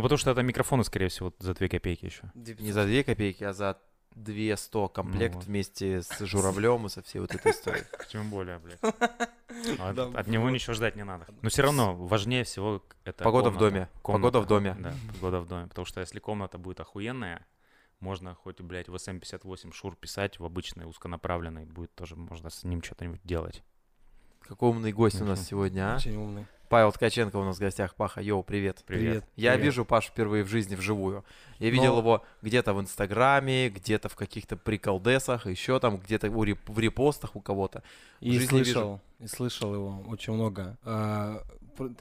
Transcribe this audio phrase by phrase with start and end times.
[0.00, 2.32] Ну, потому что это микрофоны, скорее всего, за 2 копейки еще.
[2.34, 3.76] Не за 2 копейки, а за
[4.14, 5.44] 200 комплект вот.
[5.44, 7.84] вместе с журавлем и со всей вот этой историей.
[8.08, 8.82] Тем более, блядь.
[8.82, 11.26] От, Да, от него ничего ждать не надо.
[11.42, 13.90] Но все равно важнее всего это Погода в доме.
[14.00, 14.22] Комната.
[14.22, 14.76] Погода в доме.
[14.78, 15.66] Да, погода в доме.
[15.66, 17.46] Потому что если комната будет охуенная,
[17.98, 22.82] можно хоть, блядь, в SM58 шур писать, в обычной узконаправленной будет тоже, можно с ним
[22.82, 23.62] что-нибудь делать.
[24.40, 25.96] Какой умный гость у нас сегодня, а?
[25.96, 26.46] Очень умный.
[26.70, 27.96] Павел Ткаченко у нас в гостях.
[27.96, 28.84] Паха, йоу, привет.
[28.86, 29.24] Привет.
[29.34, 29.64] Я Привет.
[29.66, 31.24] вижу Пашу впервые в жизни вживую.
[31.58, 36.60] Я видел Но- его где-то в Инстаграме, где-то в каких-то приколдесах, еще там где-то реп-
[36.68, 37.82] в репостах у кого-то.
[38.20, 40.78] И слышал, и слышал его очень много.
[40.84, 41.42] А,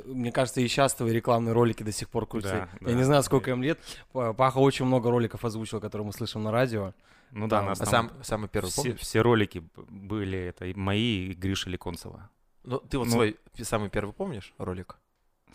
[0.05, 2.69] мне кажется, и сейчас твои рекламные ролики до сих пор крутятся.
[2.73, 2.93] Да, Я да.
[2.93, 3.79] не знаю, сколько им лет.
[4.11, 6.93] Па- Паха очень много роликов озвучил, которые мы слышим на радио.
[7.31, 8.99] Ну да, Да, нас А там сам, самый первый, все, помнишь?
[8.99, 12.29] все ролики были, это и мои и Гриши Леконцева.
[12.69, 14.97] Ну, ты вот Ну- свой самый первый помнишь ролик?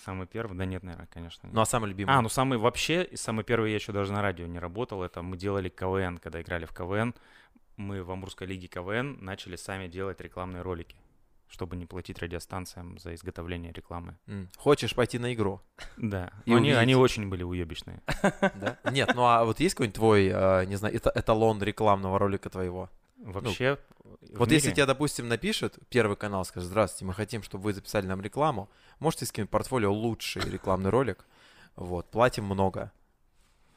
[0.04, 0.58] Самый первый?
[0.58, 1.48] Да нет, наверное, конечно.
[1.52, 2.10] Ну, а самый любимый?
[2.12, 5.04] А, ну самый вообще, самый первый я еще даже на радио не работал.
[5.04, 7.14] Это мы делали КВН, когда играли в КВН.
[7.76, 10.96] Мы в Амурской лиге КВН начали сами делать рекламные ролики,
[11.48, 14.16] чтобы не платить радиостанциям за изготовление рекламы.
[14.26, 14.48] М.
[14.56, 15.60] Хочешь пойти на игру?
[15.96, 16.32] Да.
[16.46, 18.02] И они, они очень были уебищные.
[18.56, 18.78] Да?
[18.90, 22.90] Нет, ну а вот есть какой-нибудь твой, э, не знаю, эта- эталон рекламного ролика твоего?
[23.24, 23.78] Вообще.
[24.02, 27.72] в Вот если мире- тебе, допустим, напишет первый канал, скажет, здравствуйте, мы хотим, чтобы вы
[27.72, 28.68] записали нам рекламу,
[29.00, 31.24] можете скинуть в портфолио лучший рекламный ролик,
[31.74, 32.92] вот, платим много,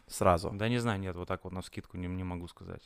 [0.07, 2.81] сразу, Да не знаю, нет, вот так вот на скидку не, не могу сказать.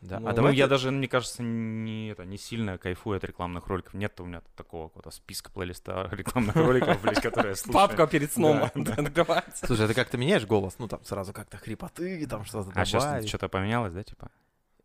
[0.00, 0.20] да.
[0.20, 3.66] Ну, а Ну, давай я даже, мне кажется, не, это, не сильно кайфую от рекламных
[3.66, 3.94] роликов.
[3.94, 7.74] Нет у меня такого какого-то списка плейлиста рекламных роликов, блядь, которые я слушаю.
[7.74, 9.66] Папка перед сном открывается.
[9.66, 10.76] Слушай, а ты как-то меняешь голос?
[10.78, 14.30] Ну, там сразу как-то хрипоты, там что-то А сейчас что-то поменялось, да, типа?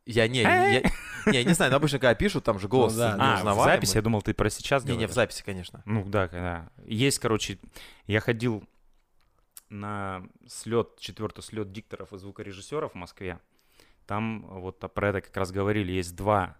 [0.10, 0.92] Я не, не,
[1.32, 3.16] я, не, знаю, но обычно, когда пишут, там же голос да.
[3.20, 5.84] А, в записи, я думал, ты про сейчас Не, не, в записи, конечно.
[5.86, 6.70] Ну да, да.
[6.86, 7.60] Есть, короче,
[8.08, 8.64] я ходил
[9.70, 13.40] на слет, четвертый слет дикторов и звукорежиссеров в Москве.
[14.08, 15.92] Там вот про это как раз говорили.
[15.92, 16.58] Есть два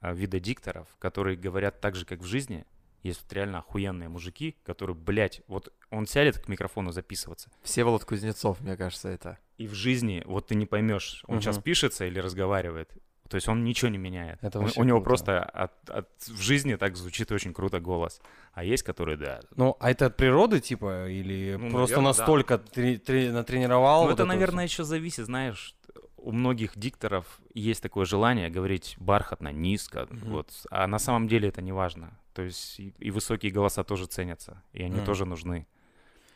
[0.00, 2.66] а, вида дикторов, которые говорят так же, как в жизни.
[3.04, 8.60] Есть вот реально охуенные мужики, которые, блядь, вот он сядет к микрофону записываться, Всеволод Кузнецов,
[8.60, 9.38] мне кажется, это.
[9.58, 11.42] И в жизни вот ты не поймешь, он Мгм.
[11.42, 12.90] сейчас пишется или разговаривает.
[13.28, 14.38] То есть он ничего не меняет.
[14.42, 15.04] Это У- него круто.
[15.04, 18.22] просто от- от- в жизни так звучит очень круто голос.
[18.54, 22.18] А есть, которые, да, Ну, а это от природы, типа, или Ну, просто наверно, да.
[22.18, 24.00] настолько тре- тре- натренировал?
[24.02, 25.74] Ну, вот это, вот наверное, еще зависит, знаешь,
[26.16, 30.30] у многих дикторов есть такое желание говорить бархатно, низко, Мгм.
[30.30, 32.18] вот, а на самом деле это не важно.
[32.32, 35.04] То есть и, и высокие голоса тоже ценятся, и они Мгм.
[35.04, 35.66] тоже нужны.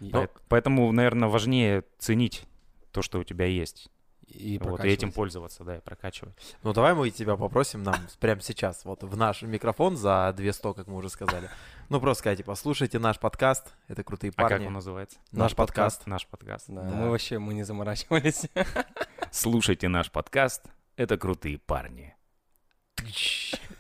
[0.01, 2.45] Поэт- Поэтому, наверное, важнее ценить
[2.93, 3.89] то, что у тебя есть,
[4.27, 6.35] И, вот, и этим пользоваться, да, и прокачивать.
[6.63, 10.87] Ну, давай мы тебя попросим нам прямо сейчас, вот в наш микрофон за 200, как
[10.87, 11.49] мы уже сказали.
[11.89, 14.67] Ну, просто сказать, типа, слушайте наш подкаст, это крутые А как парни.
[14.67, 15.19] он называется?
[15.31, 16.07] Наш подкаст.
[16.07, 16.67] Наш подкаст.
[16.69, 16.95] Да, Да.
[16.97, 18.47] мы вообще мы не заморачивались.
[19.31, 20.63] Слушайте наш подкаст,
[20.97, 22.15] это крутые парни.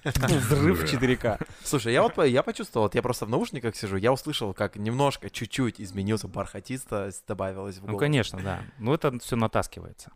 [0.04, 1.44] Взрыв 4К.
[1.64, 5.30] Слушай, я вот я почувствовал, вот я просто в наушниках сижу, я услышал, как немножко,
[5.30, 8.00] чуть-чуть изменился бархатистость, добавилась в Ну, голос.
[8.00, 8.62] конечно, да.
[8.78, 10.10] Ну, это все натаскивается.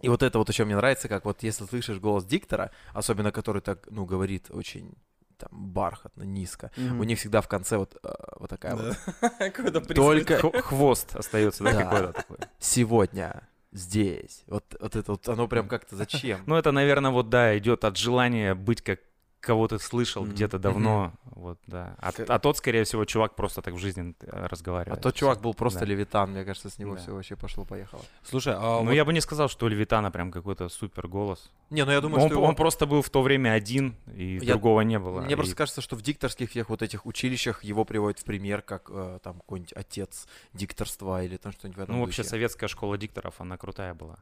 [0.00, 3.62] И вот это вот еще мне нравится, как вот если слышишь голос диктора, особенно который
[3.62, 4.94] так, ну, говорит очень
[5.38, 8.08] там бархатно, низко, у них всегда в конце вот, э,
[8.38, 8.96] вот такая вот
[9.38, 11.82] Какой-то Только Хвост остается, да, Да.
[11.82, 12.38] какой-то такой?
[12.60, 14.44] сегодня, здесь.
[14.46, 16.40] Вот, вот это вот, оно прям как-то зачем?
[16.46, 19.00] Ну, это, наверное, вот, да, идет от желания быть как
[19.42, 20.32] кого ты слышал Мгм.
[20.32, 21.96] где-то давно, вот, да.
[21.98, 25.02] А, а тот, скорее всего, чувак просто так в жизни э, А разговаривает.
[25.02, 25.86] тот чувак был просто Да.
[25.86, 27.00] левитан, мне кажется, с него Да.
[27.02, 28.02] все вообще пошло-поехало.
[28.22, 31.50] Слушай, а Ну, вот я бы не сказал, что у Левитана прям какой-то супер голос.
[31.70, 34.38] Не, ну я думаю, он, что он его- просто был в то время один, и
[34.40, 35.20] Я- другого не было.
[35.20, 38.62] Мне И- просто кажется, что в дикторских всех вот этих училищах его приводят в пример
[38.62, 42.30] как э, там какой-нибудь отец дикторства или там что-нибудь в этом Ну, вообще, духе.
[42.30, 44.16] советская школа дикторов, она крутая была.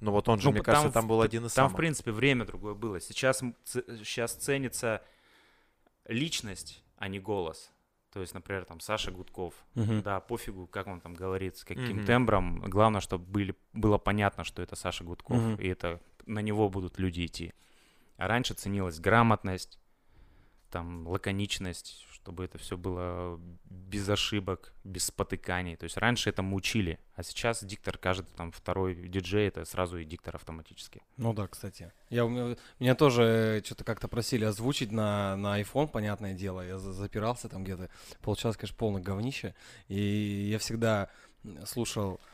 [0.00, 1.70] Ну вот он же, Ну, мне там кажется, в- там был один из Там, в
[1.70, 1.76] самых.
[1.76, 3.00] принципе, время другое было.
[3.00, 5.02] Сейчас, сейчас ценится
[6.06, 7.70] личность, а не голос.
[8.12, 9.54] То есть, например, там Саша Гудков.
[9.74, 10.02] Мгм.
[10.02, 12.06] Да, пофигу, как он там говорит, с каким Мгм.
[12.06, 12.60] тембром.
[12.62, 15.54] Главное, чтобы были, было понятно, что это Саша Гудков, Мгм.
[15.56, 17.52] и это на него будут люди идти.
[18.16, 19.80] А раньше ценилась грамотность,
[20.70, 25.76] там, лаконичность, чтобы это все было без ошибок, без спотыканий.
[25.76, 30.06] То есть раньше этому учили, а сейчас диктор, каждый там второй диджей, это сразу и
[30.06, 31.02] диктор автоматически.
[31.18, 31.92] Ну да, кстати.
[32.08, 36.66] Я, у меня, тоже что-то как-то просили озвучить на, на iPhone, понятное дело.
[36.66, 37.90] Я за- запирался там где-то.
[38.22, 39.54] Получалось, конечно, полное говнище.
[39.88, 41.10] И я всегда
[41.66, 42.33] слушал э,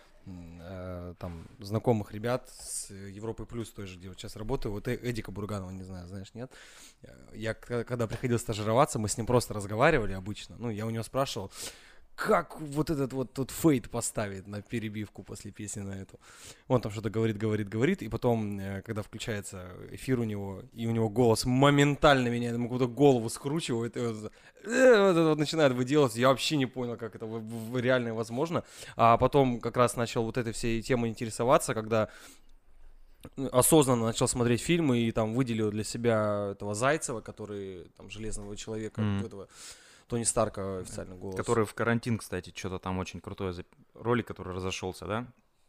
[1.19, 4.73] там знакомых ребят с Европы Плюс, той же, где вот сейчас работаю.
[4.73, 6.53] Вот Э- Эдика Бурганова, не знаю, знаешь, нет?
[7.33, 10.57] Я, когда приходил стажироваться, мы с ним просто разговаривали обычно.
[10.59, 11.51] Ну, я у него спрашивал,
[12.27, 16.19] как вот этот вот тут фейт поставить на перебивку после песни на эту.
[16.69, 20.87] Он там что-то говорит, говорит, говорит, и потом, э, когда включается эфир у него, и
[20.87, 24.33] у него голос моментально меняет, ему какую-то голову скручивает, и вот,
[24.65, 26.21] э, вот это вот начинает выделываться.
[26.21, 27.27] Я вообще не понял, как это
[27.75, 28.65] реально возможно.
[28.97, 32.09] А потом как раз начал вот этой всей темой интересоваться, когда
[33.53, 39.01] осознанно начал смотреть фильмы и там выделил для себя этого Зайцева, который там железного человека,
[39.01, 39.27] Мгм.
[39.27, 39.49] этого
[40.11, 41.37] Тони Старка официально голос.
[41.37, 45.19] Который в карантин, кстати, что-то там очень крутой зап- ролик, который разошелся, да?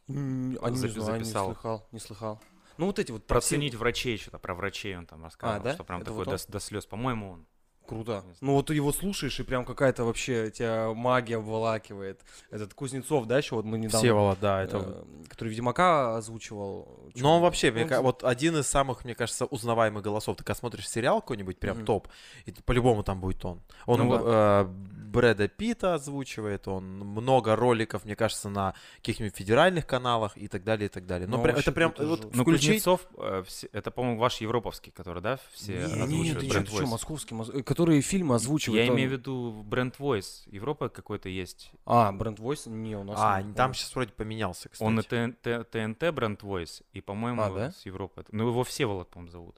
[0.08, 0.88] А не знаю, не
[1.24, 1.46] записал.
[1.46, 2.40] слыхал, не слыхал.
[2.76, 5.74] Ну вот эти вот Проценить врачей, что-то про врачей он там рассказывал, А, да?
[5.74, 6.36] что прям Это такой вот он?
[6.36, 6.86] до, до слез.
[6.86, 7.46] По-моему, он.
[7.92, 8.24] Круто.
[8.40, 12.20] Ну вот ты его слушаешь, и прям какая-то вообще тебя магия обволакивает.
[12.50, 13.98] Этот Кузнецов, да, еще вот мы недавно...
[13.98, 14.78] Всеволод, да, это...
[14.78, 17.10] э, который Ведьмака озвучивал.
[17.16, 20.36] Но он вообще, мне он з- вот один из самых, мне кажется, узнаваемых голосов.
[20.36, 21.84] Ты когда смотришь сериал какой-нибудь, прям Мгм.
[21.86, 22.08] топ,
[22.46, 23.60] и по-любому там будет он.
[23.86, 24.64] Он Ну э,
[25.12, 30.86] Брэда Питта озвучивает, он много роликов, мне кажется, на каких-нибудь федеральных каналах и так далее,
[30.86, 31.28] и так далее.
[31.28, 32.34] Но Ну, прям- вообще это прям вот.
[32.34, 32.82] Ну, включить...
[32.82, 36.86] Кузнецов, э, все- это, по-моему, ваш европовский, который, да, все Не, озвучивают чё, ты Voice?
[36.86, 38.84] московский, мос- э, которые фильмы озвучивают.
[38.84, 40.42] Я он- имею в виду бренд Voice.
[40.46, 41.72] Европа какой-то есть.
[41.84, 42.68] А, бренд Voice?
[42.70, 43.56] Не, у нас А, нет.
[43.56, 44.86] там сейчас вроде поменялся, кстати.
[44.86, 47.70] Он и ТНТ, ТНТ бренд Voice, и, по-моему, А, да?
[47.72, 48.24] с Европы.
[48.30, 49.56] Ну, его Всеволод, по-моему, зовут.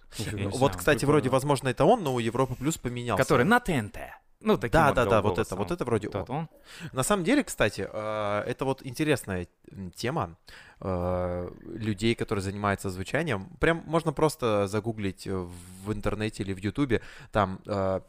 [0.55, 3.23] Вот, кстати, вроде, возможно, это он, но у Европы Плюс поменялся.
[3.23, 3.99] Который на ТНТ.
[4.41, 6.37] Ну, таким Да, вот да, да, вот это, вот это вроде Вот он.
[6.37, 6.49] он.
[6.93, 9.47] На самом деле, кстати, э, это вот интересная
[9.95, 10.37] тема
[10.81, 13.47] э, людей, которые занимаются звучанием.
[13.59, 17.01] Прям можно просто загуглить в интернете или в Ютубе
[17.33, 18.01] там э,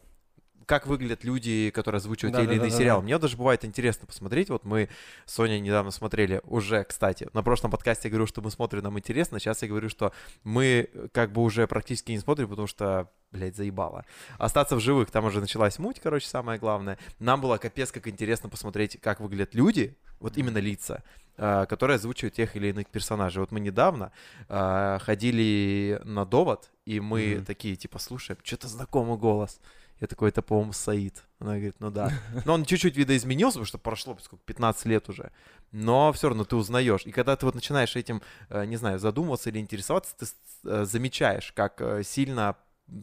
[0.65, 2.79] как выглядят люди, которые озвучивают те или иные Да-да-да-да-да.
[2.83, 3.03] сериалы.
[3.03, 4.50] Мне даже бывает интересно посмотреть.
[4.50, 4.89] Вот мы
[5.25, 8.97] с Соней недавно смотрели уже, кстати, на прошлом подкасте я говорю, что мы смотрим, нам
[8.97, 9.39] интересно.
[9.39, 10.12] Сейчас я говорю, что
[10.44, 14.06] мы э, как бы уже практически не смотрим, потому что, блядь, заебало.
[14.38, 16.97] Остаться в живых, там уже началась муть, короче, самое главное.
[17.19, 21.03] Нам было капец как интересно посмотреть, как выглядят люди, вот именно лица,
[21.38, 23.41] э, которые озвучивают тех или иных персонажей.
[23.41, 24.12] Вот мы недавно
[24.50, 27.45] э, ходили на довод, и мы Мгм.
[27.45, 29.59] такие, типа, слушаем, что-то знакомый голос.
[30.01, 31.24] Я такой, это, по-моему, Саид.
[31.39, 32.12] Она говорит, ну да.
[32.45, 35.31] Но он чуть-чуть видоизменился, потому что прошло сколько, 15 лет уже.
[35.71, 37.06] Но все равно ты узнаешь.
[37.06, 40.25] И когда ты вот начинаешь этим, э, не знаю, задумываться или интересоваться, ты
[40.65, 42.57] э, замечаешь, как э, сильно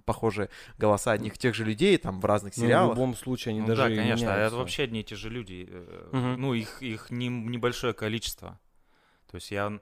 [0.04, 0.48] похожи
[0.78, 2.90] голоса одних и тех же людей там в разных Ну, в сериалах.
[2.96, 4.56] любом случае, они Ну даже да, конечно, а это меняются.
[4.58, 5.68] вообще одни и те же люди.
[6.12, 6.40] Мгм.
[6.40, 8.60] Ну, их, их не- небольшое количество.
[9.30, 9.80] То есть я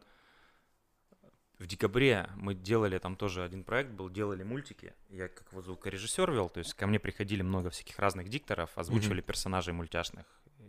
[1.61, 4.95] в декабре мы делали там тоже один проект был, делали мультики.
[5.11, 9.21] Я как вот звукорежиссер вел, то есть ко мне приходили много всяких разных дикторов, озвучивали
[9.21, 10.25] персонажей мультяшных.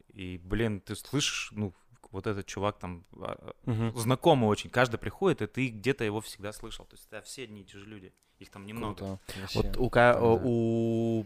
[0.10, 1.74] И, блин, ты слышишь, ну,
[2.12, 3.06] вот этот чувак там
[3.64, 3.96] Мгм.
[3.96, 6.86] знакомый очень, каждый приходит, и ты где-то его всегда слышал.
[6.86, 8.96] То есть это все одни и те же люди, их там немного.
[8.96, 9.20] Круто.
[9.56, 9.80] Вот вообще.
[9.80, 10.20] у, К- Да.
[10.22, 11.26] у, у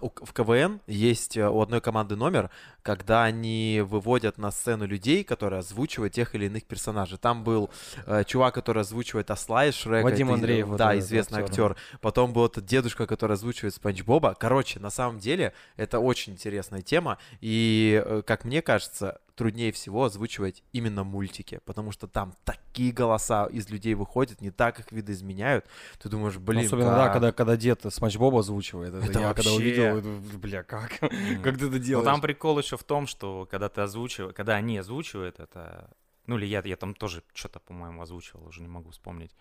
[0.00, 2.50] в КВН есть э, у одной команды номер,
[2.82, 7.18] когда они выводят на сцену людей, которые озвучивают тех или иных персонажей.
[7.18, 7.68] Там был
[8.06, 10.04] э, чувак, который озвучивает Осла из Шрека.
[10.04, 11.72] Вадим это, Андреев, вот Да, этот известный актер.
[11.72, 11.76] актер.
[12.00, 14.34] Потом был этот дедушка, который озвучивает Спанч Боба.
[14.38, 17.18] Короче, на самом деле, это очень интересная тема.
[17.42, 23.46] И, э, как мне кажется, труднее всего озвучивать именно мультики, потому что там такие голоса
[23.46, 25.64] из людей выходят, не так их видоизменяют.
[26.02, 27.12] Ты думаешь, блин, Особенно, да, как?
[27.14, 28.94] когда, когда дед Смач Боба озвучивает.
[28.94, 30.08] Это, Это я когда вообще- увидел, это,
[30.38, 31.00] бля, как?
[31.02, 31.42] Мгм.
[31.42, 32.04] Как ты это Ну, делаешь?
[32.06, 35.90] там прикол еще в том, что когда ты озвучиваешь, когда они озвучивают это,
[36.26, 39.34] ну или я, я там тоже что-то, по-моему, озвучивал, уже не могу вспомнить.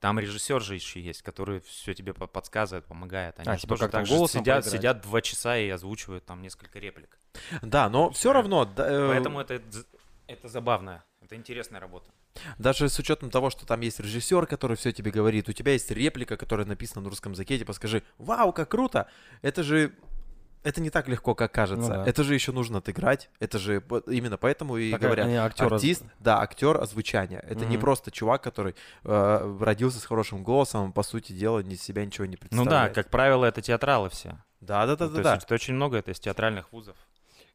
[0.00, 3.38] Там режиссер же еще есть, который все тебе по- подсказывает, помогает.
[3.38, 4.80] Они А, типа тоже как так же голосом сидят, поиграть?
[4.80, 7.18] сидят два часа и озвучивают там несколько реплик.
[7.62, 9.62] Да, но все равно, да, э, Поэтому это,
[10.26, 12.08] это забавно, это интересная работа.
[12.58, 15.90] даже с учетом того, что там есть режиссер, который все тебе говорит, у тебя есть
[15.90, 19.08] реплика, которая написана на русском языке, типа скажи, вау, как круто,
[19.42, 19.92] это же
[20.62, 21.88] это не так легко, как кажется.
[21.90, 22.06] Ну да.
[22.10, 23.30] Это же еще нужно отыграть.
[23.38, 25.26] Это же именно поэтому и Так, говорят.
[25.26, 27.38] они актера- Артист, да, актер озвучания.
[27.38, 27.82] Это не Мгм.
[27.82, 32.32] просто чувак, который э, родился с хорошим голосом, по сути дела, ни себя ничего не
[32.32, 32.92] Ну представляет.
[32.94, 34.38] да, как правило, это театралы все.
[34.60, 35.34] Да, да, да, Ну, да, то да.
[35.34, 36.96] есть это очень много, это из театральных вузов.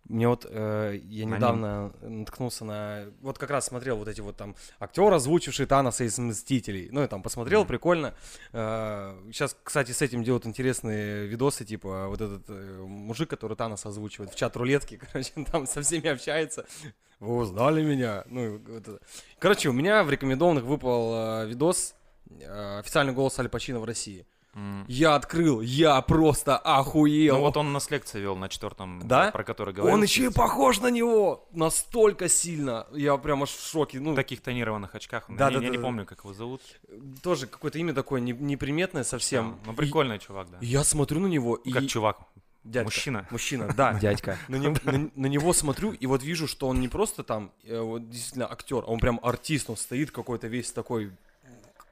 [0.10, 3.05] Мне вот, э, я Они- недавно наткнулся на...
[3.22, 6.89] Вот как раз смотрел вот эти вот там актер, озвучивший Таноса из «Мстителей».
[6.91, 7.67] Ну, я там посмотрел, Мгм.
[7.70, 8.13] прикольно.
[8.51, 14.31] Сейчас, кстати, с этим делают интересные видосы, типа вот этот э, мужик, который Таноса озвучивает
[14.31, 16.65] в чат рулетки, короче, там со всеми общается.
[17.20, 18.24] Вы узнали меня?
[18.27, 19.00] Ну, вот это.
[19.39, 21.93] Короче, у меня в рекомендованных выпал э, видос
[22.29, 24.25] э, официальный голос Аль Пачино в России.
[24.53, 24.84] М.
[24.89, 27.36] Я открыл, я просто охуел.
[27.36, 29.31] Ну вот он нас лекции вел на четвертом, Да?
[29.31, 29.96] про который говорил.
[29.96, 32.86] Он еще и похож на него настолько сильно.
[32.91, 34.00] Я прям аж в шоке.
[34.01, 35.25] Ну, в таких тонированных очках.
[35.29, 35.84] Да, я, да, я да, не да.
[35.84, 36.62] помню, как его зовут.
[37.24, 39.58] тоже какое-то имя такое не- неприметное совсем.
[39.63, 40.58] Да, Ну, прикольный чувак, да.
[40.60, 41.72] И я смотрю на него, и...
[41.72, 42.20] Как чувак.
[42.63, 42.86] Дядька.
[42.88, 43.27] Мужчина.
[43.31, 43.93] Мужчина, да.
[43.93, 44.38] Дядька.
[44.50, 47.79] На, него- на- на него смотрю, и вот вижу, что он не просто там, э,
[47.79, 51.12] вот действительно актер, а он прям артист, он стоит какой-то весь такой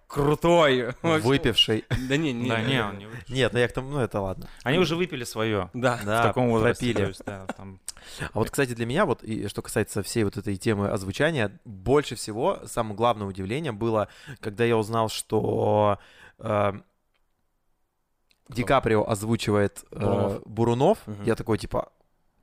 [0.10, 0.94] крутой.
[1.01, 1.28] Вообще.
[1.28, 1.86] Выпивший.
[2.10, 2.50] Да не, не.
[2.50, 3.34] Да, не, он не выпил.
[3.34, 4.48] Нет, ну я к тому, ну это ладно.
[4.63, 5.70] Они уже выпили свое.
[5.74, 6.00] Да.
[6.04, 6.86] Да, в таком возрасте.
[6.86, 7.08] пропили.
[7.08, 7.80] есть, да, там
[8.22, 12.16] А вот, кстати, для меня, вот, и что касается всей вот этой темы озвучания, больше
[12.16, 16.00] всего, самое главное удивление было, когда я узнал, что
[16.39, 16.74] э,
[18.50, 20.42] Ди Каприо озвучивает э, Бурунов.
[20.46, 20.98] Бурунов.
[21.06, 21.24] Мгм.
[21.24, 21.92] Я такой, типа,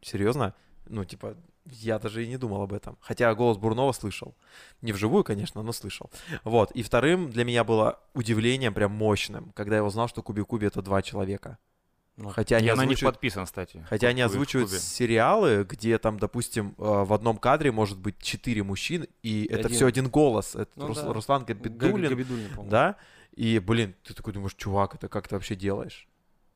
[0.00, 0.54] серьезно?
[0.86, 1.36] Ну, типа,
[1.70, 2.96] я даже и не думал об этом.
[3.00, 4.34] Хотя голос Бурунова слышал.
[4.82, 6.10] Не вживую, конечно, но слышал.
[6.44, 6.70] Вот.
[6.72, 10.82] И вторым для меня было удивлением прям мощным, когда я узнал, что Куби Куби это
[10.82, 11.58] два человека.
[12.16, 13.84] Ну, Хотя они я на них озвучивают подписан, кстати.
[13.90, 19.06] Хотя они озвучивают сериалы, где там, допустим, э, в одном кадре может быть четыре мужчин,
[19.22, 19.72] и это Один.
[19.76, 20.54] все один голос.
[20.54, 21.12] Это Ну Рус- да.
[21.12, 22.70] Руслан Га- Габидуллин, Габидуллин, по-моему.
[22.70, 22.96] да?
[23.34, 26.08] И, блин, ты такой думаешь, чувак, это как ты вообще делаешь?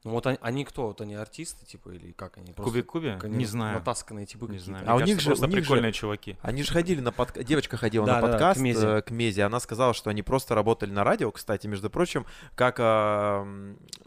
[0.02, 0.86] Ну вот они, они кто?
[0.86, 2.52] Вот они артисты, типа, или как они?
[2.52, 3.78] Просто Куби Не знаю.
[3.78, 4.84] Натасканные типы Не знаю.
[4.88, 6.36] А у них же- просто у них же- прикольные чуваки.
[6.40, 8.86] Они же ходили на подкаст, девочка ходила на подкаст Мезе.
[8.86, 12.78] э, к Мезе, она сказала, что они просто работали на радио, кстати, между прочим, как
[12.80, 13.46] а,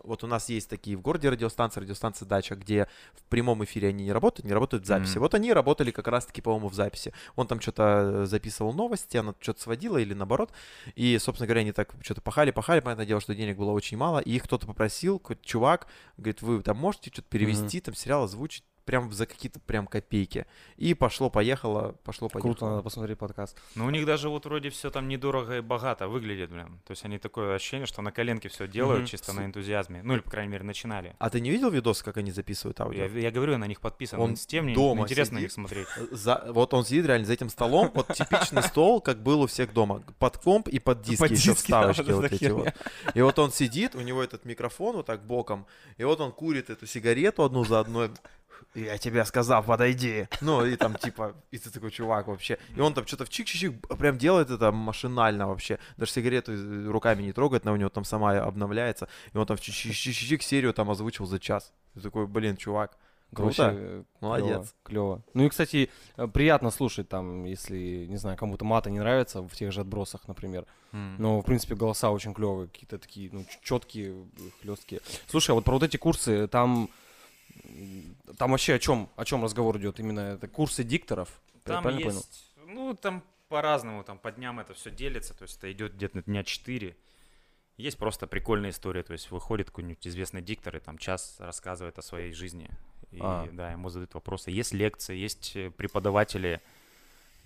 [0.03, 4.05] вот у нас есть такие в городе радиостанции, радиостанция Дача, где в прямом эфире они
[4.05, 5.19] не работают, не работают в записи.
[5.19, 7.13] Вот они работали как раз-таки, по-моему, в записи.
[7.35, 10.51] Он там что-то записывал новости, она что-то сводила или наоборот,
[10.95, 14.31] и, собственно говоря, они так что-то пахали-пахали, понятное дело, что денег было очень мало, и
[14.31, 15.82] их кто-то попросил, какой-то чувак,
[16.17, 20.45] говорит, вы там можете что-то перевести, там сериал озвучить, прям за какие-то прям копейки.
[20.77, 22.51] И пошло-поехало, пошло-поехало.
[22.53, 23.57] Круто, надо посмотреть подкаст.
[23.75, 26.79] Но у них даже вот вроде все там недорого и богато выглядит, блин.
[26.85, 29.07] То есть они такое ощущение, что на коленке все делают Мгм.
[29.07, 30.01] чисто на энтузиазме.
[30.03, 31.15] Ну или, по крайней мере, начинали.
[31.19, 33.05] А ты не видел видос, как они записывают аудио?
[33.05, 34.19] Я, я говорю, я на них подписан.
[34.19, 35.43] Он с тем мне дома интересно сидит.
[35.43, 35.87] них смотреть.
[36.11, 39.73] За- вот он сидит реально за этим столом, вот типичный стол, как был у всех
[39.73, 42.55] дома, под комп и под диски Под еще диски, да, вставочки вот эти херня.
[42.55, 42.73] вот.
[43.15, 45.65] И вот он сидит, у него этот микрофон вот так боком,
[45.97, 48.11] и вот он курит эту сигарету одну за одной.
[48.75, 50.27] Я тебе сказал, подойди.
[50.41, 52.57] Ну, и там, типа, и ты такой чувак вообще.
[52.75, 55.79] И он там что-то в чик-чик-чик прям делает это машинально вообще.
[55.97, 59.07] Даже сигарету э, руками не трогает, она у него там сама обновляется.
[59.33, 61.71] И он там в чик-чик-чик серию там озвучил за час.
[61.93, 62.97] Ты такой, блин, чувак,
[63.33, 63.63] Круто.
[63.63, 64.75] Вообще, Молодец.
[64.83, 65.21] Клево.
[65.33, 69.55] Ну и, кстати, э, приятно слушать там, если, не знаю, кому-то мата не нравится, в
[69.55, 70.65] тех же отбросах, например.
[70.91, 71.15] М.
[71.17, 74.25] Но, в принципе, голоса очень клевые, какие-то такие, ну, четкие,
[74.61, 75.01] хлесткие.
[75.27, 76.89] Слушай, а вот про вот эти курсы, там,
[78.37, 79.99] там вообще о чем, о чем разговор идет?
[79.99, 81.41] Именно это курсы дикторов?
[81.63, 85.71] Там правильно есть, ну, там по-разному, там по дням это все делится, то есть это
[85.71, 86.95] идет где-то дня 4.
[87.77, 92.01] Есть просто прикольная история, то есть выходит какой-нибудь известный диктор и там час рассказывает о
[92.01, 92.69] своей жизни.
[93.11, 93.47] И, А.
[93.51, 94.51] да, ему задают вопросы.
[94.51, 96.61] Есть лекции, есть э, преподаватели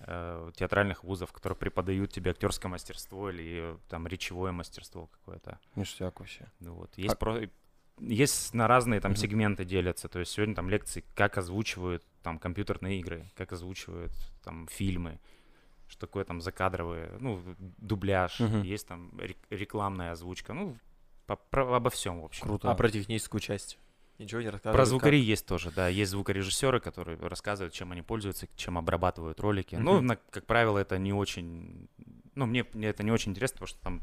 [0.00, 5.58] э, театральных вузов, которые преподают тебе актерское мастерство или э, там речевое мастерство какое-то.
[5.76, 6.46] Ништяк вообще.
[6.60, 6.90] Ну Вот.
[6.96, 7.40] Есть, А- про...
[8.00, 10.08] есть на разные там сегменты делятся.
[10.08, 14.12] То есть сегодня там лекции, как озвучивают там компьютерные игры, как озвучивают
[14.44, 15.18] там фильмы,
[15.88, 17.40] что такое там закадровые, ну,
[17.78, 20.76] дубляж, есть там рек- рекламная озвучка, ну,
[21.26, 22.42] по- про- обо всем, в общем.
[22.46, 22.70] Круто.
[22.70, 23.78] А про техническую часть?
[24.18, 24.74] Ничего не рассказывают?
[24.76, 24.88] Про как?
[24.88, 25.86] звукари есть тоже, да.
[25.88, 29.76] Есть звукорежиссеры, которые рассказывают, чем они пользуются, чем обрабатывают ролики.
[29.76, 30.06] Ну, Мгм.
[30.06, 31.88] на- как правило, это не очень...
[32.34, 34.00] Ну, мне, мне это не очень интересно, потому что там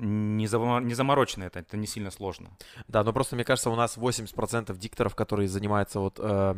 [0.00, 2.50] не, зама- не заморочено это, это не сильно сложно.
[2.88, 6.54] Да, но просто мне кажется, у нас 80% дикторов, которые занимаются вот э,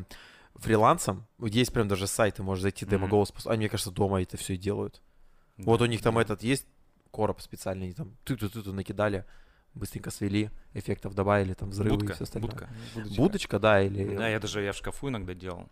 [0.57, 2.91] фрилансом, вот есть прям даже сайты, можешь зайти, Мгм.
[2.91, 5.03] демо-голос, пос- они, мне кажется, дома это все и делают.
[5.59, 6.23] Вот Да, у них там да.
[6.23, 6.67] этот есть
[7.11, 9.25] короб специальный, они там ты-ты-ты накидали,
[9.75, 12.51] быстренько свели, эффектов добавили, там взрывы Будка, и все остальное.
[12.51, 12.69] будка.
[12.95, 13.17] Будочка.
[13.17, 14.17] Будочка, да, или...
[14.17, 15.69] Да, я даже я в шкафу иногда делал.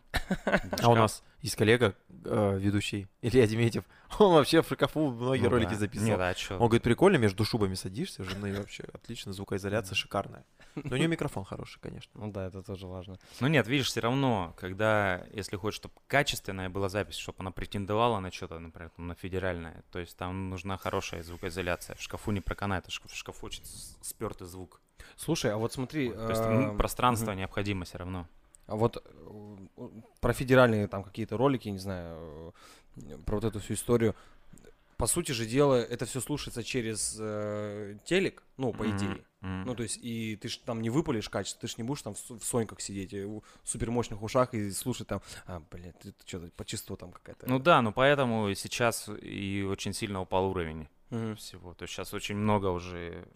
[0.82, 3.84] А у нас есть коллега, э, ведущий, Илья Деметьев,
[4.18, 6.10] он вообще в шкафу многие Ну ролики записывал.
[6.54, 10.44] Он говорит, прикольно, между шубами садишься, жены вообще отлично, звукоизоляция шикарная.
[10.76, 12.12] Но у нее микрофон хороший, конечно.
[12.14, 13.18] Ну да, это тоже важно.
[13.40, 18.20] Ну нет, видишь, все равно, когда, если хочешь, чтобы качественная была запись, чтобы она претендовала
[18.20, 21.96] на что-то, например, на федеральное, то есть там нужна хорошая звукоизоляция.
[21.96, 23.64] В шкафу не проканает, шкаф- в шкафу очень
[24.02, 24.80] спертый звук.
[25.16, 26.10] Слушай, а вот смотри...
[26.12, 28.26] То есть ну, э, пространство необходимо все равно.
[28.66, 29.88] А вот э,
[30.20, 32.54] про федеральные там какие-то ролики, не знаю,
[32.96, 34.14] э, про вот эту всю историю.
[34.96, 39.24] По сути же дела, это все слушается через э, телек, ну, по идее.
[39.40, 39.64] мгм.
[39.64, 42.14] Ну, то есть, и ты ж там не выпалишь качество, ты ж не будешь там
[42.14, 46.66] в, в соньках сидеть, в супермощных ушах и слушать там, а, блядь, ты что-то по
[46.66, 47.48] чисту там какая-то.
[47.48, 51.36] Ну да, но поэтому сейчас и очень сильно упал уровень Мгм.
[51.36, 51.72] всего.
[51.72, 53.26] То есть сейчас очень много уже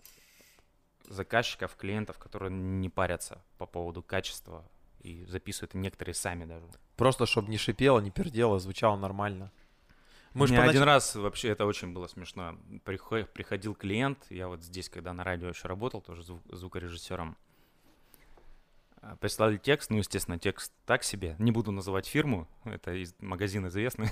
[1.08, 4.64] заказчиков, клиентов, которые не парятся по поводу качества
[5.00, 6.66] и записывают некоторые сами даже.
[6.96, 9.50] Просто, чтобы не шипело, не пердело, звучало нормально.
[10.32, 12.56] Мы же понач- один раз вообще это очень было смешно.
[12.84, 17.37] Прихо- Приходил клиент, я вот здесь, когда на радио еще работал, тоже зву- звукорежиссером.
[19.00, 21.37] А, Прислали текст, ну, естественно, текст так себе.
[21.38, 24.08] Не буду называть фирму, это из, магазин известный.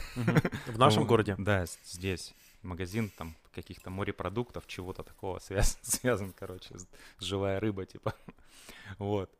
[0.67, 1.35] В нашем городе.
[1.39, 2.35] Да, здесь.
[2.63, 6.87] Магазин там каких-то морепродуктов, чего-то такого связан, связан короче, с,
[7.19, 8.15] живая рыба, типа.
[8.99, 9.31] Вот.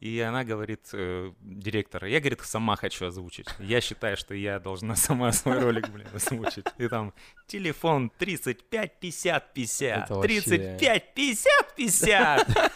[0.00, 3.48] И она говорит, э, директор, я, говорит, сама хочу озвучить.
[3.58, 6.66] Я считаю, что я должна сама свой ролик, блин, озвучить.
[6.78, 7.12] И там
[7.48, 12.72] телефон 35 50 50, Это вообще- 35 50 50.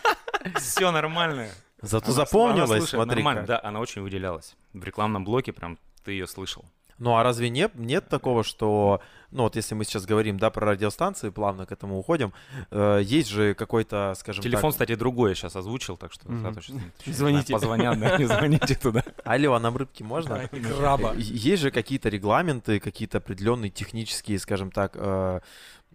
[0.57, 1.49] Все нормально.
[1.81, 3.49] Зато Она- она запомнилось, слушает смотри Нормально, как.
[3.49, 4.57] да, она очень выделялась.
[4.73, 6.65] В рекламном блоке прям ты ее слышал.
[7.03, 9.01] Ну а разве нет, нет такого, что,
[9.33, 12.33] ну вот если мы сейчас говорим, да, про радиостанции, плавно к этому уходим,
[12.71, 14.75] э, есть же какой-то, скажем Телефон, так...
[14.77, 16.43] кстати, другой я сейчас озвучил, так что Мгм.
[16.45, 17.53] да, точно- Звоните.
[17.55, 19.03] Позвонят, да, не звоните туда.
[19.25, 20.49] Алло, а нам рыбки можно?
[20.79, 21.15] Краба.
[21.17, 25.41] Есть же какие-то регламенты, какие-то определенные технические, скажем так, э,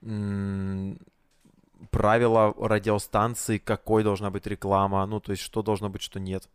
[0.01, 0.97] м,
[1.89, 6.49] правила радиостанции, какой должна быть реклама, ну, то есть что должно быть, что нет.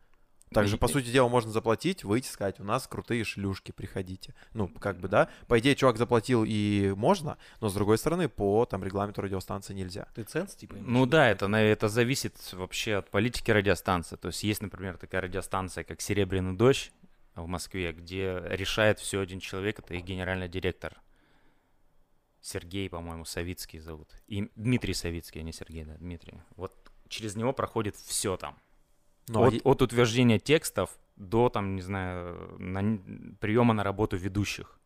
[0.52, 4.34] Также, по сути дела, можно заплатить, выйти, сказать, у нас крутые шлюшки, приходите.
[4.54, 5.28] Ну, как бы, да.
[5.48, 10.06] По идее, чувак заплатил и можно, но, с другой стороны, по там регламенту радиостанции нельзя.
[10.14, 10.76] Ты ценс, типа?
[10.78, 14.16] Ну да, это, на- это зависит вообще от политики радиостанции.
[14.16, 16.92] То есть есть, например, такая радиостанция, как «Серебряный дождь»
[17.34, 21.00] в Москве, где решает все один человек, это их генеральный директор.
[22.40, 24.08] Сергей, по-моему, Савицкий зовут.
[24.26, 26.34] И Дмитрий Савицкий, а не Сергей, да, Дмитрий.
[26.56, 26.74] Вот
[27.08, 28.58] через него проходит все там.
[29.28, 34.78] Ну, а от, от утверждения текстов до, там, не знаю, приема на работу ведущих.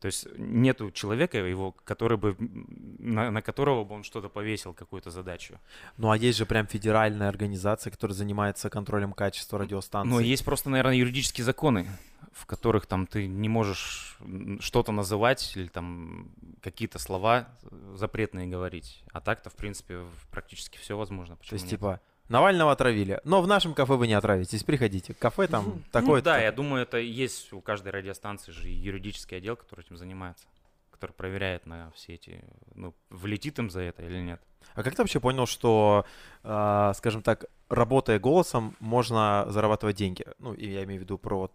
[0.00, 5.10] То есть нету человека, его, который бы, на, на которого бы он что-то повесил, какую-то
[5.10, 5.58] задачу.
[5.96, 10.10] ну, а есть же прям федеральная организация, которая занимается контролем качества радиостанций.
[10.10, 11.88] Но есть просто, наверное, юридические законы,
[12.32, 14.18] в которых там ты не можешь
[14.60, 16.30] что-то называть или там
[16.62, 17.48] какие-то слова
[17.94, 19.02] запретные говорить.
[19.12, 21.34] А так-то, в принципе, практически все возможно.
[21.34, 21.70] То Почему есть, нет?
[21.72, 25.14] типа, Навального отравили, но в нашем кафе вы не отравитесь, приходите.
[25.14, 29.56] Кафе там Ну такое да, я думаю, это есть у каждой радиостанции же юридический отдел,
[29.56, 30.46] который этим занимается,
[30.90, 32.44] который проверяет на все эти,
[32.74, 34.42] ну, влетит им за это или нет.
[34.74, 36.04] А как ты вообще понял, что,
[36.42, 40.26] а, скажем так, работая голосом, можно зарабатывать деньги?
[40.38, 41.50] Ну, и я имею в виду про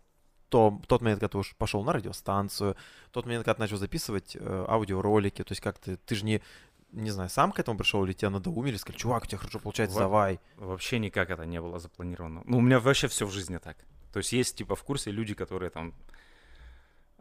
[0.54, 2.76] то, тот момент, когда ты уж пошел на радиостанцию,
[3.12, 6.42] тот момент, когда ты начал записывать э, аудиоролики, то есть как ты, ты же не,
[6.94, 9.96] не знаю, сам к этому пришел или тебя надоумили, сказали, чувак, у тебя хорошо получается,
[9.96, 10.40] Во- давай.
[10.58, 12.42] Вообще никак это не было запланировано.
[12.46, 13.78] Ну, у меня вообще все в жизни так.
[14.12, 15.94] То есть есть, типа, в курсе люди, которые там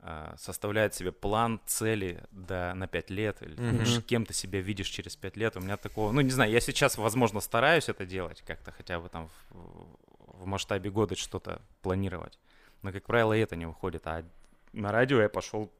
[0.04, 4.88] а, составляют себе план, цели да, на 5 лет, или ш- кем ты себя видишь
[4.88, 5.56] через 5 лет.
[5.56, 9.08] У меня такого, ну, не знаю, я сейчас, возможно, стараюсь это делать, как-то хотя бы
[9.08, 12.38] там в, в масштабе года что-то планировать.
[12.82, 14.06] Но, как правило, это не выходит.
[14.06, 14.24] А
[14.72, 15.70] на радио я пошел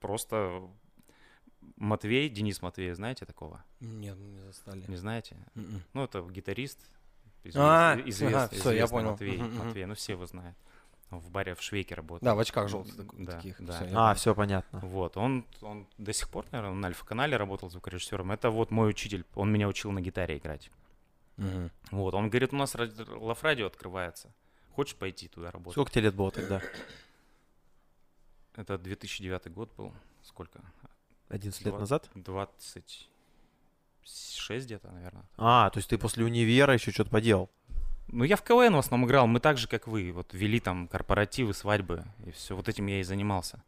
[0.00, 0.60] просто...
[1.76, 3.62] Матвей, Денис Матвей, знаете такого?
[3.80, 4.84] Нет, ну, не застали.
[4.88, 5.36] Не знаете?
[5.54, 5.82] Мгм.
[5.94, 6.78] Ну, это гитарист.
[7.54, 9.10] А, извест- извест- ага, всё, я известный понял.
[9.12, 9.56] Матвей, мгм.
[9.66, 10.56] Матвей, ну все его знают.
[11.10, 12.24] Он в баре в Швейке работает.
[12.24, 13.56] Да, в очках желтых Да, таких.
[13.64, 13.72] да.
[13.76, 14.14] Всё, я А, понял.
[14.16, 14.80] все понятно.
[14.80, 18.30] Вот, он, он до сих пор, наверное, на Альфа-канале работал звукорежиссером.
[18.32, 20.70] Это вот мой учитель, он меня учил на гитаре играть.
[21.38, 21.70] Мгм.
[21.92, 24.30] Вот, он говорит, у нас ради- лав-радио открывается.
[24.74, 25.72] Хочешь пойти туда работать?
[25.72, 26.60] Сколько тебе лет было тогда?
[28.56, 29.94] Это 2009 год был.
[30.22, 30.60] Сколько?
[31.28, 32.08] 11 лет назад?
[32.14, 35.24] 26 где-то, наверное.
[35.36, 37.50] А, то есть ты после универа еще что-то поделал?
[38.08, 39.26] Ну, я в КВН в основном играл.
[39.26, 40.12] Мы так же, как вы.
[40.12, 42.04] Вот вели там корпоративы, свадьбы.
[42.26, 42.56] И все.
[42.56, 43.62] Вот этим я и занимался.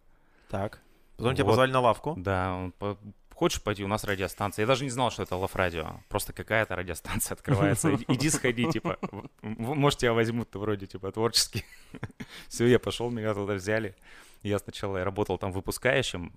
[0.49, 0.81] Так.
[1.19, 1.51] Потом тебя Вот.
[1.51, 2.15] позвали на лавку.
[2.17, 2.97] Да, по-
[3.35, 4.63] хочешь пойти, у нас радиостанция.
[4.63, 6.01] Я даже не знал, что это лав радио.
[6.09, 7.95] Просто какая-то радиостанция открывается.
[8.09, 8.97] Иди сходи, типа.
[9.43, 11.65] Может, тебя возьмут вроде, типа, творческий.
[12.49, 13.95] Все, я пошел, меня туда взяли.
[14.43, 16.33] Я сначала работал там выпускающим,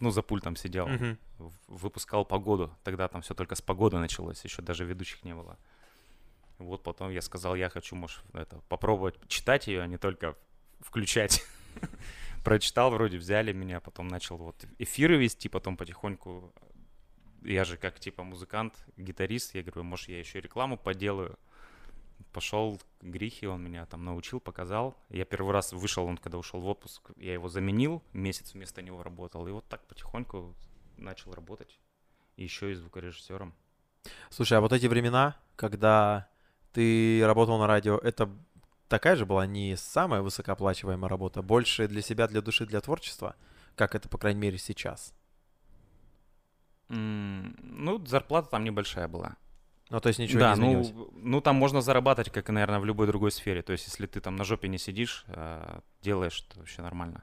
[0.00, 0.86] ну, за пультом сидел,
[1.38, 2.70] в- выпускал погоду.
[2.82, 5.56] Тогда там все только с погоды началось, еще даже ведущих не было.
[6.58, 10.36] Вот потом я сказал, я хочу, может, это, попробовать читать ее, а не только
[10.80, 11.44] включать.
[12.44, 16.52] Прочитал, вроде взяли меня, потом начал вот эфиры вести, потом потихоньку
[17.42, 21.38] я же как типа музыкант, гитарист, я говорю, может, я еще рекламу поделаю.
[22.32, 24.96] Пошел к Грихе, он меня там научил, показал.
[25.08, 29.02] Я первый раз вышел, он когда ушел в отпуск, я его заменил, месяц вместо него
[29.02, 29.46] работал.
[29.46, 30.54] И вот так потихоньку
[30.96, 31.78] начал работать.
[32.36, 33.54] И еще и звукорежиссером.
[34.30, 36.28] Слушай, а вот эти времена, когда
[36.72, 38.28] ты работал на радио, это
[38.88, 43.36] такая же была не самая высокооплачиваемая работа, больше для себя, для души, для творчества,
[43.76, 45.14] как это, по крайней мере, сейчас.
[46.88, 49.36] М, Ну, зарплата там небольшая была.
[49.90, 51.12] Ну, то есть ничего да, не ну, изменилось.
[51.14, 53.62] ну там можно зарабатывать, как и, наверное, в любой другой сфере.
[53.62, 57.22] То есть, если ты там на жопе не сидишь, а, делаешь, то вообще нормально.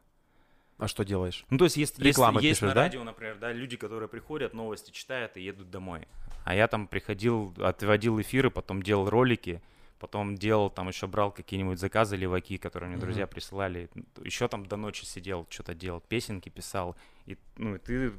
[0.78, 1.46] А что делаешь?
[1.50, 2.82] Ну, то есть, есть, есть, Рекламы есть пишешь, на да?
[2.82, 6.08] радио, например, да, люди, которые приходят, новости читают и едут домой.
[6.44, 9.62] А я там приходил, отводил эфиры, потом делал ролики,
[10.00, 13.90] потом делал, там еще брал какие-нибудь заказы, леваки, которые мне друзья присылали,
[14.24, 16.96] еще там до ночи сидел, что-то делал, песенки писал,
[17.28, 18.14] и, ну, и ты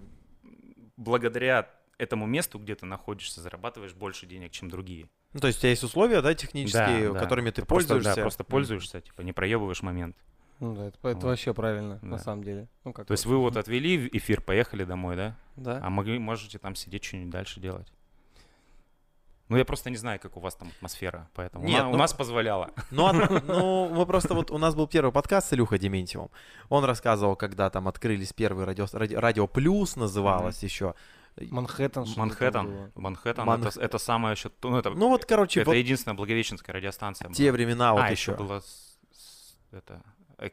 [0.97, 5.09] благодаря этому месту, где ты находишься, зарабатываешь больше денег, чем другие.
[5.33, 7.21] Ну, то есть у тебя есть условия, да, технические, Да, да.
[7.21, 8.17] которыми ты Просто, пользуешься.
[8.17, 10.17] да, просто пользуешься, типа, не проебываешь момент.
[10.61, 11.25] Ну да, это, это Вот.
[11.25, 12.23] вообще правильно, на Да.
[12.23, 12.69] самом деле.
[12.85, 15.37] Ну, как То есть вы вот отвели эфир, поехали домой, да?
[15.57, 15.81] Да.
[15.83, 17.93] А могли, можете там сидеть что-нибудь дальше делать.
[19.49, 21.93] Ну, я просто не знаю, как у вас там атмосфера, поэтому у Нет, на- у
[21.93, 22.71] ну- нас позволяло.
[22.91, 23.13] Ну,
[23.47, 26.31] ну, мы просто вот, у нас был первый подкаст с Илюхой Дементьевым.
[26.71, 30.95] Он рассказывал, когда там открылись первые радио, ради- радио плюс называлось еще.
[31.41, 32.05] Манхэттен.
[32.17, 32.93] Манхэттен.
[32.95, 36.75] Манхэттен, Ман- это, это самое еще, ну, это, Ну вот, короче, это вот единственная благовещенская
[36.75, 37.31] радиостанция.
[37.31, 37.53] те была.
[37.53, 38.33] времена вот а, еще.
[38.33, 38.63] еще было
[39.71, 40.03] это,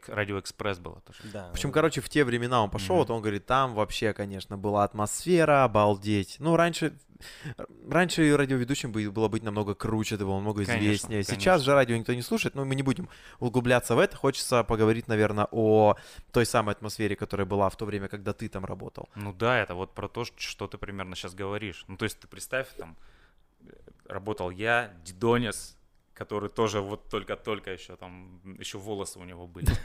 [0.08, 1.18] Радио Экспресс было тоже.
[1.32, 1.48] Да.
[1.48, 1.74] В общем, да.
[1.74, 2.98] короче, в те времена он пошел, Мгм.
[3.06, 6.36] вот он говорит, там вообще, конечно, была атмосфера, обалдеть.
[6.38, 6.92] Ну, раньше,
[7.88, 11.22] раньше радиоведущим бы- было быть намного круче, это было намного Конечно, известнее.
[11.22, 11.64] Сейчас конечно.
[11.64, 14.16] же радио никто не слушает, но мы не будем углубляться в это.
[14.16, 15.96] Хочется поговорить, наверное, о
[16.32, 19.08] той самой атмосфере, которая была в то время, когда ты там работал.
[19.14, 21.84] Ну да, это вот про то, что ты примерно сейчас говоришь.
[21.88, 22.96] Ну то есть ты представь, там
[23.66, 23.70] э,
[24.06, 25.76] работал я, Дидонис,
[26.20, 29.68] который тоже вот только-только еще там, еще волосы у него были.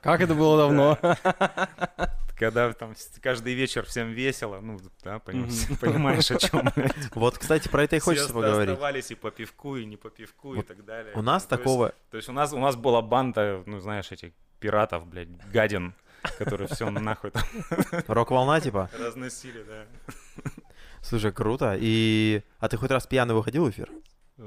[0.00, 0.96] Как это было давно.
[2.38, 6.70] Когда там каждый вечер всем весело, ну да, понимаешь, о чем
[7.16, 8.70] Вот, кстати, про это и хочется поговорить.
[8.70, 11.14] оставались и по пивку, и не по пивку, и так далее.
[11.16, 11.92] У нас такого...
[12.12, 15.94] То есть у нас, у нас была банда, ну знаешь, этих пиратов, блядь, гадин,
[16.38, 17.42] которые все нахуй там
[18.06, 18.88] Рок-волна, типа?
[18.96, 19.86] разносили, да.
[21.00, 21.76] Слушай, круто.
[21.76, 22.42] И...
[22.60, 23.90] А ты хоть раз пьяный выходил в эфир?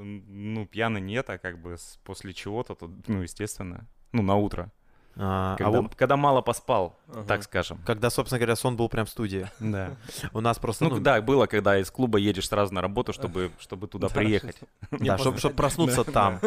[0.04, 4.70] Ну, пьяный нет, а как бы после чего-то, то, ну, естественно, ну, на утро.
[5.18, 7.24] А, а Когда, вот когда мало поспал, Ага.
[7.26, 7.78] так скажем.
[7.86, 9.48] когда, собственно говоря, сон был прям в студии.
[9.60, 9.96] Да.
[10.32, 10.84] У нас просто...
[10.84, 14.14] Ну, ну, да, было, когда из клуба едешь сразу на работу, чтобы, чтобы туда Да,
[14.14, 14.56] приехать.
[14.90, 16.38] Да, чтобы проснуться там.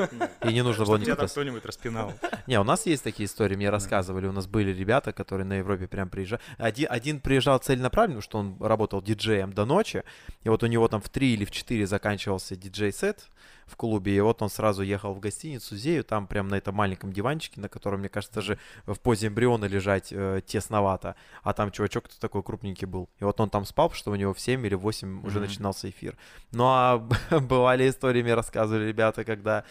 [0.44, 1.16] И не нужно было Чтобы тебя никуда...
[1.16, 2.14] там кто-нибудь распинал.
[2.48, 4.28] Не, у нас есть такие истории, мне рассказывали.
[4.28, 6.42] У нас были ребята, которые на Европе прям приезжали.
[6.58, 10.04] Один, один приезжал целенаправленно, что он работал диджеем до ночи.
[10.44, 13.30] И вот у него там в 3 или в 4 заканчивался диджей-сет
[13.70, 14.16] в клубе.
[14.16, 17.70] И вот он сразу ехал в гостиницу Зею, там прям на этом маленьком диванчике, на
[17.70, 21.16] котором, мне кажется, даже в позе эмбриона лежать э, тесновато.
[21.44, 23.10] А там чувачок кто такой крупненький был.
[23.20, 25.48] И вот он там спал, что у него в 7 или 8 уже Мгм.
[25.48, 26.18] начинался эфир.
[26.52, 26.98] Ну а
[27.42, 29.64] бывали истории, мне рассказывали ребята, когда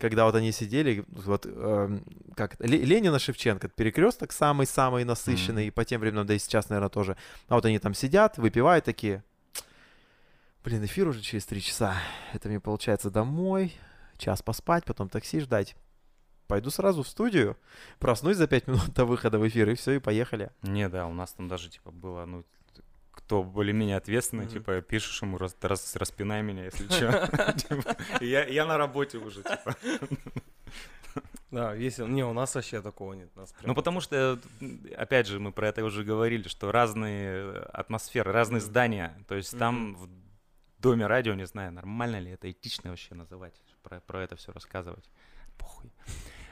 [0.00, 2.04] когда вот они сидели, вот эм,
[2.36, 7.16] как Ленина Шевченко, перекресток самый-самый насыщенный, и по тем временам, да и сейчас, наверное, тоже.
[7.48, 9.24] А вот они там сидят, выпивают такие,
[10.64, 11.94] блин, эфир уже через три часа,
[12.32, 13.74] это мне получается домой,
[14.16, 15.76] час поспать, потом такси ждать.
[16.46, 17.56] Пойду сразу в студию,
[17.98, 20.50] проснусь за пять минут до выхода в эфир, и все, и поехали.
[20.62, 22.44] Не, да, у нас там даже, типа, было, ну,
[23.10, 24.52] кто более-менее ответственный, Мгм.
[24.54, 27.28] типа, пишешь ему, раз, раз- распинай меня, если что.
[28.24, 29.76] Я я на работе уже, типа.
[31.50, 32.06] Да, весело.
[32.06, 33.34] Не, у нас вообще такого нет.
[33.34, 37.30] Нас прям- Ну, потому что, м, опять же, мы про это уже говорили, что разные
[37.30, 39.16] э, атмосферы, разные здания.
[39.28, 40.08] То есть там в
[40.78, 45.08] доме радио, не знаю, нормально ли это этично вообще называть, про, про это все рассказывать.
[45.56, 45.90] Похуй.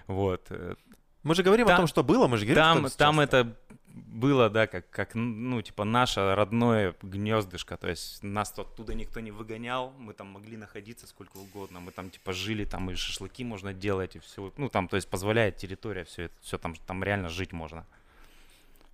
[0.06, 0.46] Вот.
[0.50, 0.74] э,
[1.22, 3.56] Мы же говорим о Там- том, что было, мы же говорим, Там, что там это
[3.88, 9.30] было, да, как, как, ну, типа, наше родное гнездышко, то есть нас оттуда никто не
[9.30, 13.72] выгонял, мы там могли находиться сколько угодно, мы там, типа, жили, там и шашлыки можно
[13.72, 17.28] делать, и все, ну, там, то есть позволяет территория, все это, все там, там реально
[17.30, 17.86] жить можно.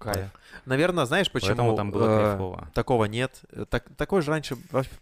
[0.02, 0.30] Кайф.
[0.66, 2.70] Наверное, знаешь, почему Поэтому там было э, кайфово.
[2.74, 3.40] такого нет.
[3.50, 4.56] Э, Так, такое же раньше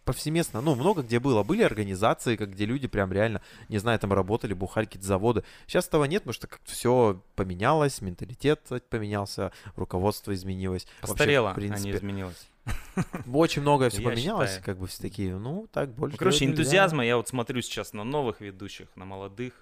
[0.04, 1.42] повсеместно, ну, много где было.
[1.42, 5.44] Были организации, как где люди прям реально, не знаю, там работали, бухали какие-то заводы.
[5.66, 10.86] Сейчас этого нет, потому что как-то все поменялось, менталитет поменялся, руководство изменилось.
[11.02, 12.48] Вообще, Постарело, в а не принципе, изменилось.
[13.32, 14.64] очень многое все Я поменялось, считаю.
[14.64, 18.04] как бы все такие, ну, так больше Ну, короче, энтузиазма, я вот смотрю сейчас на
[18.04, 19.54] новых ведущих, на молодых.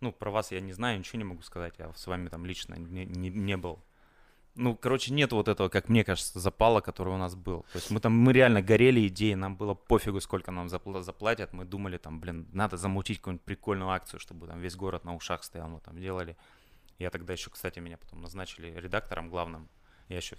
[0.00, 2.74] Ну, про вас я не знаю, ничего не могу сказать, я с вами там лично
[2.74, 3.80] не, не, не был.
[4.58, 7.62] Ну, короче, нет вот этого, как мне кажется, запала, который у нас был.
[7.72, 11.52] То есть мы там, мы реально горели идеей, нам было пофигу, сколько нам запла- заплатят.
[11.52, 15.44] Мы думали, там, блин, надо замутить какую-нибудь прикольную акцию, чтобы там весь город на ушах
[15.44, 16.36] стоял, мы там делали.
[16.98, 19.68] Я тогда еще, кстати, меня потом назначили редактором главным.
[20.08, 20.36] Я еще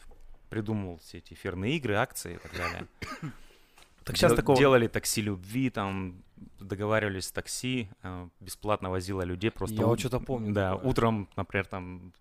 [0.49, 2.87] придумывал все эти эфирные игры, акции и так далее.
[4.05, 4.57] Так сейчас Дел- такого...
[4.57, 6.23] Делали такси любви, там
[6.59, 9.75] договаривались с такси, э, бесплатно возила людей просто.
[9.75, 10.89] Я вот что-то помню Да, такое.
[10.89, 12.13] утром, например, там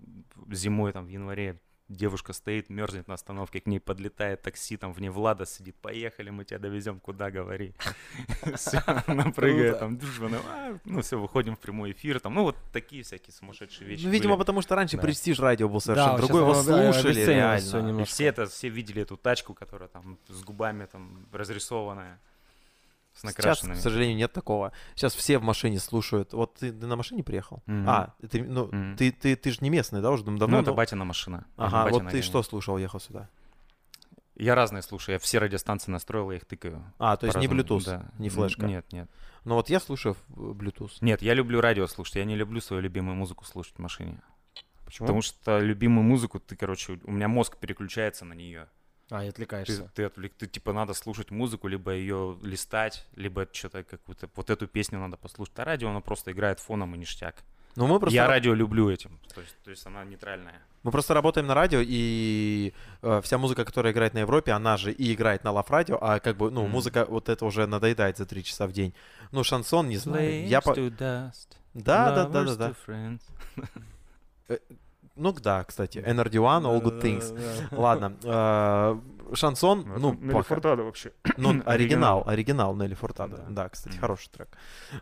[0.51, 5.11] зимой, там в январе девушка стоит, мерзнет на остановке, к ней подлетает такси, там вне
[5.11, 7.75] Влада сидит, поехали, мы тебя довезем, куда, говори.
[8.57, 9.99] Все, она прыгает, там,
[10.45, 14.11] «А», ну все, выходим в прямой эфир, там, ну вот такие всякие сумасшедшие вещи Ну,
[14.11, 18.05] видимо, потому что раньше престиж радио был совершенно другой, его да, слушали реально.
[18.05, 22.21] Все это, все видели эту тачку, которая там с губами там разрисованная.
[23.19, 24.73] С Сейчас, к сожалению, нет такого.
[24.95, 26.33] Сейчас все в машине слушают.
[26.33, 27.63] Вот ты, ты на машине приехал?
[27.67, 27.89] Мгм.
[27.89, 28.97] А, ты, ну, Мгм.
[28.97, 30.47] ты, ты, ты же не местный, да, уже давно?
[30.47, 30.77] ну, это ну?
[30.77, 31.47] батина машина.
[31.57, 33.29] Ага, Батина вот ты что слушал, ехал сюда?
[34.37, 36.85] Я разные слушаю, я все радиостанции настроил, я их тыкаю.
[36.99, 37.49] А, то есть не.
[37.49, 38.07] Bluetooth, Да.
[38.19, 38.67] не флешка.
[38.67, 39.11] Нет, нет.
[39.45, 40.93] Ну вот я слушаю в- Bluetooth.
[41.01, 44.21] Нет, я люблю радио слушать, я не люблю свою любимую музыку слушать в машине.
[44.85, 45.07] Почему?
[45.07, 48.69] Потому что любимую музыку ты, короче, у меня мозг переключается на нее.
[49.11, 49.91] А, и Ты, отвлекаешься.
[49.95, 54.67] ты, отвлек- ты, типа надо слушать музыку, либо ее листать, либо что-то какую-то вот эту
[54.67, 55.59] песню надо послушать.
[55.59, 57.37] А радио оно просто играет фоном и ништяк.
[57.77, 59.19] Ну мы просто, Я ра- радио люблю этим.
[59.35, 60.61] То есть, то есть она нейтральная.
[60.83, 64.91] мы просто работаем на радио, и э, вся музыка, которая играет на Европе, она же
[64.93, 66.73] и играет на лав радио, а как бы, ну, Мгм.
[66.73, 68.93] музыка вот это уже надоедает за три часа в день.
[69.33, 70.47] Ну, шансон, не знаю.
[70.49, 70.71] Я по...
[70.71, 72.75] Flames to dust, Да, да, да, да,
[74.49, 74.59] да.
[75.19, 75.99] Ну да, кстати.
[75.99, 77.69] NRD1, All Good Things.
[77.73, 78.17] Ладно.
[78.23, 81.13] э, Шансон, ну, пока- вообще.
[81.37, 82.75] ну, оригинал, Оригинал.
[82.77, 83.45] Нелли Фуртадо.
[83.51, 83.69] Да.
[83.69, 84.49] Кстати, хороший трек.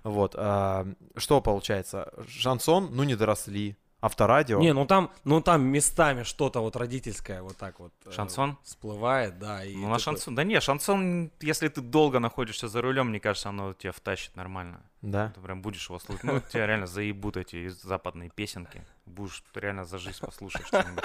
[0.05, 0.35] Вот.
[0.37, 2.13] а, Что получается?
[2.29, 3.77] Шансон, ну, не доросли.
[4.07, 4.59] Авторадио.
[4.61, 7.93] Не, ну там, ну там местами что-то вот родительское вот так вот.
[8.07, 8.57] э, Шансон?
[8.63, 9.65] Всплывает, да.
[9.65, 10.35] И Ну, на такой- шансон.
[10.35, 14.81] Да не, шансон, если ты долго находишься за рулем, мне кажется, оно тебя втащит нормально.
[15.03, 15.33] Да.
[15.35, 16.25] Ты прям будешь его слушать.
[16.25, 18.83] Ну, тебя реально заебут эти западные песенки.
[19.05, 21.05] Будешь реально за жизнь послушать что-нибудь.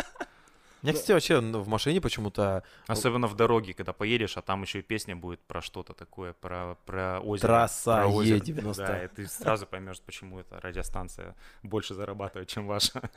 [0.81, 4.79] Мне, кстати, вообще ну, в машине почему-то Особенно в дороге, когда поедешь, а там еще
[4.79, 7.47] и песня будет про что-то такое, про, про озеро.
[7.47, 8.37] Трасса про озеро.
[8.37, 8.75] Е90.
[8.77, 13.09] Да, и ты сразу поймешь, почему эта радиостанция больше зарабатывает, чем ваша.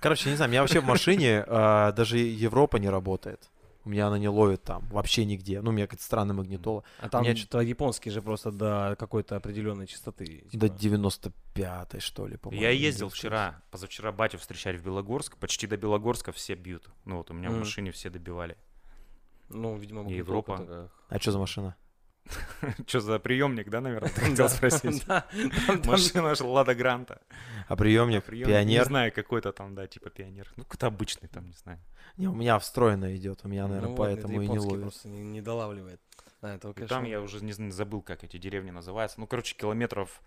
[0.00, 3.50] Короче, не знаю, меня вообще в машине а, даже Европа не работает.
[3.84, 5.60] У меня она не ловит там вообще нигде.
[5.60, 6.84] Ну, у меня какая-то странная магнитола.
[7.00, 10.44] А там меня что-то японский же просто до какой-то определенной частоты.
[10.52, 10.98] До типа.
[11.54, 12.62] 95-й, что ли, по-моему.
[12.62, 15.36] Я ездил вчера, позавчера батю встречать в Белогорск.
[15.36, 16.88] Почти до Белогорска все бьют.
[17.04, 17.60] Ну вот у меня в Мгм.
[17.60, 18.56] машине все добивали.
[19.50, 20.56] Ну, видимо, Европа.
[20.58, 20.88] такая.
[21.08, 21.76] А что за машина?
[22.86, 25.06] Что за приемник, да, наверное, ты хотел спросить?
[25.86, 27.20] Машина же Лада Гранта.
[27.68, 28.28] А приемник?
[28.32, 28.84] Не Пионер?
[28.86, 30.50] знаю, какой-то там, да, типа пионер.
[30.56, 31.78] Ну, какой-то обычный там, не знаю.
[32.16, 33.40] Не, у меня встроено идет.
[33.44, 34.82] У меня, Ну наверное, вот, поэтому это и не ловит.
[34.82, 36.00] просто не, не долавливает.
[36.88, 39.18] Там я уже не зн- забыл, как эти деревни называются.
[39.20, 40.20] Ну, короче, километров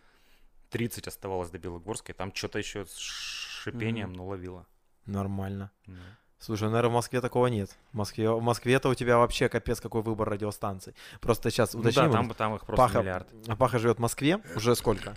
[0.72, 4.66] 30 оставалось до Белогорска, и там что-то еще с шипением, ну, ловило.
[5.06, 5.72] Нормально.
[6.40, 6.44] Ну.
[6.46, 7.76] Слушай, наверное, в Москве такого нет.
[7.92, 10.94] В Москве, в Москве-то у тебя вообще капец какой выбор радиостанций.
[11.20, 12.12] Просто сейчас Ну да, уточним.
[12.12, 13.28] там, там их просто Паха, миллиард.
[13.48, 15.16] а Паха живет в Москве уже сколько?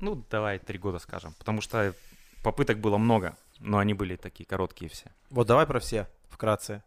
[0.00, 1.34] Ну, давай три года скажем.
[1.38, 1.94] Потому что
[2.42, 5.06] попыток было много, но они были такие короткие все.
[5.30, 6.82] Вот давай про все, вкратце.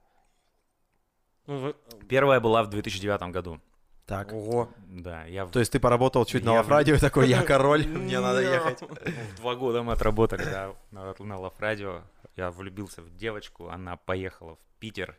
[1.48, 1.74] Ну,
[2.10, 3.60] Первая была в 2009 году.
[4.06, 4.32] Так.
[4.34, 4.70] Ого.
[4.88, 8.20] Да, я То есть ты поработал чуть на Я лав-радио и такой, я король, мне
[8.20, 8.82] надо ехать.
[8.82, 12.02] в два года мы отработали, да, на, на Лав-радио.
[12.36, 15.18] Я влюбился в девочку, она поехала в Питер.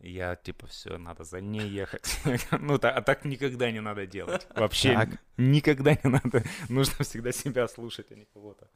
[0.00, 2.18] Я типа, все, надо за ней ехать.
[2.50, 4.48] Ну, та- а так никогда не надо делать.
[4.56, 5.08] Вообще Так.
[5.36, 6.42] никогда не надо.
[6.68, 8.68] Нужно всегда себя слушать, а не кого-то.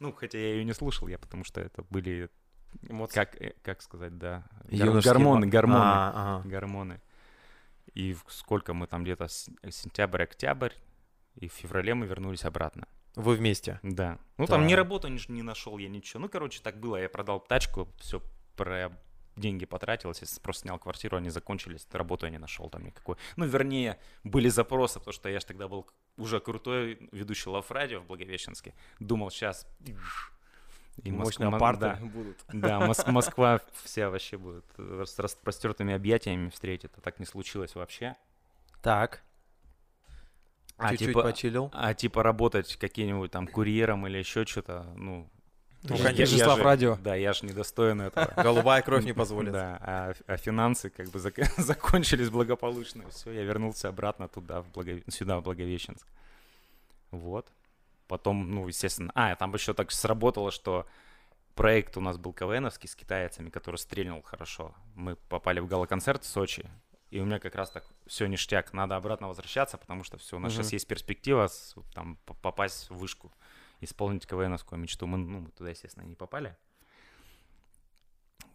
[0.00, 2.28] Ну, хотя я ее не слушал, я потому что это были,
[2.88, 3.14] Эмоции.
[3.14, 5.84] как, э, как сказать, да, гормоны, мо- гормоны.
[5.84, 6.48] А, ага.
[6.48, 7.00] гормоны.
[7.94, 10.72] И сколько мы там где-то с- сентябрь-октябрь,
[11.34, 12.86] и в феврале мы вернулись обратно.
[13.14, 13.78] Вы вместе.
[13.82, 14.18] Да.
[14.38, 16.20] Ну там ни работу не, не нашел я ничего.
[16.20, 16.96] Ну, короче, так было.
[16.96, 18.22] Я продал тачку, все
[18.56, 18.90] про
[19.36, 23.16] деньги потратилось, я просто снял квартиру, они закончились, работу я не нашел там никакой.
[23.36, 28.00] Ну, вернее, были запросы, потому что я же тогда был уже крутой ведущий Лав Радио
[28.00, 28.74] в Благовещенске.
[29.00, 29.66] Думал, сейчас...
[31.02, 32.06] И Мощные Москва- апарты да.
[32.06, 32.38] будут.
[32.52, 36.92] Да, Мос- Москва вся вообще будет с распростертыми объятиями встретит.
[36.96, 38.14] А так не случилось вообще.
[38.82, 39.22] Так.
[40.76, 41.70] А Чуть-чуть типа, почилил.
[41.72, 45.28] а типа работать каким-нибудь там курьером или еще что-то, ну...
[45.84, 46.08] Ну, конечно.
[46.10, 46.96] я- Ты же Слав Радио.
[47.02, 48.32] Да, я же недостоин этого.
[48.42, 49.52] Голубая кровь не позволит.
[49.52, 53.02] Да, а, а финансы как бы зак- закончились благополучно.
[53.10, 56.06] Все, я вернулся обратно туда, в Благове- сюда, в Благовещенск.
[57.10, 57.48] Вот.
[58.12, 59.10] Потом, ну, естественно...
[59.14, 60.86] А, там еще так сработало, что
[61.54, 64.74] проект у нас был КВНовский с китайцами, который стрельнул хорошо.
[64.94, 66.68] Мы попали в галоконцерт в Сочи,
[67.08, 68.74] и у меня как раз так все ништяк.
[68.74, 70.62] Надо обратно возвращаться, потому что все, у нас Мгм.
[70.62, 73.32] сейчас есть перспектива с- там попасть в вышку,
[73.80, 75.06] исполнить КВНовскую мечту.
[75.06, 76.54] Мы, ну, мы туда, естественно, не попали.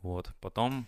[0.04, 0.86] Вот, потом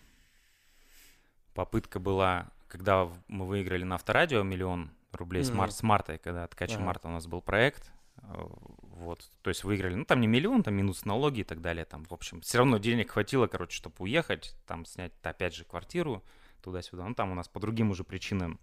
[1.56, 5.58] попытка была, когда мы выиграли на авторадио миллион рублей с, Мгм.
[5.58, 6.84] мар- с марта, когда ткачи Ага.
[6.84, 11.06] марта у нас был проект, вот, то есть выиграли, ну там не миллион, там минус
[11.06, 14.86] налоги и так далее, там, в общем, все равно денег хватило, короче, чтобы уехать, там
[14.86, 16.24] снять, опять же, квартиру
[16.62, 18.60] туда-сюда, ну там у нас по другим уже причинам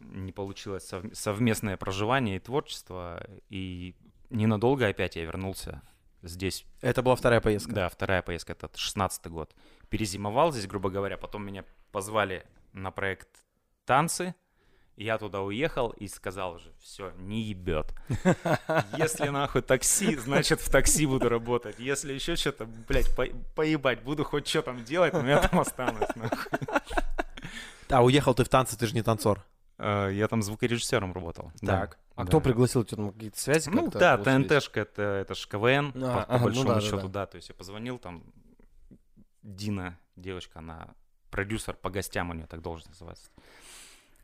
[0.00, 3.94] не получилось сов- совместное проживание и творчество, и
[4.30, 5.82] ненадолго опять я вернулся
[6.22, 7.72] здесь Это была вторая поездка.
[7.72, 9.54] да, вторая поездка, это 16 год.
[9.88, 13.28] Перезимовал здесь, грубо говоря, потом меня позвали на проект
[13.84, 14.34] танцы,
[15.02, 17.94] Я туда уехал и сказал уже, все, не ебет.
[18.98, 21.76] Если нахуй такси, значит в такси буду работать.
[21.78, 26.06] Если еще что-то, блядь, по- поебать, буду хоть что там делать, но я там останусь,
[26.16, 26.58] нахуй.
[27.88, 29.42] А уехал ты в танцы, ты же не танцор.
[29.78, 31.50] Э, Я там звукорежиссером работал.
[31.62, 31.80] да.
[31.80, 31.98] Так.
[32.14, 32.28] А Да.
[32.28, 32.96] кто пригласил тебя?
[32.98, 34.18] Там какие-то связи Ну да?
[34.18, 37.08] ТНТшка это, это ж КВН, А, по, по ага, ну большому да, да, счету, да.
[37.08, 37.26] да.
[37.26, 38.22] То есть я позвонил, там
[39.42, 40.88] Дина, девочка, она
[41.30, 43.30] продюсер по гостям у нее так должность называется.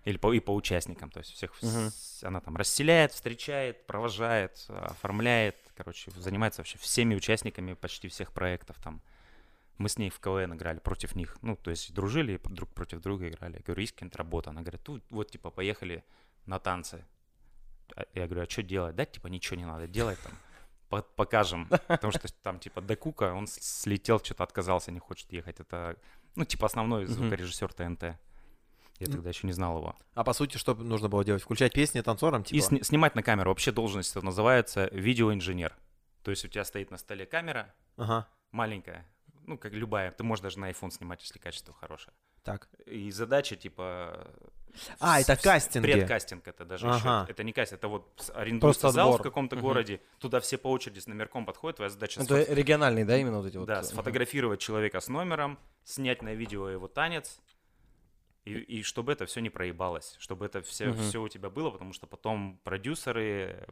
[0.06, 1.90] Или по, и по участникам, то есть всех, Мгм.
[1.90, 8.76] с- она там расселяет, встречает, провожает, оформляет, короче, занимается вообще всеми участниками почти всех проектов
[8.82, 9.00] там.
[9.78, 13.00] Мы с ней в КВН играли против них, ну, то есть дружили и друг против
[13.02, 13.56] друга играли.
[13.56, 14.50] Я говорю, есть какая-нибудь работа?
[14.50, 16.02] Она говорит, «Ну, вот, типа, поехали
[16.46, 17.04] на танцы.
[17.96, 18.94] А Я говорю, а что делать?
[18.96, 20.32] Да, типа, ничего не надо делать там.
[20.88, 21.68] По- покажем.
[21.88, 25.58] Потому что там, типа, до Кука он слетел, что-то отказался, не хочет ехать.
[25.60, 25.96] Это,
[26.36, 28.16] ну, типа, основной звукорежиссер ТНТ.
[28.98, 29.94] Я тогда еще не знал его.
[30.14, 31.42] А по сути, что нужно было делать?
[31.42, 32.64] Включать песни танцорам, И типа?
[32.64, 33.50] сни- снимать на камеру.
[33.50, 35.74] Вообще должность это называется видеоинженер.
[36.22, 39.06] То есть у тебя стоит на столе камера Ага, маленькая,
[39.44, 40.10] ну, как любая.
[40.12, 42.12] Ты можешь даже на iPhone снимать, если качество хорошее.
[42.42, 42.68] так.
[42.86, 44.30] И задача, типа...
[45.00, 45.92] А, это с- с- кастинги.
[45.92, 46.96] Предкастинг это даже еще.
[46.98, 47.26] Ага.
[47.28, 49.20] Это не кастинг, это вот арендуется зал отбор.
[49.20, 49.64] в каком-то Мгм.
[49.64, 53.38] городе, туда все по очереди с номерком подходят, твоя задача Это сфот- региональные, да, именно
[53.38, 53.66] вот эти вот?
[53.66, 57.40] да, э, сфотографировать человека с номером, снять на видео его танец,
[58.46, 60.98] и, и чтобы это все не проебалось, чтобы это все, Мгм.
[61.02, 63.66] все у тебя было, потому что потом продюсеры,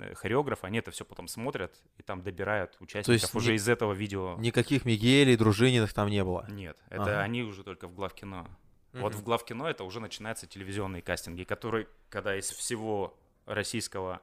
[0.00, 3.92] э, хореограф, они это все потом смотрят и там добирают участников уже не- из этого
[3.92, 4.36] видео.
[4.38, 6.44] Никаких Мигелей, Дружининых там не было.
[6.50, 7.20] Нет, это Ага.
[7.22, 8.46] они уже только в главкино.
[8.92, 9.22] Вот Мгм.
[9.22, 14.20] в главкино это уже начинаются телевизионные кастинги, которые, когда из всего российского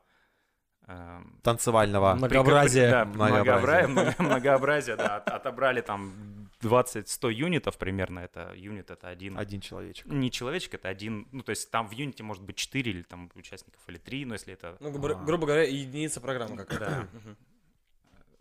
[0.87, 2.15] эм, Танцевального.
[2.15, 2.89] Много- Многообразие.
[2.89, 3.43] Да, Многообразие.
[3.43, 9.61] многообразие, много- многообразие, да, от- отобрали там 20-100 юнитов примерно, это юнит это один, Один
[9.61, 10.05] человечек.
[10.07, 13.31] не человечек, это один, ну то есть там в юните может быть 4 или там
[13.35, 15.23] участников, или 3, но если это Ну, грубо, А.
[15.23, 16.85] грубо говоря, единица программы какая-то.
[17.13, 17.35] Да.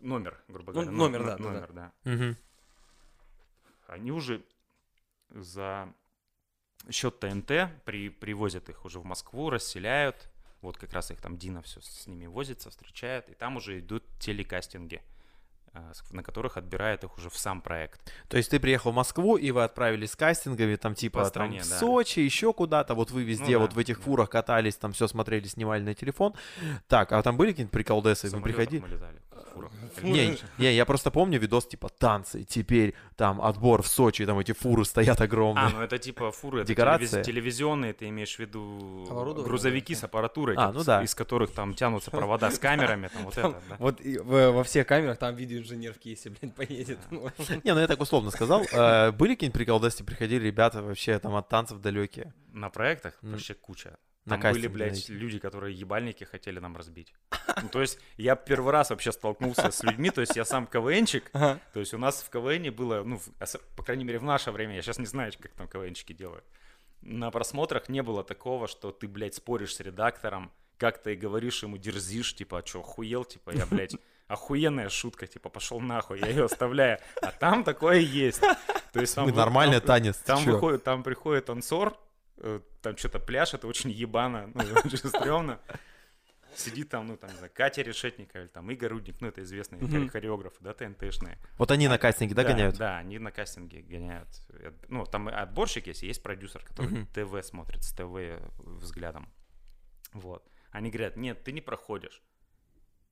[0.01, 0.91] Номер, грубо Ну, говоря.
[0.97, 1.49] номер, но- да, да, да.
[1.49, 1.91] номер, да.
[2.03, 2.37] Мгм.
[3.87, 4.43] они уже
[5.31, 5.91] за
[6.91, 10.29] счет ТНТ при, привозят их уже в Москву, расселяют.
[10.61, 13.29] Вот как раз их там Дина все с ними возится, встречает.
[13.29, 15.18] И там уже идут телекастинги, с-
[16.11, 17.99] на которых отбирает их уже в сам проект.
[18.27, 21.29] То есть ты приехал в Москву, и вы отправились с кастингами, там типа По там,
[21.29, 21.79] стране, в да.
[21.79, 24.03] Сочи, еще куда-то, вот вы везде Ну да, вот в этих да.
[24.03, 26.33] фурах катались, там все смотрели, снимали на телефон.
[26.87, 28.29] Так, а там были какие-нибудь приколдесы?
[28.29, 28.81] В Вы приходили?
[28.81, 29.21] мы летали.
[29.45, 29.71] В фурах.
[30.03, 34.51] Не, не, я просто помню видос типа танцы, теперь там отбор в Сочи, там эти
[34.53, 35.65] фуры стоят огромные.
[35.65, 37.21] А, ну это типа фуры, это Декорация?
[37.21, 39.99] телевиз- телевизионные, ты имеешь в виду Оборудование, грузовики да.
[39.99, 41.03] с аппаратурой, А, как- ну да.
[41.03, 43.75] из которых там тянутся провода с камерами, там вот Там это, да.
[43.79, 46.99] Вот и в- во всех камерах там видеоинженер в кейсе, блядь, поедет.
[47.11, 47.29] Ну,
[47.63, 48.63] Не, ну я так условно сказал.
[48.71, 52.33] Э, Были какие-нибудь приколдесы, приходили ребята вообще там от танцев далекие?
[52.53, 53.97] На проектах вообще куча.
[54.25, 55.13] На Там были, блядь, найти.
[55.13, 57.13] люди, которые ебальники хотели нам разбить.
[57.61, 61.29] Ну, то есть я первый раз вообще столкнулся с людьми, то есть я сам КВНчик,
[61.33, 61.59] Ага.
[61.73, 63.29] то есть у нас в КВНе было, ну, в-
[63.75, 66.43] по крайней мере, в наше время, я сейчас не знаю, как там КВНчики делают.
[67.01, 71.77] На просмотрах не было такого, что ты, блядь, споришь с редактором, как ты говоришь ему,
[71.77, 73.95] дерзишь, типа, а что, охуел, типа, я, блядь,
[74.27, 76.99] охуенная шутка, типа, пошел нахуй, я ее оставляю.
[77.21, 78.41] А там такое есть.
[78.93, 80.17] То есть там Мы вы- нормальный там- танец.
[80.17, 80.51] там чё?
[80.51, 81.97] выходит, там приходит танцор,
[82.81, 85.59] там что-то пляж, это очень ебано, ну, очень стрёмно.
[86.55, 89.79] Сидит там, ну, там, не знаю, Катя Решетникова или там Игорь Рудник, ну, это известные
[89.87, 91.37] хор- хореографы, да, ТНТшные.
[91.57, 92.75] Вот они на кастинге, да, гоняют?
[92.77, 94.27] Да, они на кастинге гоняют.
[94.49, 97.07] Э, Ну, там отборщик есть, есть продюсер, который Мгм.
[97.07, 99.31] ТВ смотрит с ТВ взглядом.
[100.13, 100.43] Вот.
[100.71, 102.21] Они говорят, нет, ты не проходишь.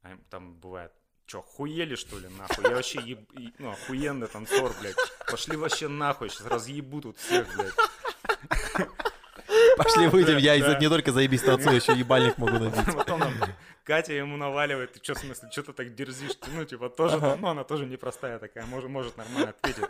[0.01, 0.91] А им там бывает,
[1.27, 2.63] что, хуели, что ли, нахуй?
[2.63, 3.29] Я вообще, еб...
[3.59, 4.95] ну, охуенный танцор, блядь.
[5.29, 7.73] Пошли вообще нахуй, сейчас разъебу тут всех, блядь.
[9.77, 12.95] Пошли выйдем, я не только заебись танцую, еще ебальник могу набить.
[12.95, 13.33] Потом нам
[13.83, 16.37] Катя ему наваливает, ты что, в смысле, что ты так дерзишь?
[16.53, 19.85] Ну, типа, тоже, ну, она тоже непростая такая, может, может нормально ответить.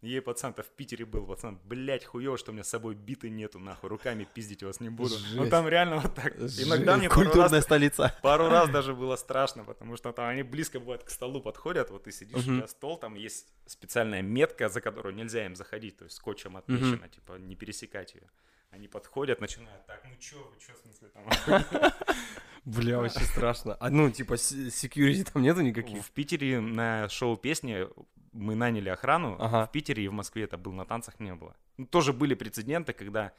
[0.00, 3.58] Ей пацан-то в Питере был, пацан, блядь, хуёво, что у меня с собой биты нету,
[3.58, 5.14] нахуй, руками пиздить вас не буду.
[5.34, 6.34] Ну, там реально вот так.
[6.38, 6.66] Жесть.
[6.66, 8.18] Иногда мне пару раз, Культурная столица.
[8.22, 12.04] пару раз даже было страшно, потому что там они близко бывает к столу подходят, вот
[12.04, 12.58] ты сидишь, у Мгм.
[12.58, 17.06] тебя стол, там есть специальная метка, за которую нельзя им заходить, то есть скотчем отмечено,
[17.08, 18.28] типа, не пересекать ее.
[18.72, 21.92] Они подходят, начинают, так, ну чё, вы чё, в смысле, там,
[22.64, 23.74] Бля, вообще страшно.
[23.80, 26.04] А ну, типа, с- security там нету никаких?
[26.04, 27.86] В Питере на шоу песни
[28.32, 29.36] мы наняли охрану.
[29.38, 29.66] Ага.
[29.66, 31.54] В Питере и в Москве это был, на танцах не было.
[31.76, 33.32] Ну, тоже были прецеденты, когда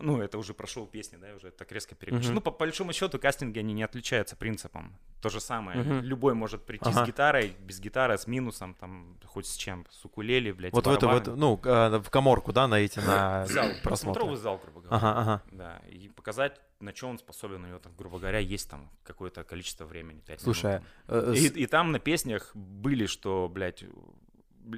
[0.00, 2.28] ну, это уже прошел песни, да, уже так резко переключил.
[2.30, 2.34] Мгм.
[2.36, 4.96] Ну, по, по большому счету, кастинги, они не отличаются принципом.
[5.20, 5.80] То же самое.
[5.80, 6.00] Мгм.
[6.02, 7.04] Любой может прийти Ага.
[7.04, 10.90] с гитарой, без гитары, с минусом, там, хоть с чем, с укулеле, блядь, Вот в
[10.90, 13.82] эту, в эту, ну, э, в коморку, да, на В зал, просмотр.
[13.82, 14.96] просмотровый зал, грубо говоря.
[14.96, 15.42] Ага, ага.
[15.50, 19.42] Да, и показать, на чем он способен, у него, там, грубо говоря, есть там какое-то
[19.44, 20.20] количество времени.
[20.20, 23.84] пять Слушай, минут, э, с- и, и там на песнях были, что, блядь,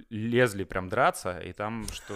[0.08, 2.14] лезли прям драться, и там, что.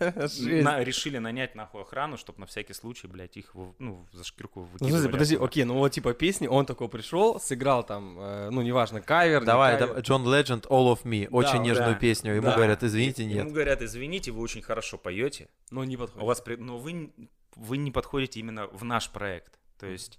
[0.00, 4.66] На- решили нанять нахуй охрану, чтобы на всякий случай, блядь, их ну, за шкирку Ну,
[4.66, 4.92] выкидывали.
[4.92, 5.48] слушай, подожди, оттуда.
[5.48, 9.46] окей, ну вот типа песни, он такой пришел, сыграл там, э, ну неважно, кавер, не
[9.46, 10.00] Давай, кавер.
[10.00, 12.32] Джон Ледженд, All of Me, очень Да, нежную да, песню.
[12.34, 12.54] Ему да.
[12.56, 13.52] говорят, извините, Ему нет.
[13.52, 16.22] говорят, извините, вы очень хорошо поете, но не подходит.
[16.22, 17.12] у вас, при- но вы,
[17.56, 19.58] вы не подходите именно в наш проект.
[19.78, 20.18] То есть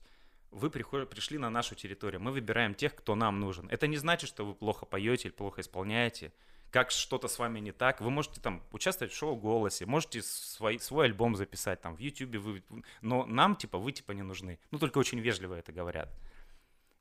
[0.51, 3.67] вы приход- пришли на нашу территорию, мы выбираем тех, кто нам нужен.
[3.69, 6.31] Это не значит, что вы плохо поете или плохо исполняете.
[6.71, 10.79] Как что-то с вами не так, вы можете там участвовать в шоу «Голосе», можете свой,
[10.79, 12.63] свой альбом записать там в Ютубе, вы,
[13.01, 14.59] но нам, типа, вы, типа, не нужны.
[14.69, 16.09] Ну, только очень вежливо это говорят.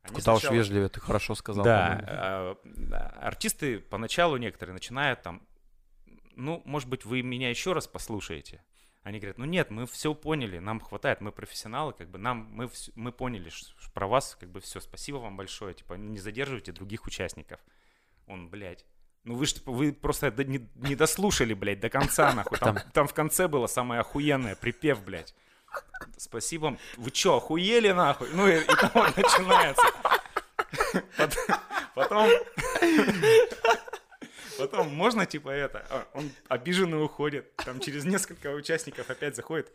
[0.02, 1.64] Они Куда уж сначала- вежливее, ты хорошо сказал.
[1.64, 5.46] да, а, да, артисты поначалу некоторые начинают там,
[6.34, 8.62] ну, может быть, вы меня еще раз послушаете.
[9.02, 12.70] Они говорят, ну нет, мы все поняли, нам хватает, мы профессионалы, как бы нам, мы,
[12.94, 17.06] мы поняли ш- про вас, как бы все, спасибо вам большое, типа, не задерживайте других
[17.06, 17.60] участников.
[18.26, 18.84] Он, блядь,
[19.24, 22.58] ну вы, ж, вы просто до- не, не дослушали, блядь, до конца, нахуй.
[22.58, 25.34] Там, там в конце было самое охуенное, припев, блядь.
[26.16, 26.78] Спасибо.
[26.96, 28.28] Вы чё, охуели, нахуй?
[28.32, 29.82] Ну и, и там вот начинается.
[31.16, 31.36] Пот-
[31.94, 32.28] Потом...
[34.58, 35.86] Потом можно, типа, это...
[35.90, 37.54] а, Он обиженный уходит.
[37.56, 39.72] Там через несколько участников опять заходит.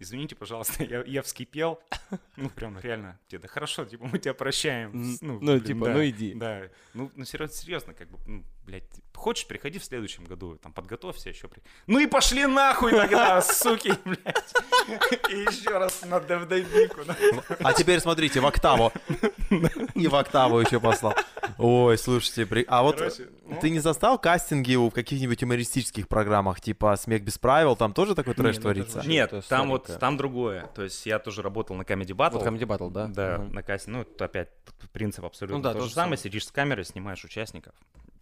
[0.00, 1.78] Извините, пожалуйста, я, я вскипел.
[2.36, 3.18] Ну, прям реально.
[3.28, 4.90] Тебе, да хорошо, типа, мы тебя прощаем.
[4.94, 6.34] Ну, ну, блин, типа, да, ну, иди.
[6.34, 6.62] Да.
[6.94, 8.84] Ну, ну серьезно, серьезно, как бы, ну, блядь,
[9.14, 11.48] хочешь, приходи в следующем году, там, подготовься еще.
[11.48, 11.60] При...
[11.86, 14.52] Ну и пошли нахуй тогда, суки, блядь.
[15.30, 17.00] И еще раз на Девдайбику.
[17.62, 18.92] А теперь смотрите, в октаву.
[19.94, 21.14] И в октаву еще послал.
[21.58, 23.58] Ой, слушайте, при- а вот Короче, ну.
[23.60, 28.34] ты не застал кастинги в каких-нибудь юмористических программах, типа «Смех без правил», там тоже такой
[28.34, 29.02] трэш Не, ну творится?
[29.06, 30.66] Нет, там вот, там другое.
[30.74, 32.38] То есть я тоже работал на Comedy Battle.
[32.38, 33.06] Вот Comedy Battle, да?
[33.08, 33.52] Да, Мгм.
[33.54, 33.90] на кассе.
[33.90, 34.48] Ну, это опять
[34.92, 36.16] принцип абсолютно Ну да, то то же же самое.
[36.16, 36.22] самое.
[36.22, 37.74] Сидишь с камерой, снимаешь участников.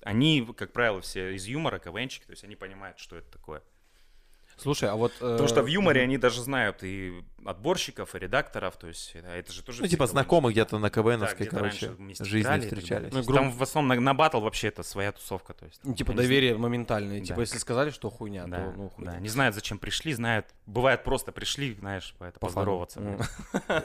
[0.02, 3.62] Они, как правило, все из юмора, КВНчики, то есть они понимают, что это такое.
[4.58, 5.12] Слушай, а вот...
[5.18, 9.28] Потому что в э, юморе они даже знают и отборщиков, и редакторов, то есть это,
[9.28, 10.12] это же тоже Ну, типа КВНчики.
[10.12, 13.12] знакомы где-то на КВНовской, короче, жизни играли встречались.
[13.12, 15.80] Ну, Там в основном на, на батл вообще это своя тусовка, то есть.
[15.84, 17.20] Ну, типа они доверие моментальное.
[17.20, 17.24] Да.
[17.26, 19.12] Типа, если сказали, что хуйня, Да, то ну хуйня.
[19.12, 20.46] да, не знают, зачем пришли, знают.
[20.66, 22.86] Бывает просто пришли, знаешь, по это, По фану.
[22.88, 23.28] поздороваться.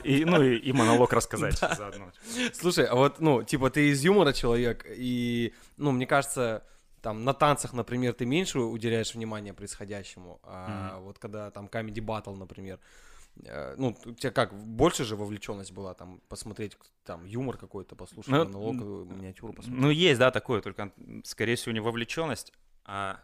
[0.03, 2.11] И, ну и, и монолог рассказать заодно.
[2.53, 6.63] Слушай, а вот, ну, типа, ты из юмора человек, и, ну, мне кажется,
[7.03, 12.35] там, на танцах, например, ты меньше уделяешь внимания происходящему, а вот когда там comedy battle,
[12.37, 12.79] например,
[13.43, 18.31] э, ну, у тебя как, больше же вовлеченность была, там, посмотреть, там, юмор какой-то, послушать
[18.31, 19.81] Ну, монолог, э, миниатюру посмотреть.
[19.81, 20.93] Ну, есть, да, такое, только,
[21.25, 22.53] скорее всего, не вовлеченность,
[22.85, 23.19] а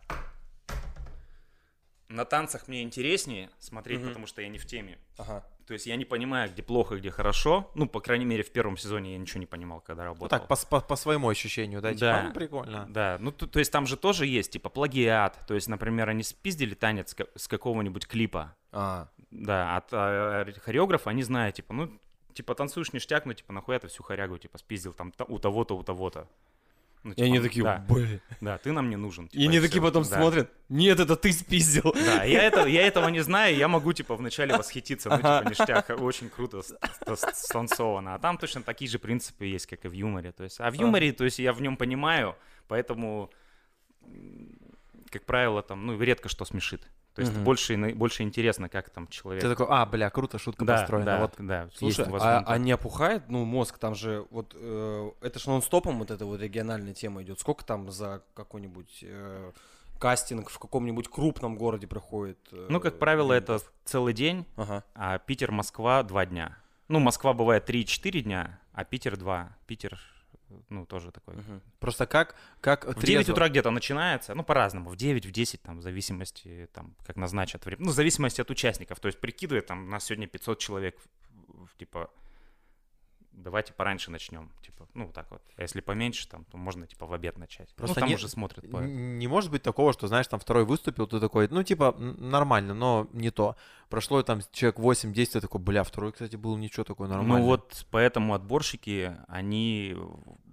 [2.10, 4.10] на танцах мне интереснее смотреть, Мгм.
[4.10, 4.98] потому что я не в теме.
[5.18, 5.46] Ага.
[5.70, 7.70] То есть я не понимаю, где плохо, где хорошо.
[7.76, 10.28] Ну, по крайней мере, в первом сезоне я ничего не понимал, когда Ну работал.
[10.40, 11.90] так, по, по- по своему ощущению, да?
[11.94, 12.24] Типа, Да.
[12.24, 12.88] ну, прикольно.
[12.90, 15.38] Да, ну то, то есть там же тоже есть, типа, плагиат.
[15.46, 18.56] То есть, например, они спиздили танец с какого-нибудь клипа.
[18.72, 22.00] А, Да, от а, хореографа они знают, типа, ну,
[22.34, 25.78] типа, танцуешь ништяк, ну, типа, нахуя ты всю хорягу, типа, спиздил там та- у того-то,
[25.78, 26.28] у того-то.
[27.04, 28.22] Ну, и типа, они ну, такие, да, «Блин».
[28.42, 29.26] да, ты нам не нужен.
[29.28, 29.68] И типа, они всё.
[29.68, 30.18] такие потом Да.
[30.18, 31.94] смотрят, нет, это ты спиздил.
[31.94, 35.90] Да, я, это, я этого не знаю, я могу, типа, вначале восхититься, ну, типа, ништяк,
[36.02, 36.62] очень круто
[37.16, 38.16] станцовано.
[38.16, 40.34] А там точно такие же принципы есть, как и в юморе.
[40.34, 42.36] То есть, а в юморе, то есть, я в нем понимаю,
[42.68, 43.32] поэтому,
[45.10, 46.86] как правило, там, ну, редко что смешит.
[47.20, 47.44] То есть, Мгм.
[47.44, 49.44] больше, больше интересно, как там человек...
[49.44, 51.06] Ты такой, а, бля, круто, шутка да, построена.
[51.06, 55.38] да, Вот да, Слушай, а, а не опухает, ну, мозг, там же, вот, э, это
[55.38, 57.38] же нон-стопом вот эта вот региональная тема идет.
[57.42, 59.52] Сколько там за какой-нибудь э,
[60.00, 62.40] кастинг в каком-нибудь крупном городе проходит?
[62.54, 64.86] э, Ну, как правило, это целый день, Ага.
[64.96, 66.58] а Питер, Москва два дня.
[66.88, 69.58] Ну, Москва бывает 3-4 дня, а Питер 2.
[69.68, 70.00] Питер,
[70.70, 71.36] ну, тоже такой.
[71.36, 71.62] мгм.
[71.80, 75.62] просто как, как В 9 трезво- утра где-то начинается, ну, по-разному, в 9, в 10,
[75.62, 79.66] там, в зависимости, там, как назначат время, ну, в зависимости от участников, то есть прикидывает,
[79.68, 80.98] там, у нас сегодня 500 человек,
[81.78, 82.10] типа,
[83.32, 87.06] давайте пораньше начнем, типа, ну, вот так вот, а если поменьше, там, то можно, типа,
[87.06, 87.74] в обед начать.
[87.76, 88.78] Просто ну, там не- уже смотрят по...
[88.78, 93.08] Не может быть такого, что, знаешь, там второй выступил, ты такой, ну, типа, нормально, но
[93.14, 93.56] не то.
[93.90, 97.42] Прошло там человек 8-10, ты такой, бля, второй, кстати, был ничего такой нормальный.
[97.42, 99.96] Ну, вот поэтому отборщики, они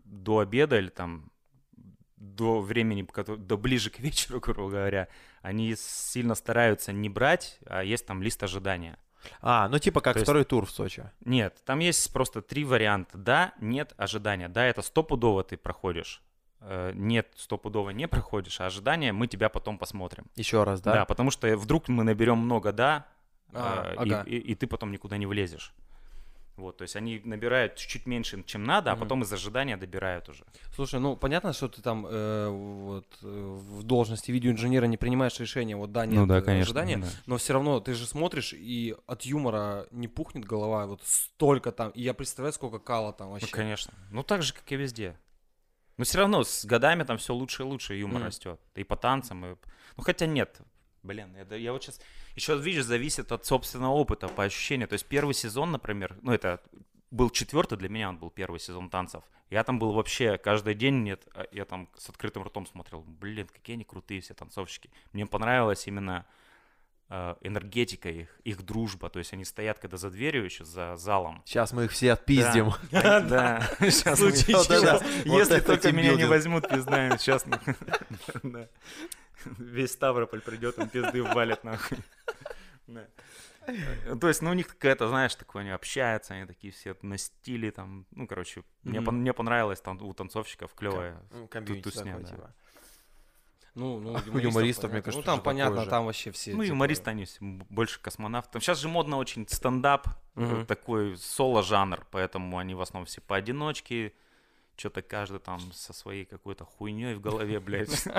[0.05, 1.31] до обеда или там
[2.17, 3.07] до времени,
[3.37, 5.09] до ближе к вечеру, грубо говоря,
[5.43, 8.99] они сильно стараются не брать, а есть там лист ожидания.
[9.41, 11.05] А, ну типа как То есть- второй тур в Сочи.
[11.25, 13.19] Нет, там есть просто три варианта.
[13.19, 14.49] Да, нет, ожидания.
[14.49, 16.23] Да, это стопудово ты проходишь.
[16.61, 20.25] Э, Нет, стопудово не проходишь, а ожидания мы тебя потом посмотрим.
[20.37, 21.05] Еще раз, Да, да?
[21.05, 23.07] потому что вдруг мы наберем много да,
[23.53, 24.23] А, э, и- ага.
[24.27, 25.73] и, и ты потом никуда не влезешь.
[26.57, 30.45] Вот, то есть они набирают чуть-чуть меньше, чем надо, а потом из ожидания добирают уже.
[30.75, 35.77] Слушай, ну понятно, что ты там э, вот э, в должности видеоинженера не принимаешь решения,
[35.77, 37.09] вот да, нет э, ожидания, да.
[37.27, 41.91] но все равно ты же смотришь и от юмора не пухнет голова, вот столько там,
[41.91, 43.53] и я представляю, сколько кала там Ну, вообще.
[43.53, 43.93] конечно.
[44.11, 45.19] Ну, так же, как и везде.
[45.99, 48.27] Но все равно с годами там все лучше и лучше юмор Мгм.
[48.27, 48.61] растет.
[48.75, 49.57] И по танцам, и...
[49.97, 50.59] Ну, хотя нет.
[51.07, 52.01] Блин, я, да- я вот сейчас...
[52.35, 54.89] Еще, видишь, зависит от собственного опыта, по ощущению.
[54.89, 56.61] То есть первый сезон, например, ну, это
[57.11, 59.23] был четвертый, для меня он был первый сезон танцев.
[59.51, 63.03] Я там был вообще каждый день, нет, а я там с открытым ртом смотрел.
[63.03, 64.91] Блин, какие они крутые все танцовщики.
[65.13, 66.27] Мне понравилась именно
[67.09, 69.09] э, энергетика их, их дружба.
[69.09, 71.43] То есть они стоят, когда за дверью еще, за залом.
[71.45, 72.73] Сейчас мы их все отпиздим.
[72.91, 73.69] Да.
[73.79, 74.21] Сейчас
[75.25, 77.45] Если это только меня не возьмут, пиздаем, сейчас.
[79.45, 81.99] Весь Ставрополь придет, им пизды валят нахуй.
[84.21, 87.73] То есть, ну, у них какая-то, знаешь, такое, они общаются, они такие все на стиле,
[87.73, 91.21] там, ну, короче, мне, понравилось, там у танцовщиков клевая.
[91.33, 92.25] Ну, комьюнити тусня, да.
[92.29, 92.55] типа.
[93.75, 95.03] Ну, ну, У юмористов, мне понятно.
[95.03, 95.91] кажется, ну там понятно, же.
[95.91, 96.53] там вообще все.
[96.53, 98.63] Ну, типа, юмористы, они все больше космонавтов.
[98.63, 100.65] Сейчас же модно очень стендап, Мгм.
[100.67, 104.15] такой соло-жанр, поэтому они в основном все поодиночке,
[104.77, 108.05] что-то каждый там со своей какой-то хуйней в голове, блядь.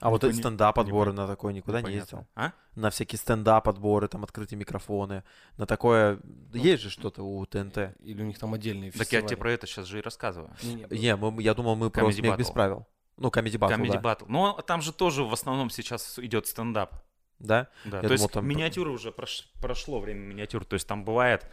[0.00, 2.26] А вот эти стендап-отборы на такое никуда не ездил?
[2.34, 2.50] А?
[2.74, 5.22] На всякие стендап-отборы, там открытые микрофоны.
[5.58, 6.18] На такое...
[6.52, 7.94] Есть же что-то у ТНТ.
[8.00, 9.26] Или у них там отдельные Так я фестивали.
[9.28, 10.50] тебе про это сейчас же и рассказываю.
[10.90, 12.84] Не, мы, я думал, мы про смех без правил.
[13.16, 14.00] Ну, Comedy Battle, Comedy да.
[14.00, 14.24] Battle.
[14.26, 16.96] Но там же тоже в основном сейчас идет стендап.
[17.38, 17.68] Да?
[17.84, 20.64] Да, Я то думал, есть там- миниатюры уже прош- прошло время миниатюр.
[20.64, 21.48] То есть там бывает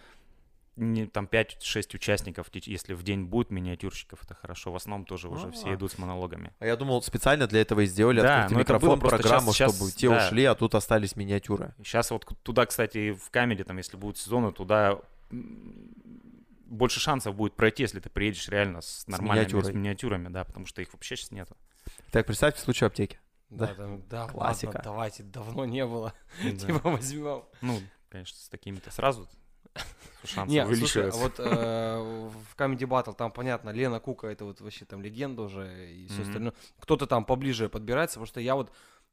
[0.79, 4.71] не, там 5-6 участников, если в день будет миниатюрщиков, это хорошо.
[4.71, 5.75] В основном тоже уже все А.
[5.75, 6.53] идут с монологами.
[6.59, 9.91] А я думал, специально для этого и сделали Да, открытый было микрофон, программу, щас- чтобы
[9.91, 10.17] те да.
[10.27, 11.73] ушли, а тут остались миниатюры.
[11.83, 14.99] Сейчас вот туда, кстати, в Камеди, там, если будут сезоны, туда
[16.65, 19.73] больше шансов будет пройти, если ты приедешь реально с нормальными с миниатюрой.
[19.75, 21.57] миниатюрами, да, потому что их вообще сейчас нету.
[22.11, 23.19] Так, представьте случай аптеки.
[23.49, 23.73] Да, Да.
[23.73, 24.67] там- да, Классика.
[24.67, 26.13] ладно, давайте, давно не было.
[26.43, 26.51] Да.
[26.67, 27.43] Типа возьмем.
[27.61, 29.27] Ну, конечно, с такими-то сразу
[30.25, 34.61] шансы Не, слушай, а вот э, в Comedy Battle там понятно, Лена Кука это вот
[34.61, 36.27] вообще там легенда уже и все Мгм.
[36.27, 36.53] остальное.
[36.79, 38.71] Кто-то там поближе подбирается, потому что я вот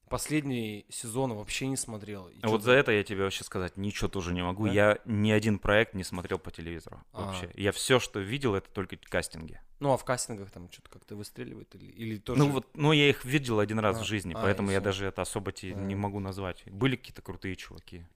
[0.09, 2.29] последний сезон вообще не смотрел.
[2.29, 4.67] И А Вот за это я тебе вообще сказать ничего тоже не могу.
[4.67, 4.73] Да?
[4.73, 7.25] Я ни один проект не смотрел по телевизору А.
[7.27, 7.51] вообще.
[7.55, 9.61] Я все, что видел, это только кастинги.
[9.81, 12.39] Ну а в кастингах там что-то как-то выстреливает или, или тоже...
[12.39, 15.07] Ну вот, ну я их видел один раз А, в жизни, а, поэтому я даже
[15.07, 15.97] это особо тебе не А.
[15.97, 16.63] могу назвать.
[16.67, 18.07] Были какие-то крутые чуваки.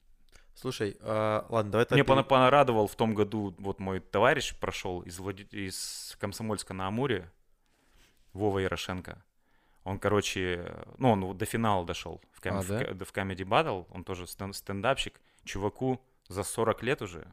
[0.61, 1.95] Слушай, а, ладно, давай так.
[1.95, 6.73] Мне пере- пона- порадовал в том году, вот мой товарищ прошел из, Влади- из Комсомольска
[6.75, 7.31] на Амуре,
[8.33, 9.23] Вова Ярошенко.
[9.83, 12.77] Он, короче, ну, он до финала дошел в, ком- А, да?
[13.05, 13.87] в Comedy Battle.
[13.89, 15.19] Он тоже стен- стендапщик.
[15.43, 17.25] Чуваку за 40 лет уже.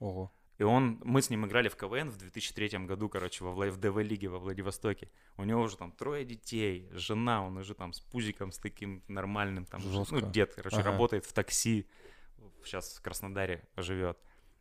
[0.00, 0.32] Ого.
[0.58, 4.26] И он, мы с ним играли в КВН в 2003 году, короче, во, в ДВ-лиге
[4.26, 5.08] во Владивостоке.
[5.36, 9.64] У него уже там трое детей, жена, он уже там с пузиком, с таким нормальным,
[9.66, 10.16] там, Жестко.
[10.16, 10.90] ну, дед, короче, Ага.
[10.90, 11.86] работает в такси,
[12.64, 14.18] сейчас в Краснодаре живет.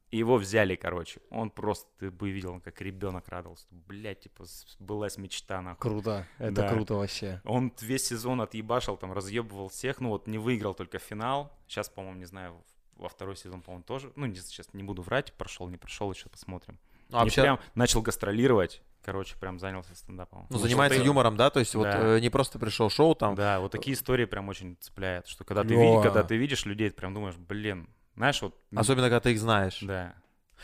[0.10, 1.20] И его взяли, короче.
[1.30, 3.66] Он просто, ты бы видел, он как ребенок радовался.
[3.72, 5.82] Блять, типа, сбылась мечта, нахуй.
[5.82, 6.26] Круто.
[6.38, 6.70] Это Да.
[6.70, 7.42] круто вообще.
[7.44, 10.00] Он весь сезон отъебашил, там, разъебывал всех.
[10.00, 11.52] Ну, вот не выиграл только финал.
[11.68, 12.64] Сейчас, по-моему, не знаю,
[12.96, 14.14] во второй сезон, по-моему, тоже.
[14.16, 16.80] Ну, не, сейчас не буду врать, прошел, не прошел, еще посмотрим.
[17.10, 18.82] Ну, вообще, прям начал гастролировать.
[19.04, 20.48] Короче, прям занялся стендапом.
[20.50, 21.50] ну, Вот занимается это- юмором, да?
[21.50, 22.18] То есть вот Да.
[22.18, 23.36] э, не просто пришел шоу там.
[23.36, 25.28] Да, вот такие истории прям очень цепляют.
[25.28, 28.56] Что когда ты, видишь, когда ты видишь людей, ты прям думаешь, блин, знаешь, вот...
[28.76, 29.80] Особенно, когда ты их знаешь.
[29.82, 30.14] Да.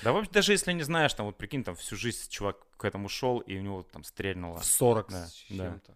[0.03, 3.07] Да вообще, даже если не знаешь, там, вот прикинь, там всю жизнь чувак к этому
[3.07, 4.57] шел, и у него там стрельнуло.
[4.57, 5.65] В 40 Да, с да.
[5.65, 5.95] чем-то.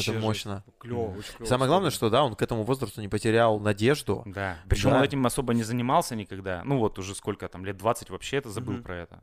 [0.00, 0.64] Это мощно.
[0.78, 1.46] Клево, очень клево.
[1.46, 4.22] Самое главное, что да, он к этому возрасту не потерял надежду.
[4.24, 4.56] Да.
[4.66, 4.96] Причем Да.
[4.96, 6.62] он этим особо не занимался никогда.
[6.64, 8.82] Ну вот уже сколько там, лет 20 вообще это забыл Мгм.
[8.82, 9.22] про это.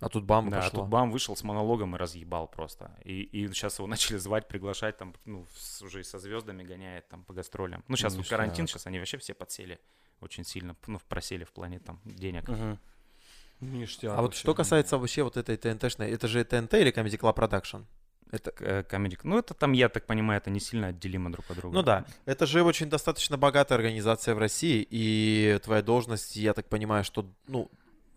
[0.00, 0.80] А тут бам, и да, а пошло.
[0.80, 2.90] тут Бам вышел с монологом и разъебал просто.
[3.04, 7.08] И, и сейчас его начали звать, приглашать там, ну, с- уже и со звездами гоняет
[7.08, 7.84] там по гастролям.
[7.88, 8.38] Ну, сейчас вот Ништяк.
[8.38, 9.78] карантин, сейчас они вообще все подсели
[10.20, 12.48] очень сильно, ну, просели в плане там денег.
[12.48, 12.78] Мгм.
[13.60, 17.34] Ништяк А вот что касается вообще вот этой ТНТшной, это же ТНТ или Comedy Club
[17.36, 17.84] Production?
[18.32, 19.18] Это, Э, Comedy.
[19.24, 21.74] Ну, это там, я так понимаю, это не сильно отделимо друг от друга.
[21.74, 26.68] ну да, это же очень достаточно богатая организация в России, и твоя должность, я так
[26.68, 27.68] понимаю, что, ну,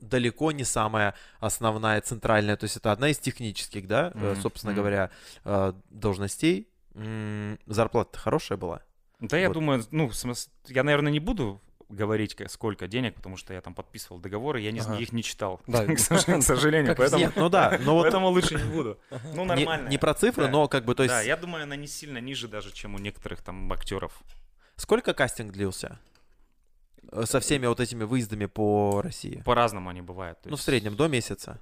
[0.10, 4.82] далеко не самая основная, центральная, то есть это одна из технических, да, Мгм, собственно мгм.
[4.82, 5.10] говоря,
[5.46, 6.68] э, должностей
[7.66, 8.82] Зарплата хорошая была?
[9.20, 9.54] Да, я Вот.
[9.56, 10.12] думаю, ну,
[10.68, 14.80] я, наверное, не буду говорить, сколько денег, потому что я там подписывал договоры, я не,
[14.80, 14.98] Ага.
[14.98, 18.56] их не читал, Да, к к сожалению, поэтому, Нет, ну да, но вот поэтому лучше
[18.56, 19.00] не буду.
[19.34, 19.90] Ну, не, нормально.
[19.90, 20.52] не про цифры, Да.
[20.52, 23.00] но как бы, то есть, Да, я думаю, она не сильно ниже даже, чем у
[23.00, 24.22] некоторых там актеров.
[24.76, 26.00] сколько кастинг длился?
[27.14, 29.42] Э, Со всеми вот этими выездами по России?
[29.46, 30.40] По-разному они бывают.
[30.46, 31.60] Ну, в среднем, до месяца.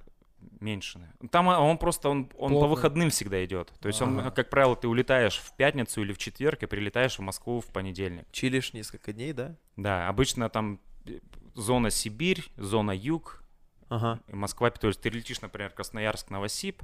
[0.60, 1.08] Меньше.
[1.30, 3.72] Там а, он просто, он, он по выходным всегда идет.
[3.80, 4.30] То есть он, Ага.
[4.32, 8.26] как правило, ты улетаешь в пятницу или в четверг и прилетаешь в Москву в понедельник.
[8.32, 9.54] Чилишь несколько дней, да?
[9.76, 11.20] Да, обычно там э,
[11.54, 13.44] зона Сибирь, зона Юг,
[13.88, 14.20] Ага.
[14.26, 16.82] и Москва, то есть ты летишь, например, Красноярск, Новосиб,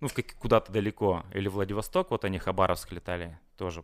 [0.00, 3.82] ну, в как- куда-то далеко, или Владивосток, вот они Хабаровск летали, тоже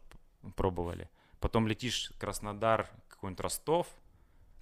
[0.55, 1.09] пробовали.
[1.41, 3.87] Потом летишь Краснодар, какой-нибудь Ростов.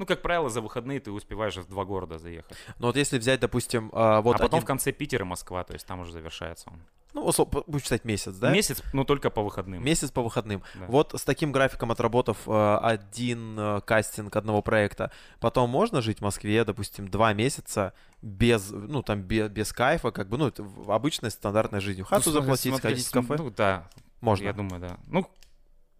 [0.01, 2.57] Ну, как правило, за выходные ты успеваешь в два города заехать.
[2.79, 5.63] Ну вот если взять, допустим, а, вот а потом один- в конце Питер и Москва,
[5.63, 6.81] то есть там уже завершается он.
[7.13, 8.51] ну, услов- будем считать месяц, да?
[8.51, 9.85] Месяц, но только по выходным.
[9.85, 10.63] Месяц по выходным.
[10.75, 10.87] Да.
[10.87, 16.23] Вот с таким графиком отработав э, один э, кастинг одного проекта, потом можно жить в
[16.23, 17.93] Москве, допустим, два месяца
[18.23, 22.07] без, ну, там, без, без кайфа, как бы, ну, это обычной стандартной жизнью.
[22.07, 23.37] Хату Ну, заплатить, смотри, сходить в кафе?
[23.37, 23.91] Ну, да,
[24.23, 24.45] можно.
[24.45, 24.97] я думаю, да.
[25.09, 25.27] Ну,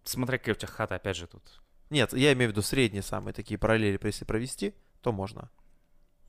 [0.05, 1.43] смотря какая у тебя хата, опять же, тут.
[1.91, 5.51] Нет, я имею в виду средние самые такие параллели, если провести, то можно.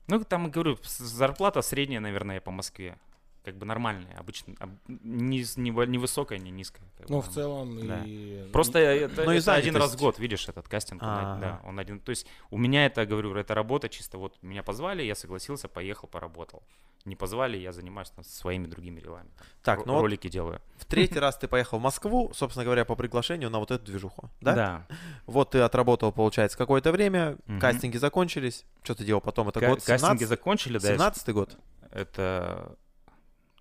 [0.07, 2.99] Ну, там, говорю, с- зарплата средняя, наверное, по Москве.
[3.43, 4.53] Как бы нормальная, обычно.
[4.59, 6.87] об- Не, не, не высокая, не низкая.
[6.97, 8.01] как бы Ну, в целом Да.
[8.05, 8.49] и...
[8.53, 11.01] Просто это, Ну и это один раз в год, видишь, этот кастинг.
[11.03, 11.39] Ага.
[11.41, 11.99] да, он один.
[11.99, 16.07] То есть у меня это, говорю, это работа чисто вот меня позвали, я согласился, поехал,
[16.07, 16.63] поработал.
[17.03, 19.27] Не позвали, я занимаюсь там, своими другими делами.
[19.61, 20.61] там, Так, ну вот ролики делаю.
[20.77, 24.29] в третий раз ты поехал в Москву, собственно говоря, по приглашению на вот эту движуху,
[24.39, 24.55] да?
[24.55, 24.87] Да.
[25.25, 27.59] Вот ты отработал, получается, какое-то время, Мгм.
[27.59, 28.63] кастинги закончились.
[28.83, 29.49] Что ты делал потом?
[29.49, 30.87] Это Ка- год кастинги 17 закончили, да.
[30.93, 31.57] 17 год?
[31.91, 32.77] Это,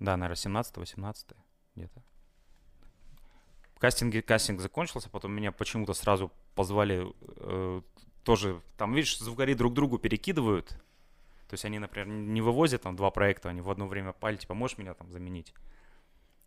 [0.03, 1.37] да, наверное, 17-18
[1.77, 2.03] где-то.
[3.79, 7.83] Кастинги, кастинг закончился, потом меня почему-то сразу позвали э,
[8.25, 10.69] тоже, там, видишь, звукари друг другу перекидывают.
[11.49, 14.55] То есть они, например, не вывозят там два проекта, они в одно время пали, типа,
[14.55, 15.55] можешь меня там заменить?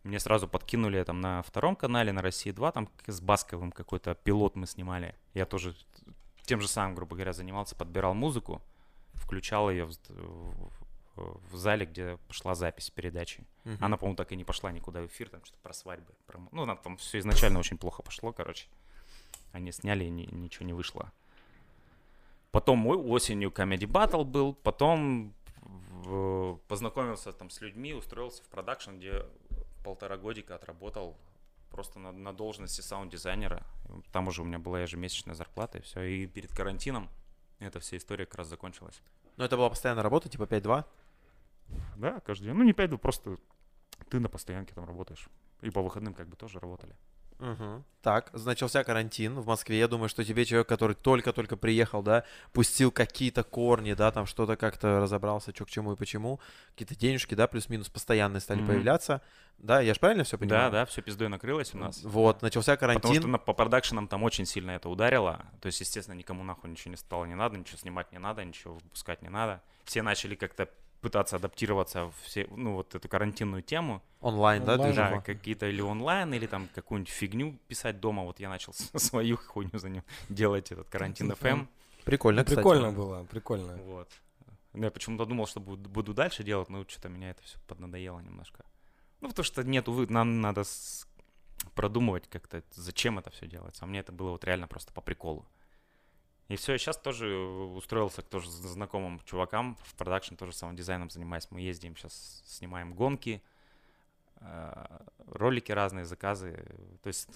[0.02, 4.54] Мне сразу подкинули там на втором канале, на России 2, там с Басковым какой-то пилот
[4.54, 5.14] мы снимали.
[5.34, 5.74] Я тоже
[6.42, 8.62] тем же самым, грубо говоря, занимался, подбирал музыку,
[9.14, 9.96] включал ее в,
[11.16, 13.44] в- зале, где пошла запись передачи.
[13.64, 13.78] Мгм.
[13.84, 16.12] Она, по-моему, так и не пошла никуда в эфир, там что-то про свадьбы.
[16.26, 18.68] про Ну, она там все изначально очень плохо пошло, короче.
[19.52, 21.12] Они сняли, и ни- ничего не вышло.
[22.50, 29.26] Потом осенью Comedy Battle был, потом в- познакомился там с людьми, устроился в продакшн, где
[29.84, 31.16] полтора годика отработал
[31.70, 33.62] просто на, на должности саунд-дизайнера.
[34.12, 36.02] Там уже у меня была ежемесячная зарплата, и все.
[36.02, 37.08] И перед карантином
[37.58, 39.00] эта вся история как раз закончилась.
[39.36, 40.84] Ну, это была постоянная работа, типа 5-2?
[41.96, 42.54] Да, каждый день.
[42.54, 43.36] Ну, не пойду, просто
[44.10, 45.28] ты на постоянке там работаешь.
[45.62, 46.94] И по выходным как бы тоже работали.
[47.38, 47.84] Мгм.
[48.00, 49.78] Так, начался карантин в Москве.
[49.78, 54.56] Я думаю, что тебе человек, который только-только приехал, да, пустил какие-то корни, да, там что-то
[54.56, 56.40] как-то разобрался, что к чему и почему.
[56.70, 58.68] Какие-то денежки, да, плюс-минус постоянные стали Мгм.
[58.68, 59.20] появляться.
[59.58, 60.70] Да, я же правильно все понимаю?
[60.70, 62.02] Да, да, все пиздой накрылось у нас.
[62.04, 63.22] Вот, начался Потому карантин.
[63.22, 65.44] что на- по продакшенам там очень сильно это ударило.
[65.60, 68.74] То есть, естественно, никому нахуй ничего не стало не надо, ничего снимать не надо, ничего
[68.74, 69.62] выпускать не надо.
[69.84, 70.70] Все начали как-то
[71.06, 74.02] пытаться адаптироваться в все, ну, вот эту карантинную тему.
[74.20, 74.92] Онлайн, да, Онлайн.
[74.92, 75.14] движуха?
[75.14, 78.24] Да, какие-то или онлайн, или там какую-нибудь фигню писать дома.
[78.24, 81.68] Вот я начал свою хуйню за ним делать, этот карантин FM.
[82.04, 82.56] Прикольно, Ну, кстати.
[82.58, 83.76] прикольно было, прикольно.
[83.84, 84.08] Вот.
[84.74, 88.64] Я почему-то думал, что буду, буду дальше делать, но что-то меня это все поднадоело немножко.
[89.20, 91.06] Ну, потому что нет, увы, нам надо с-
[91.74, 93.84] продумывать как-то, зачем это все делается.
[93.84, 95.46] А мне это было вот реально просто по приколу.
[96.48, 101.10] И все, я сейчас тоже устроился к тоже знакомым чувакам в продакшн, тоже самым дизайном
[101.10, 101.48] занимаюсь.
[101.50, 103.42] Мы ездим сейчас, снимаем гонки,
[104.36, 106.64] э, ролики разные, заказы.
[107.02, 107.28] То есть,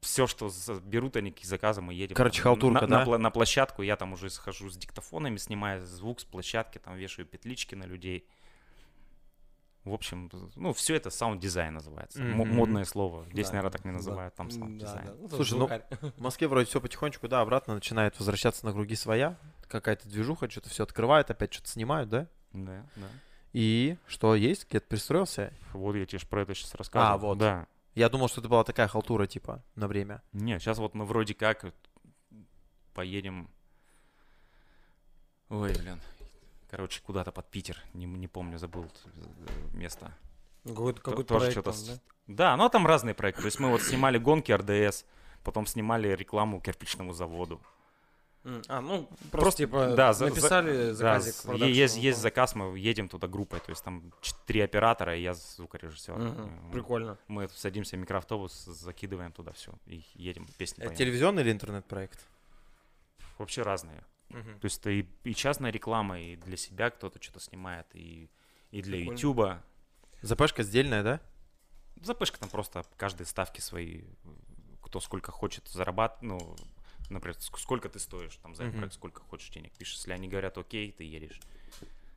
[0.00, 0.50] все, что
[0.84, 2.16] берут они какие заказы, мы едем.
[2.16, 3.10] Короче, халтурка, на, на да?
[3.10, 7.26] пла- на площадку, я там уже схожу с диктофонами, снимаю звук с площадки, там вешаю
[7.26, 8.26] петлички на людей.
[9.84, 12.22] В общем, ну, все это саунд-дизайн называется.
[12.22, 12.54] Мгм.
[12.54, 13.26] модное слово.
[13.30, 13.96] Здесь, Да, наверное, так не да.
[13.98, 15.06] называют, там саунд-дизайн.
[15.06, 15.18] да, да.
[15.20, 15.68] Ну, Слушай, ну.
[16.16, 19.36] В Москве вроде все потихонечку, да, обратно начинает возвращаться на круги своя.
[19.68, 22.28] Какая-то движуха, что-то все открывает, опять что-то снимают, да?
[22.52, 23.06] Да, да.
[23.52, 24.66] И что есть?
[24.68, 25.52] Где-то пристроился?
[25.74, 27.14] Вот я тебе про это сейчас рассказываю.
[27.14, 27.38] А, вот.
[27.38, 27.66] Да.
[27.94, 30.22] Я думал, что это была такая халтура, типа, на время.
[30.32, 31.66] Нет, сейчас вот мы вроде как
[32.94, 33.48] поедем...
[35.50, 36.00] Ой, блин.
[36.76, 37.78] Короче, куда-то под Питер.
[37.94, 40.12] Не, не помню, забыл э, место.
[40.66, 42.00] Какой-то То- какой-то тоже проект что-то там, да?
[42.26, 43.42] Да, ну там разные проекты.
[43.42, 45.04] То есть мы вот снимали гонки РДС,
[45.44, 47.60] потом снимали рекламу кирпичному заводу.
[48.68, 51.26] А, ну, просто, Просто, типа, да, за- за- написали Да, заказик.
[51.26, 55.22] е- есть, продакшену, есть заказ, мы едем туда группой, то есть там четыре оператора, и
[55.22, 56.14] я звукорежиссер.
[56.14, 57.16] Мгм, Э, Прикольно.
[57.28, 60.98] Мы садимся в микроавтобус, закидываем туда все и едем песни Это поем.
[60.98, 62.26] телевизионный или интернет-проект?
[63.38, 64.04] Вообще разные.
[64.28, 68.28] То есть это и, и частная реклама, и для себя кто-то что-то снимает, и,
[68.70, 69.18] и для Прикольно.
[69.18, 69.64] Ютуба.
[70.22, 71.20] ЗПшка сдельная, да?
[72.02, 74.02] Запышка там просто каждые ставки свои,
[74.82, 76.56] кто сколько хочет зарабатывать, ну,
[77.10, 79.96] например, ск- сколько ты стоишь, там, за проект, сколько хочешь денег пишешь.
[79.96, 81.40] Если они говорят, окей, ты едешь.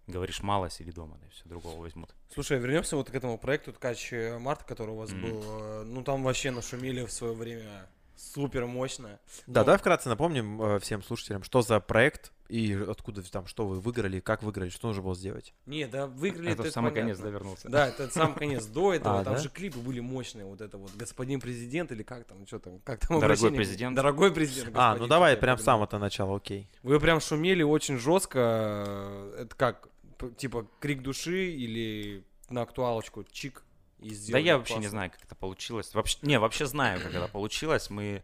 [0.08, 2.16] Говоришь, мало, сиди дома, да, и все, другого возьмут.
[2.34, 5.22] Слушай, вернемся вот к этому проекту Ткач э, Март, который у вас Мгм.
[5.22, 5.44] был.
[5.44, 9.20] э, Ну, там вообще нашумели в свое время супер мощно.
[9.48, 13.68] Да, Ну, давай вкратце напомним э, всем слушателям, что за проект и откуда там, что
[13.68, 15.54] вы выиграли, как выиграли, что нужно было сделать.
[15.66, 17.12] Не, да, выиграли Это это самый понятно.
[17.14, 17.70] конец довернулся.
[17.70, 18.66] Да, это сам конец.
[18.66, 19.40] До этого А, там да?
[19.40, 20.46] же клипы были мощные.
[20.46, 23.58] Вот это вот господин президент или как там, что там, как там Дорогой обращение?
[23.58, 23.96] президент.
[23.96, 24.72] Дорогой президент.
[24.76, 26.70] А, ну давай прям с самого-то начала, окей.
[26.84, 28.40] Вы прям шумели очень жестко.
[28.88, 29.90] э, Это как,
[30.38, 33.64] типа, крик души или на актуалочку чик
[34.00, 34.90] и Да я вообще не классно?
[34.92, 35.94] знаю, как это получилось.
[35.94, 37.90] Вообще, не, вообще знаю, как это получилось.
[37.90, 38.24] Мы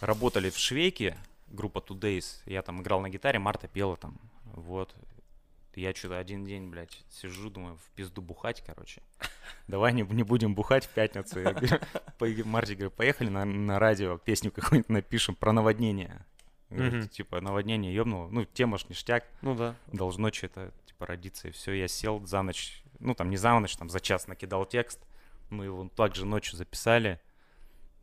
[0.00, 1.16] работали в Швейке,
[1.48, 2.40] группа Two Days.
[2.46, 4.18] Я там играл на гитаре, Марта пела там.
[4.44, 4.94] Вот.
[5.76, 9.02] Я что-то один день, блядь, сижу, думаю, в пизду бухать, короче.
[9.66, 11.40] Давай не, не будем бухать в пятницу.
[11.40, 16.24] Я говорю, Марте говорю, поехали на, на радио, песню какую-нибудь напишем про наводнение.
[16.70, 17.08] Говорю, Мгм.
[17.08, 18.28] Типа наводнение ёбнуло.
[18.30, 19.74] Ну, тема ж ништяк Ну да.
[19.92, 23.76] должно что-то типа родиться, и все, я сел за ночь, ну там не за ночь,
[23.76, 25.00] там за час накидал текст,
[25.50, 27.20] мы его также ночью записали,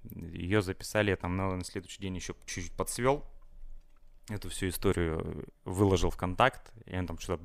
[0.04, 3.26] ее записали, я там на, на следующий день еще чуть-чуть подсвел,
[4.30, 7.44] эту всю историю выложил в контакт, и он там что-то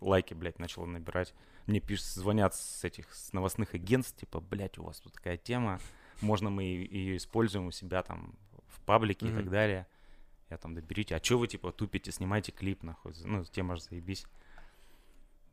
[0.00, 1.34] лайки, блядь, начал набирать.
[1.66, 5.80] Мне пишут, звонят с этих с новостных агентств, типа, блядь, у вас тут такая тема,
[6.20, 8.34] можно мы ее используем у себя там
[8.68, 9.38] в паблике и Мгм.
[9.42, 9.86] так далее.
[10.48, 13.82] Я там, да берите, а что вы, типа, тупите, снимайте клип, нахуй, ну, тема же
[13.82, 14.24] заебись.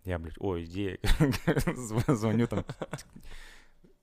[0.06, 0.64] Я, блядь, ой.
[0.66, 2.66] Зв- Звоню там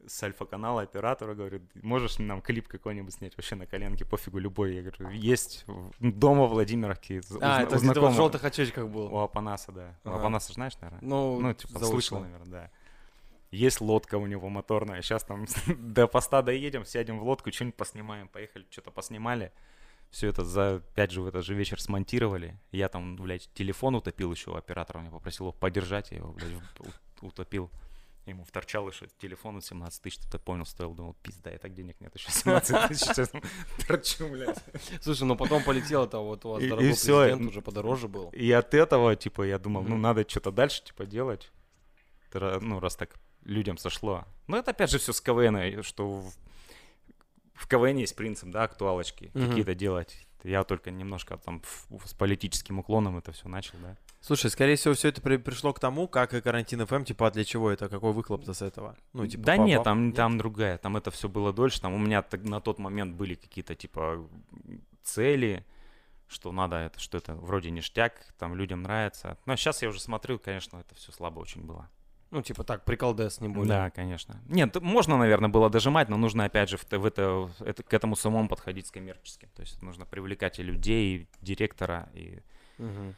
[0.06, 4.74] с альфа-канала оператора, говорю, можешь нам клип какой-нибудь снять вообще на коленке, пофигу, любой.
[4.74, 5.64] Я говорю, есть
[6.00, 7.20] дома в Владимировке.
[7.22, 9.12] з- А, у это у где-то в желтых очечках был.
[9.14, 9.98] У Апанаса, да.
[10.04, 10.18] У Ага.
[10.20, 11.06] Апанаса, знаешь, наверное?
[11.08, 11.86] Ну, Ну, типа, заочно.
[11.90, 12.70] слышал, наверное, да.
[13.52, 15.02] Есть лодка у него моторная.
[15.02, 15.44] Сейчас там
[15.78, 18.26] до поста доедем, сядем в лодку, что-нибудь поснимаем.
[18.28, 19.52] Поехали, что-то поснимали.
[20.10, 22.58] Все это за, опять же, в этот же вечер смонтировали.
[22.72, 24.98] Я там, блядь, телефон утопил еще у оператора.
[24.98, 26.50] Меня попросил его подержать, я его, блядь,
[27.20, 27.70] утопил.
[28.26, 30.94] Ему вторчал еще телефон от 17 тысяч, что-то понял, стоил.
[30.94, 33.06] Думал, пизда, и так денег нет, еще 17 тысяч.
[33.06, 33.32] Сейчас
[33.86, 34.58] торчу, блядь.
[35.00, 38.28] Слушай, ну потом полетело-то вот у вас И- дорогой президент уже подороже был.
[38.30, 41.50] И от этого, типа, я думал, ну, надо что-то дальше, типа, делать.
[42.34, 44.24] Ну, раз так людям сошло.
[44.48, 46.22] Ну, это опять же все с КВН, что
[47.60, 49.48] в, КВН есть принцип, да, актуалочки Мгм.
[49.48, 50.26] какие-то делать.
[50.42, 51.62] Я только немножко там
[52.06, 53.96] с политическим уклоном это все начал, да.
[54.22, 57.30] Слушай, скорее всего, все это при- пришло к тому, как и карантин ФМ, типа, а
[57.30, 58.96] для чего это, какой выхлоп-то с этого?
[59.12, 61.80] Ну, типа, да нет, там, там другая, там это все было дольше.
[61.80, 64.26] Там у меня на тот момент были какие-то, типа,
[65.02, 65.64] цели,
[66.28, 69.36] что надо, это, что это вроде ништяк, там людям нравится.
[69.46, 71.88] Но сейчас я уже смотрю, конечно, это все слабо очень было.
[72.30, 73.68] Ну, типа так, приколдес, не более.
[73.68, 74.40] Да, конечно.
[74.46, 78.14] Нет, можно, наверное, было дожимать, но нужно, опять же, в, в это, это, к этому
[78.14, 79.48] самому подходить с коммерческим.
[79.56, 82.40] То есть нужно привлекать и людей, и директора, и
[82.78, 83.14] Мгм.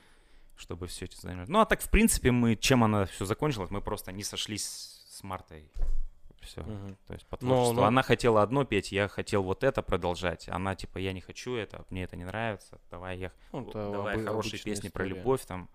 [0.57, 1.49] чтобы все это занимать.
[1.49, 4.65] Ну, а так, в принципе, мы, чем она все закончилась, мы просто не сошлись
[5.09, 5.71] с Мартой.
[6.41, 6.63] Все.
[6.63, 6.97] Мгм.
[7.07, 7.75] То есть по Но- творчеству.
[7.83, 10.49] но- Она хотела одно петь, я хотел вот это продолжать.
[10.49, 12.81] Она типа, я не хочу это, мне это не нравится.
[12.91, 15.09] Давай я Ну, давай хорошие песни про история.
[15.21, 15.69] любовь там.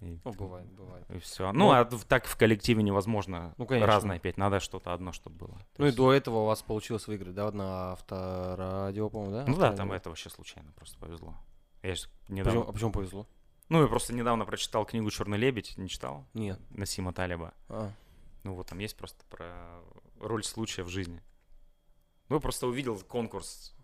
[0.00, 1.04] И, Ну, бывает, бывает.
[1.10, 1.52] и все.
[1.52, 3.86] Ну, Ну, а так в коллективе невозможно Ну, конечно.
[3.86, 4.38] разное петь.
[4.38, 5.58] Надо что-то одно, чтобы было.
[5.58, 9.44] То Ну и есть- до этого у вас получилось выиграть, да, на авторадио, по-моему, да?
[9.46, 9.94] Ну да, там Авторадио.
[9.96, 11.34] это вообще случайно просто повезло.
[11.82, 12.60] Я ж Почему, недавно...
[12.62, 13.26] а почему повезло?
[13.68, 16.24] Ну, я просто недавно прочитал книгу «Черный лебедь», не читал?
[16.34, 16.58] Нет.
[16.70, 17.52] Насима Талиба.
[17.68, 17.92] А.
[18.42, 19.80] Ну вот там есть просто про
[20.18, 21.22] роль случая в жизни.
[22.28, 23.74] Ну, я просто увидел конкурс,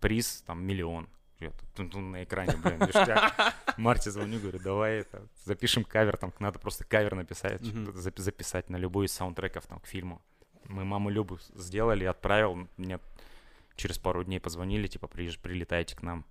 [0.00, 1.08] приз, там, миллион.
[1.40, 3.54] Я тут на экране, блин, ништяк.
[3.76, 9.06] Марте звоню, говорю, давай это, запишем кавер, там, надо просто кавер написать, записать на любой
[9.06, 10.20] из саундтреков, там, к фильму.
[10.64, 12.98] Мы маму Любу сделали, отправил, мне
[13.76, 16.24] через пару дней позвонили, типа, приезж- прилетайте к нам.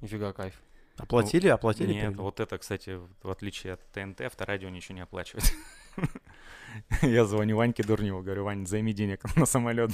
[0.00, 0.54] Нифига кайф.
[0.96, 1.92] Оплатили, оплатили?
[1.92, 2.18] Нет, перевод?
[2.18, 5.52] вот это, кстати, в отличие от ТНТ, авторадио ничего не оплачивает.
[7.02, 9.90] Я звоню Ваньке Дурневу, говорю, Вань, займи денег на самолет.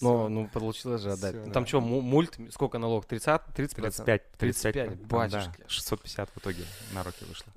[0.00, 1.34] Но, ну, получилось же отдать.
[1.34, 1.66] Всё, Там да.
[1.66, 3.06] что, мульт, сколько налог?
[3.06, 3.42] 30?
[3.54, 5.64] 30 35, 35, 35, да, батюшки.
[5.66, 7.52] 650 в итоге на руки вышло.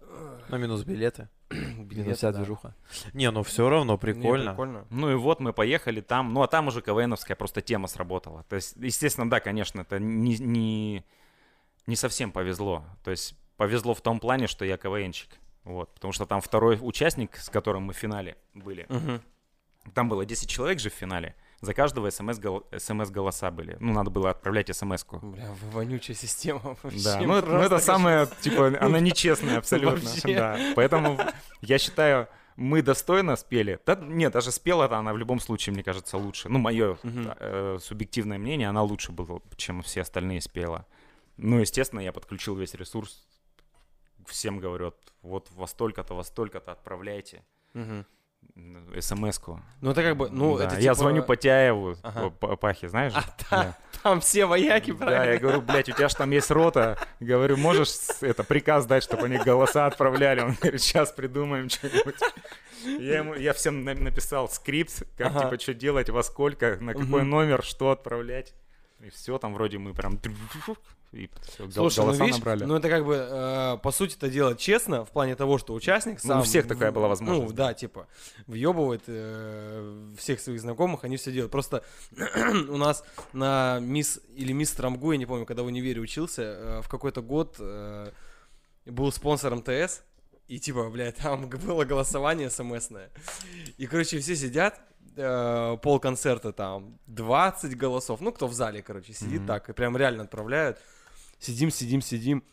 [0.49, 1.27] На минус билеты.
[1.49, 2.37] Минус Билеты, вся да.
[2.37, 2.75] движуха.
[3.13, 4.51] Не, ну все равно Не, прикольно.
[4.51, 4.85] прикольно.
[4.91, 8.43] Ну и вот мы поехали там, ну а там уже КВНовская просто тема сработала.
[8.49, 11.05] То есть, естественно, да, конечно, это не, не,
[11.87, 12.85] не совсем повезло.
[13.03, 15.29] То есть повезло в том плане, что я КВНщик.
[15.63, 19.21] Вот, потому что там второй участник, с которым мы в финале были, Мгм.
[19.93, 21.35] там было 10 человек же в финале.
[21.61, 23.75] За каждого смс, гол- смс голоса были.
[23.79, 25.19] Ну, надо было отправлять смс-ку.
[25.19, 27.03] Бля, вонючая система вообще.
[27.03, 30.09] Да, ну, это- ну, это самое, типа, она нечестная абсолютно.
[30.23, 30.57] Да.
[30.75, 31.19] Поэтому
[31.61, 33.79] я считаю, мы достойно спели.
[33.85, 36.47] Да, нет, даже спела-то она в любом случае, мне кажется, лучше.
[36.49, 37.33] Ну, мое Мгм.
[37.39, 40.85] э, субъективное мнение, она лучше была, чем все остальные спела.
[41.37, 43.25] Ну, естественно, я подключил весь ресурс.
[44.25, 47.43] Всем говорю, вот во столько-то, во столько-то отправляйте
[47.73, 48.05] Мгм.
[48.55, 49.61] М, смс-ку.
[49.81, 52.33] Ну это как бы, ну Да, это Я типа- звоню Потяеву, Ага.
[52.41, 53.13] э, Пахе, знаешь?
[53.15, 53.77] А, Да.
[54.03, 55.33] Там все вояки, Да, правильно?
[55.33, 56.97] я говорю, блядь, у тебя же там есть рота.
[57.19, 57.89] Говорю, можешь
[58.21, 60.41] это приказ дать, чтобы они голоса отправляли?
[60.41, 62.15] Он говорит, сейчас придумаем что-нибудь.
[62.85, 65.43] Я, ему, я всем на- написал скрипт, как Ага.
[65.43, 67.29] типа что делать, во сколько, на какой Мгм.
[67.29, 68.53] номер, что отправлять.
[69.01, 70.17] И все, там вроде мы прям...
[71.11, 72.63] И гол- Слушай, ну голоса видишь, набрали.
[72.65, 76.23] ну это как бы, э, по сути это делать честно, в плане того, что участник
[76.23, 76.43] Ну, у сам...
[76.43, 78.07] всех такая была возможность, Ну, да, типа,
[78.45, 81.51] въебывает э, всех своих знакомых, они все делают.
[81.51, 81.83] Просто
[82.69, 83.03] у нас
[83.33, 87.21] на мисс или мисс Трамгу, я не помню, когда в универе учился, э, в какой-то
[87.21, 88.11] год э,
[88.85, 90.03] был спонсором ТС,
[90.47, 93.09] и типа, блядь, там было голосование смсное.
[93.77, 94.79] И, короче, все сидят,
[95.15, 99.47] э, пол концерта там 20 голосов, ну, кто в зале, короче, сидит Мгм.
[99.47, 100.77] так, и прям реально отправляют.
[101.39, 102.43] Сидим, сидим, сидим,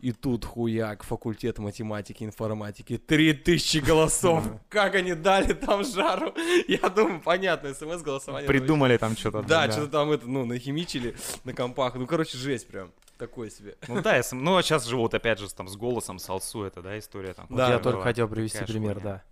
[0.00, 4.44] и тут хуяк, факультет математики, информатики, 3000 голосов.
[4.68, 6.34] Как они дали там жару?
[6.68, 8.46] Я думаю, понятно, смс-голосование.
[8.46, 9.42] Придумали там что-то.
[9.42, 11.94] Да, что-то там это, ну, нахимичили на компах.
[11.94, 12.92] Ну, короче, жесть прям.
[13.18, 13.76] Такое себе.
[13.88, 16.98] Ну да, ну а сейчас живут опять же там с голосом, с Алсу, это, да,
[16.98, 17.46] история там.
[17.48, 19.22] Да, я только хотел привести пример, да.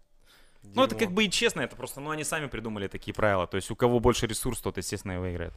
[0.62, 3.46] Ну, это как бы и честно, это просто, ну, они сами придумали такие правила.
[3.46, 5.52] То есть у кого больше ресурс, тот, естественно, и выиграет.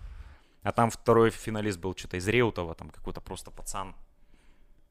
[0.68, 3.96] А там второй финалист был что-то из Реутова, там какой-то просто пацан.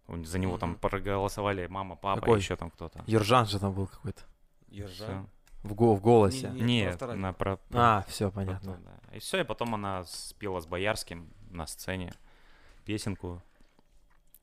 [0.09, 2.39] За него там проголосовали мама, папа, Какой?
[2.39, 3.03] еще там кто-то.
[3.07, 4.23] Ержан же там был какой-то.
[4.69, 5.29] Ержан.
[5.63, 6.49] В, го- в голосе.
[6.49, 7.17] Не, Не, про второй.
[7.17, 8.75] на про, про- А, все про понятно.
[8.77, 9.17] то, да.
[9.17, 12.15] И все, и потом она спела с Боярским на сцене
[12.87, 13.43] песенку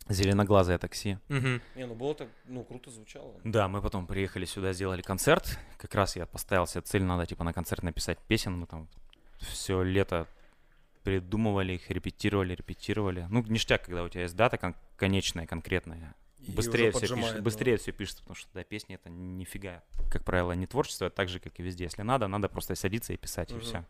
[0.09, 1.17] «Зеленоглазое такси».
[1.29, 1.61] Мгм.
[1.75, 3.33] Не, ну было так, ну, круто звучало.
[3.43, 5.57] Да, мы потом приехали сюда, сделали концерт.
[5.77, 8.59] Как раз я поставил себе цель, надо типа на концерт написать песен.
[8.59, 8.87] Мы там
[9.39, 10.27] все лето
[11.03, 13.27] придумывали их, репетировали, репетировали.
[13.29, 16.15] Ну, ништяк, когда у тебя есть дата кон- конечная, конкретная.
[16.39, 20.51] И быстрее все пишет, быстрее все пишется, потому что да, песни это нифига, как правило,
[20.51, 21.85] не творчество, это так же, как и везде.
[21.85, 23.63] Если надо, надо просто садиться и писать, и Мгм.
[23.63, 23.85] все.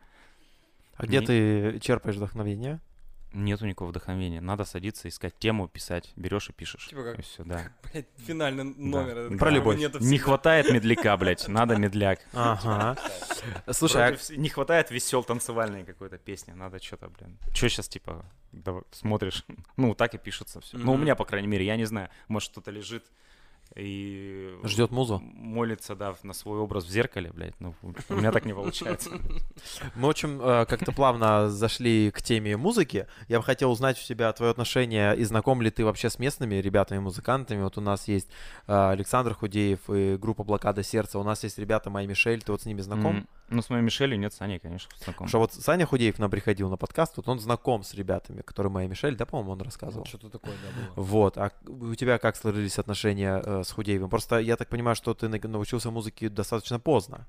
[0.96, 2.80] А где Не- ты черпаешь вдохновение?
[3.34, 4.42] Нету никакого вдохновения.
[4.42, 6.12] Надо садиться, искать тему, писать.
[6.16, 6.88] Берешь и пишешь.
[6.88, 7.72] Типа как- И все, да.
[7.92, 9.30] Блядь, финальный номер.
[9.32, 9.38] Да.
[9.38, 9.78] Про любовь.
[9.80, 10.24] нету Не всегда.
[10.24, 11.48] хватает медляка, блядь.
[11.48, 12.20] Надо медляк.
[12.34, 12.96] Ага.
[13.72, 16.54] Слушай, а не хватает весел танцевальной какой-то песни.
[16.54, 17.38] Надо что-то, блин.
[17.54, 18.26] Что сейчас, типа,
[18.92, 19.44] смотришь?
[19.78, 20.78] Ну, так и пишется все.
[20.78, 22.10] Ну, у меня, по крайней мере, я не знаю.
[22.28, 23.04] Может, кто-то лежит
[23.76, 24.56] и...
[24.64, 25.20] Ждет музу?
[25.20, 27.60] Молится, да, на свой образ в зеркале, блядь.
[27.60, 27.74] Ну,
[28.10, 29.10] у меня так не получается.
[29.96, 33.08] мы очень э, как-то плавно зашли к теме музыки.
[33.28, 36.56] Я бы хотел узнать у тебя твое отношение и знаком ли ты вообще с местными
[36.56, 37.64] ребятами-музыкантами.
[37.64, 38.30] Вот у нас есть
[38.68, 41.18] э, Александр Худеев и группа «Блокада сердца».
[41.18, 42.44] У нас есть ребята Майя Мишель.
[42.44, 43.28] Ты вот с ними знаком?
[43.50, 45.14] Ну, с моей Мишелью нет, с Аней, конечно, знаком.
[45.14, 48.72] Потому что вот Саня Худеев нам приходил на подкаст, вот он знаком с ребятами, которые
[48.72, 50.06] Майя Мишель, да, по-моему, он рассказывал.
[50.06, 51.06] Что-то такое, да, было.
[51.06, 54.10] Вот, а у тебя как сложились отношения э, с Худеевым?
[54.10, 57.28] Просто я так понимаю, что ты на- научился музыке достаточно поздно.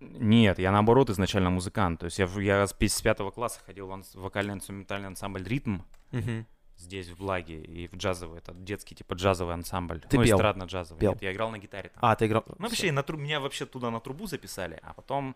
[0.00, 2.00] Нет, я наоборот изначально музыкант.
[2.00, 5.78] То есть я, я с пи- с пятого класса ходил в вокально-инструментальный ансамбль «Ритм».
[6.82, 10.00] Здесь, в Лаге, и в джазовый, это детский, типа, джазовый ансамбль.
[10.08, 10.38] Ты ну, пел?
[10.38, 10.98] эстрадно-джазовый.
[11.00, 11.12] Пел?
[11.12, 11.98] Нет, я играл на гитаре там.
[12.02, 12.44] А, ты играл...
[12.46, 15.34] Ну, вообще, на тру- меня вообще туда на трубу записали, а потом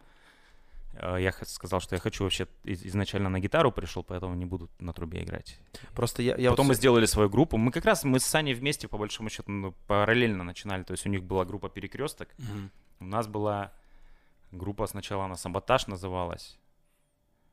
[0.94, 4.68] э, я сказал, что я хочу вообще из- изначально на гитару пришел, поэтому не буду
[4.78, 5.58] на трубе играть.
[5.94, 6.36] Просто я...
[6.36, 7.56] я потом вот мы сделали свою группу.
[7.56, 10.82] Мы как раз, мы с Саней вместе, по большому счету, ну, параллельно начинали.
[10.82, 12.28] То есть у них была группа «Перекресток»,
[13.00, 13.72] у нас была
[14.52, 16.58] группа сначала она «Саботаж» называлась,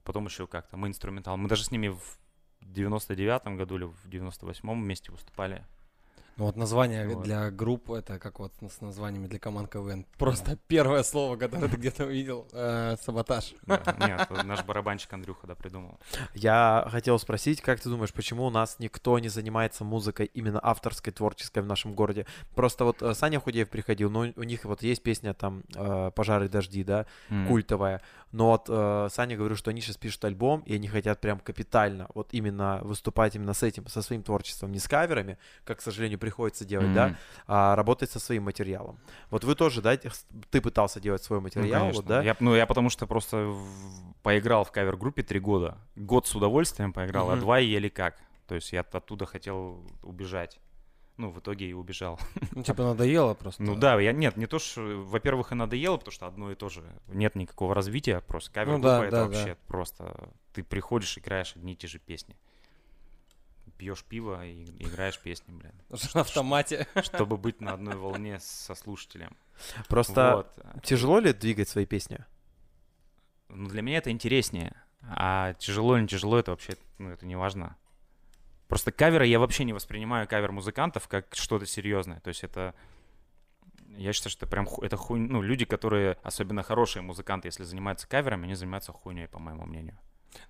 [0.04, 1.38] потом еще как-то мы инструментал.
[1.38, 2.18] Мы даже с ними в
[2.72, 5.66] 99-м году или в 98-м вместе выступали.
[6.36, 7.24] Ну вот название Вот.
[7.26, 10.08] для групп, это как вот с названиями для команд КВН.
[10.18, 13.54] Просто первое слово, которое ты где-то увидел, э, саботаж.
[13.68, 16.00] Да, Нет, наш барабанщик Андрюха, да, придумал.
[16.34, 21.14] Я хотел спросить, как ты думаешь, почему у нас никто не занимается музыкой именно авторской,
[21.14, 22.26] творческой в нашем городе?
[22.56, 26.50] Просто вот э, Саня Худеев приходил, но у них вот есть песня там э, «Пожары,
[26.50, 27.48] дожди», да, М.
[27.48, 28.02] культовая.
[28.34, 32.08] Но вот э, Саня говорил, что они сейчас пишут альбом, и они хотят прям капитально
[32.16, 36.18] вот именно выступать именно с этим, со своим творчеством, не с каверами, как, к сожалению,
[36.20, 37.18] приходится делать, да, Мгм.
[37.48, 38.98] а работать со своим материалом.
[39.30, 39.96] Вот вы тоже, да,
[40.50, 42.02] ты пытался делать свой Ну, материал, конечно.
[42.02, 42.22] вот, да?
[42.24, 45.78] Я, ну, я потому что просто в- поиграл в кавер-группе три года.
[45.96, 47.42] Год с удовольствием поиграл, а Мгм.
[47.42, 48.18] два еле как.
[48.48, 50.60] То есть я оттуда хотел убежать.
[51.18, 52.20] Ну, в итоге и убежал.
[52.52, 53.62] Ну, типа надоело просто.
[53.62, 56.70] Ну да, я нет, не то, что, во-первых, и надоело, потому что одно и то
[56.70, 56.84] же.
[57.08, 60.30] Нет никакого развития, просто кавер Ну да, это да, вообще просто...
[60.54, 62.36] Ты приходишь, играешь одни и те же песни.
[63.78, 65.74] Пьешь пиво и играешь песни, блин.
[66.14, 66.88] На автомате.
[67.02, 69.36] Чтобы быть на одной волне со слушателем.
[69.88, 70.84] Просто Вот.
[70.84, 72.24] тяжело ли двигать свои песни?
[73.50, 74.74] Ну, для меня это интереснее.
[75.02, 77.76] А тяжело или не тяжело, это вообще, ну, это не важно.
[78.74, 82.22] Просто каверы, я вообще не воспринимаю кавер музыкантов как что-то серьезное.
[82.22, 82.74] То есть это...
[83.98, 85.20] Я считаю, что это прям это хуй...
[85.20, 90.00] Ну, люди, которые, особенно хорошие музыканты, если занимаются каверами, они занимаются хуйней, по моему мнению.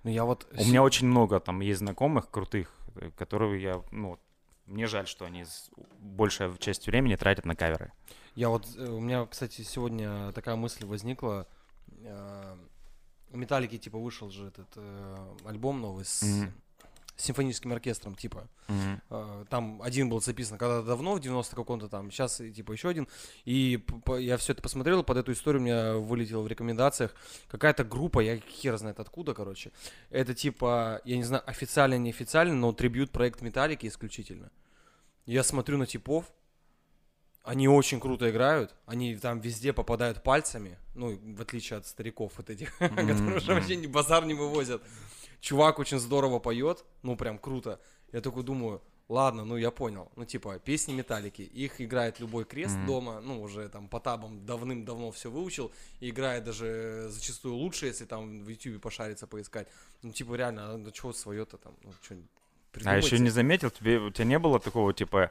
[0.04, 0.48] Ну я вот...
[0.52, 4.18] У меня очень много там есть знакомых крутых, э, которые я, ну,
[4.64, 5.44] мне жаль, что они
[5.98, 7.92] большая часть времени тратят на каверы.
[8.36, 11.46] Я вот, э, у меня, кстати, сегодня такая мысль возникла.
[12.02, 12.56] Э,
[13.32, 16.54] У Металлики, типа, вышел же этот э, альбом новый с Мгм.
[17.16, 18.48] Симфоническим оркестром, типа.
[19.10, 23.08] Э, Там один был записан когда-то давно, в 90 каком-то там, сейчас, типа, еще один.
[23.44, 23.84] И
[24.18, 27.14] я все это посмотрел, под эту историю у меня вылетело в рекомендациях
[27.48, 29.70] какая-то группа, я хер знает откуда, короче.
[30.10, 34.50] Это, типа, я не знаю, официально, неофициально, но трибют проект Металлики исключительно.
[35.26, 36.26] Я смотрю на типов,
[37.44, 42.50] они очень круто играют, они там везде попадают пальцами, ну, в отличие от стариков вот
[42.50, 44.82] этих, которые вообще ни базар не вывозят.
[45.44, 47.78] Чувак очень здорово поет, ну, прям круто.
[48.12, 48.80] Я такой думаю,
[49.10, 50.10] ладно, ну, я понял.
[50.16, 52.86] Ну, типа, песни Металлики, их играет любой крест Мгм.
[52.86, 55.70] дома, ну, уже там по табам давным-давно все выучил,
[56.00, 59.68] и играет даже зачастую лучше, если там в Ютубе пошариться, поискать.
[60.00, 62.16] Ну, типа, реально, ну, чего свое-то там, ну, что
[62.86, 65.30] А еще не заметил, тебе, у тебя не было такого, типа,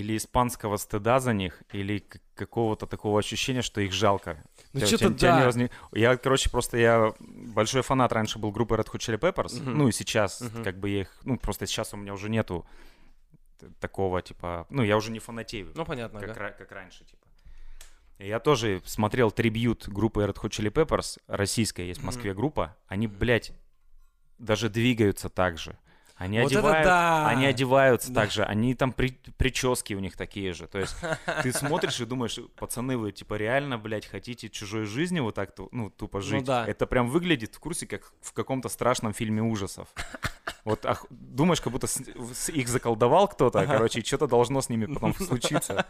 [0.00, 4.42] или испанского стыда за них, или какого-то такого ощущения, что их жалко?
[4.72, 5.46] Ну, что-то тебя не да.
[5.46, 9.78] возник- Я, короче, просто я большой фанат раньше был группы Red Hot Chili Peppers, Мгм.
[9.78, 10.62] ну и сейчас, Мгм.
[10.64, 12.64] как бы я их, ну просто сейчас у меня уже нету
[13.80, 16.40] такого, типа, ну я уже не фанатею, Ну, понятно, как, ага.
[16.40, 17.26] ра- как раньше, типа.
[18.18, 23.06] Я тоже смотрел трибьют группы Red Hot Chili Peppers, российская есть в Москве группа, они,
[23.08, 23.52] блядь,
[24.38, 25.76] даже двигаются так же.
[26.18, 27.28] Они Вот одевают, да!
[27.28, 28.22] они одеваются Да.
[28.22, 30.66] так же, они там при- прически у них такие же.
[30.66, 30.96] То есть
[31.44, 35.90] ты смотришь и думаешь, пацаны, вы типа реально, блядь, хотите чужой жизни вот так, ну,
[35.90, 36.44] тупо жить?
[36.44, 36.66] да.
[36.66, 39.86] Это прям выглядит в курсе, как в каком-то страшном фильме ужасов.
[40.64, 42.02] Вот ах- думаешь, как будто с-
[42.34, 45.86] с- их заколдовал кто-то, короче, и что-то должно с ними потом случиться.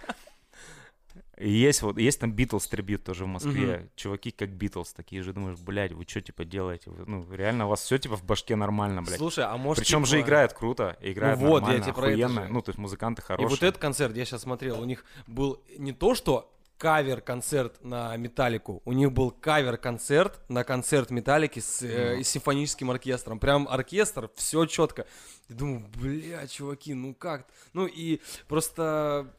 [1.38, 3.88] И есть вот, есть там Битлз трибют тоже в Москве.
[3.96, 6.90] Чуваки как Битлз, такие же, думаешь, блядь, вы что типа делаете?
[6.90, 9.18] Вы- Ну, реально, у вас все типа в башке нормально, блядь.
[9.18, 12.24] Слушай, а может, Причем же типа, играет круто, играет вот, я нормально, тебе про это
[12.24, 12.46] охуенно.
[12.46, 12.52] же.
[12.52, 13.48] Ну, то есть музыканты И хорошие.
[13.48, 18.82] вот этот концерт, я сейчас смотрел, у них был не то, что кавер-концерт на Металлику,
[18.84, 23.38] у них был кавер-концерт на концерт Металлики с, э, с симфоническим оркестром.
[23.40, 25.06] Прям оркестр, все четко.
[25.48, 27.46] Я думаю, бля, чуваки, ну как?
[27.72, 29.32] Ну и просто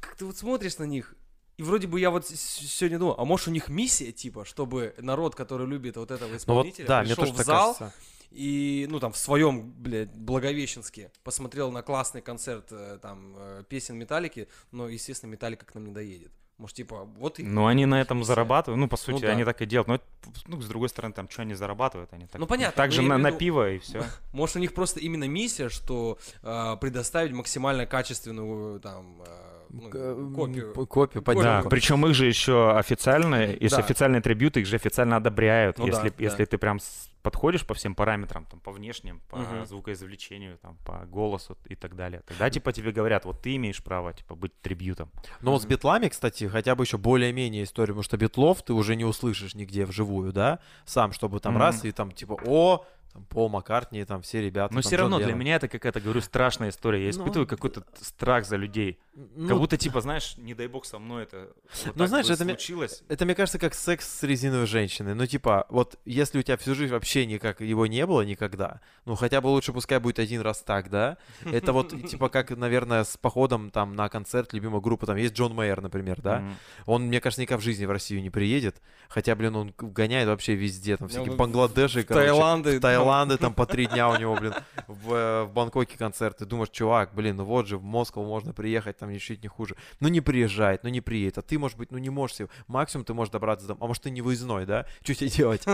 [0.00, 1.14] как ты вот смотришь на них,
[1.56, 5.34] и вроде бы я вот сегодня думал, а может у них миссия, типа, чтобы народ,
[5.34, 7.96] который любит вот этого Ну вот, исполнителя, да, мне пришел тоже в зал, кажется.
[8.32, 13.96] и, ну, там, в своем, блядь, Благовещенске посмотрел на классный концерт, э, там, э, песен
[13.96, 16.32] Металлики, но, естественно, Металлика к нам не доедет.
[16.56, 17.42] Может, типа, вот и...
[17.42, 18.78] Ну, они на этом зарабатывают.
[18.80, 19.30] Ну, по сути, да.
[19.30, 19.88] они так и делают.
[19.88, 20.00] Но,
[20.46, 22.12] ну, с другой стороны, там, что они зарабатывают?
[22.12, 24.04] Они так, Ну, понятно, Так же на, имею в на виду- пиво и все.
[24.32, 29.94] Может, у них просто именно миссия, что э, предоставить максимально качественную, там, э, ну, К-
[29.96, 30.86] м, копию.
[30.86, 33.82] Копию, Да, Да, причем их же еще официальные, если Да.
[33.82, 35.78] официальные трибюты, их же официально одобряют.
[35.78, 36.14] Ну да, если, да.
[36.18, 36.78] если ты прям
[37.22, 39.64] подходишь по всем параметрам, там, по внешним, по Мгм.
[39.66, 42.22] звукоизвлечению, там, по голосу и так далее.
[42.26, 45.10] Тогда, типа, тебе говорят, вот ты имеешь право, типа, быть трибютом.
[45.40, 48.94] Но вот с битлами, кстати, хотя бы еще более-менее история, потому что битлов ты уже
[48.94, 51.62] не услышишь нигде вживую, да, сам, чтобы там Мгм.
[51.62, 54.74] раз и там типа, о, там Пол Маккартни, там все ребята.
[54.74, 55.40] Но там все Джон равно для Леннон».
[55.40, 56.98] меня это какая-то, говорю, страшная история.
[56.98, 58.98] Я Ну, испытываю какой-то т- страх за людей.
[59.14, 61.52] Ну, Как будто, типа, знаешь, не дай бог со мной это
[61.86, 63.02] вот Ну, так знаешь, бы это мне- случилось.
[63.08, 65.14] Это, мне кажется, как секс с резиновой женщиной.
[65.14, 69.14] Ну, типа, вот если у тебя всю жизнь вообще никак его не было никогда, ну,
[69.14, 71.16] хотя бы лучше пускай будет один раз так, да?
[71.44, 75.06] Это вот, типа, как, наверное, с походом там на концерт любимой группы.
[75.06, 76.42] Там есть Джон Мэйер, например, да?
[76.86, 78.82] Он, мне кажется, никогда в жизни в Россию не приедет.
[79.08, 80.96] Хотя, блин, он гоняет вообще везде.
[80.96, 82.26] Там всякие Ну, Бангладеши, короче.
[82.26, 84.54] Таиланды, в Таиланд, Нидерланды, там по три дня у него, блин,
[84.86, 86.38] в, э, в Бангкоке концерт.
[86.38, 89.76] Ты думаешь, чувак, блин, ну вот же в Москву можно приехать, там ничуть не хуже.
[90.00, 91.38] Ну не приезжает, ну не приедет.
[91.38, 92.48] А ты, может быть, ну не можешь себе.
[92.66, 93.76] Максимум ты можешь добраться до...
[93.80, 94.86] А может, ты не выездной, да?
[95.02, 95.64] Что тебе делать?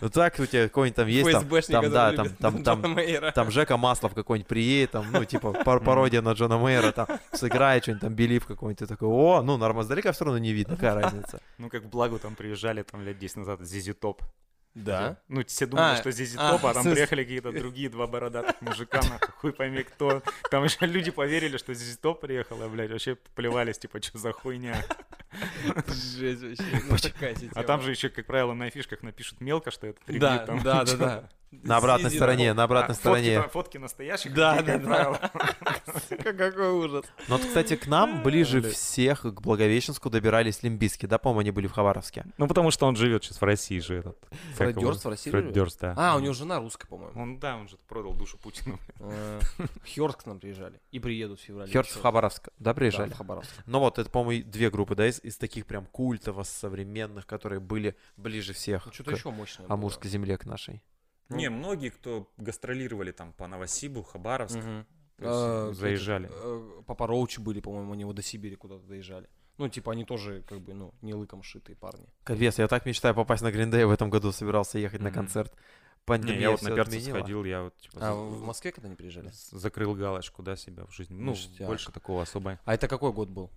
[0.00, 2.96] Ну так у тебя какой-нибудь там есть, там, там, да, там, там, там,
[3.32, 7.82] там Жека Маслов какой-нибудь приедет, там, ну, типа, пар пародия на Джона Мейера, там, сыграет
[7.84, 10.94] что-нибудь, там, Белив какой-нибудь, ты такой, о, ну, нормально, издалека все равно не видно, какая
[10.94, 11.40] разница.
[11.58, 14.22] Ну, как в Благу там приезжали там лет 10 назад, Зизи Топ.
[14.74, 15.18] Да?
[15.28, 18.60] Ну, все думали, А, что Зизи а, Топ, а там приехали какие-то другие два бородатых
[18.60, 20.22] мужика, нахуй, хуй пойми кто.
[20.50, 24.84] Там еще люди поверили, что Зизи Топ приехала, блядь, вообще плевались, типа, что за хуйня.
[26.18, 26.82] Жесть вообще.
[26.88, 30.00] Ну, такая А там же еще, как правило, на афишках напишут мелко, что это.
[30.08, 30.62] Да, там.
[30.62, 31.28] да, да, да.
[31.62, 33.40] На обратной Зизи стороне, на А, обратной фотки стороне.
[33.40, 35.18] там- Фотки настоящих Да, людей, да,
[36.22, 36.50] как да.
[36.50, 37.04] какой ужас.
[37.28, 41.66] Но вот, кстати, к нам ближе всех к Благовещенску добирались Лимбиски, да, по-моему, они были
[41.66, 42.24] в Хабаровске.
[42.38, 44.18] Ну, потому что он живет сейчас в России же этот.
[44.56, 44.76] Фред?
[44.78, 45.54] Дёрст в России Фред живет?
[45.54, 45.94] Дёрст, да.
[45.96, 47.20] А, у него жена русская, по-моему.
[47.20, 48.78] Он, да, он же продал душу Путину.
[49.00, 49.40] Э,
[49.94, 50.80] Хёрст к нам приезжали.
[50.90, 51.68] И приедут в феврале.
[51.70, 51.82] Еще.
[51.82, 53.10] в Хабаровск, да, Да, приезжали?
[53.10, 53.50] в Хабаровск.
[53.66, 57.96] Ну вот, это, по-моему, две группы, да, из, из таких прям культово современных, которые были
[58.16, 59.66] ближе всех Ну, что-то еще мощное.
[59.68, 60.82] Амурской земле, к нашей.
[61.28, 61.36] Ну.
[61.36, 64.86] Не, многие, кто гастролировали там по Новосибу, Хабаровск, есть
[65.20, 66.28] А, заезжали.
[66.30, 69.28] э, Папа Роучи были, по-моему, они вот до Сибири куда-то доезжали.
[69.56, 72.08] Ну, типа, они тоже, как бы, ну, не лыком шитые парни.
[72.24, 75.14] Капец, я так мечтаю попасть на Гриндей в этом году, собирался ехать на Мгм.
[75.14, 75.52] концерт.
[75.54, 75.60] Не,
[76.06, 77.18] Пандемия я вот на перцы отменила.
[77.18, 79.30] сходил, я вот типа, А за- в Москве когда они приезжали?
[79.52, 81.14] закрыл галочку, да, себя в жизни.
[81.18, 81.66] Ну, Ништяк.
[81.68, 82.58] больше такого особо.
[82.64, 83.50] А это какой год был?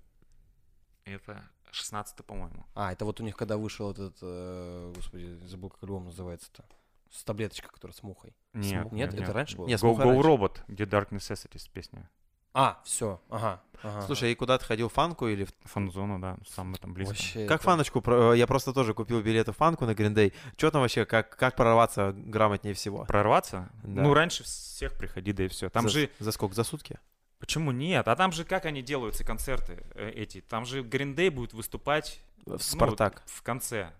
[1.05, 2.65] Это 16 по-моему.
[2.76, 6.63] А, это вот у них когда вышел этот, э, господи, забыл, как альбом называется-то.
[7.12, 8.36] С таблеточкой, которая с мухой.
[8.53, 9.68] Нет, Сму- нет, это раньше было?
[9.68, 10.28] Не, Go, Go раньше.
[10.28, 12.10] Robot, где Dark Necessities песня.
[12.53, 13.62] А, все, ага.
[13.84, 17.14] ага, Слушай, и куда ты ходил, фанку или в Фанзона, да, самый там близко.
[17.14, 18.01] Вообще Как это- фаночку?
[18.01, 20.34] про- Я просто тоже купил билеты в фанку на Гриндей.
[20.58, 23.05] Что там вообще, как, как прорваться грамотнее всего?
[23.05, 23.70] Прорваться?
[23.84, 24.01] Да.
[24.01, 25.70] Ну, раньше всех приходи, да и все.
[25.70, 26.10] Там за, же...
[26.18, 26.55] За сколько?
[26.55, 26.99] За сутки?
[27.38, 28.08] Почему нет?
[28.08, 30.41] А там же как они делаются, концерты э, эти?
[30.41, 33.22] Там же Гриндей будет выступать В ну, Спартак.
[33.28, 33.91] в конце.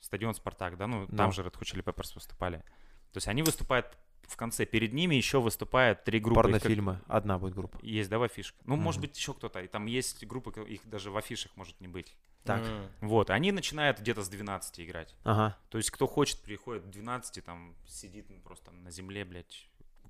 [0.00, 0.86] Стадион Спартак, да?
[0.86, 2.58] Ну, там же Red Hot Chili Peppers выступали.
[3.12, 4.66] То есть они выступают в конце.
[4.66, 6.40] Перед ними еще выступают три группы.
[6.40, 7.00] Их как- Порнофильмы.
[7.08, 7.78] Одна будет группа.
[7.82, 8.54] Есть, да, в афишах?
[8.64, 9.08] Ну, может Мгм.
[9.08, 9.60] быть, еще кто-то.
[9.60, 12.14] И там есть группы, их даже в афишах может не быть.
[12.44, 12.62] Так.
[12.62, 12.88] М.
[13.00, 15.14] Вот, они начинают где-то с 12 играть.
[15.24, 15.56] Ага.
[15.70, 19.66] То есть, кто хочет, приходит в 12, там, сидит ну, просто на земле, блядь,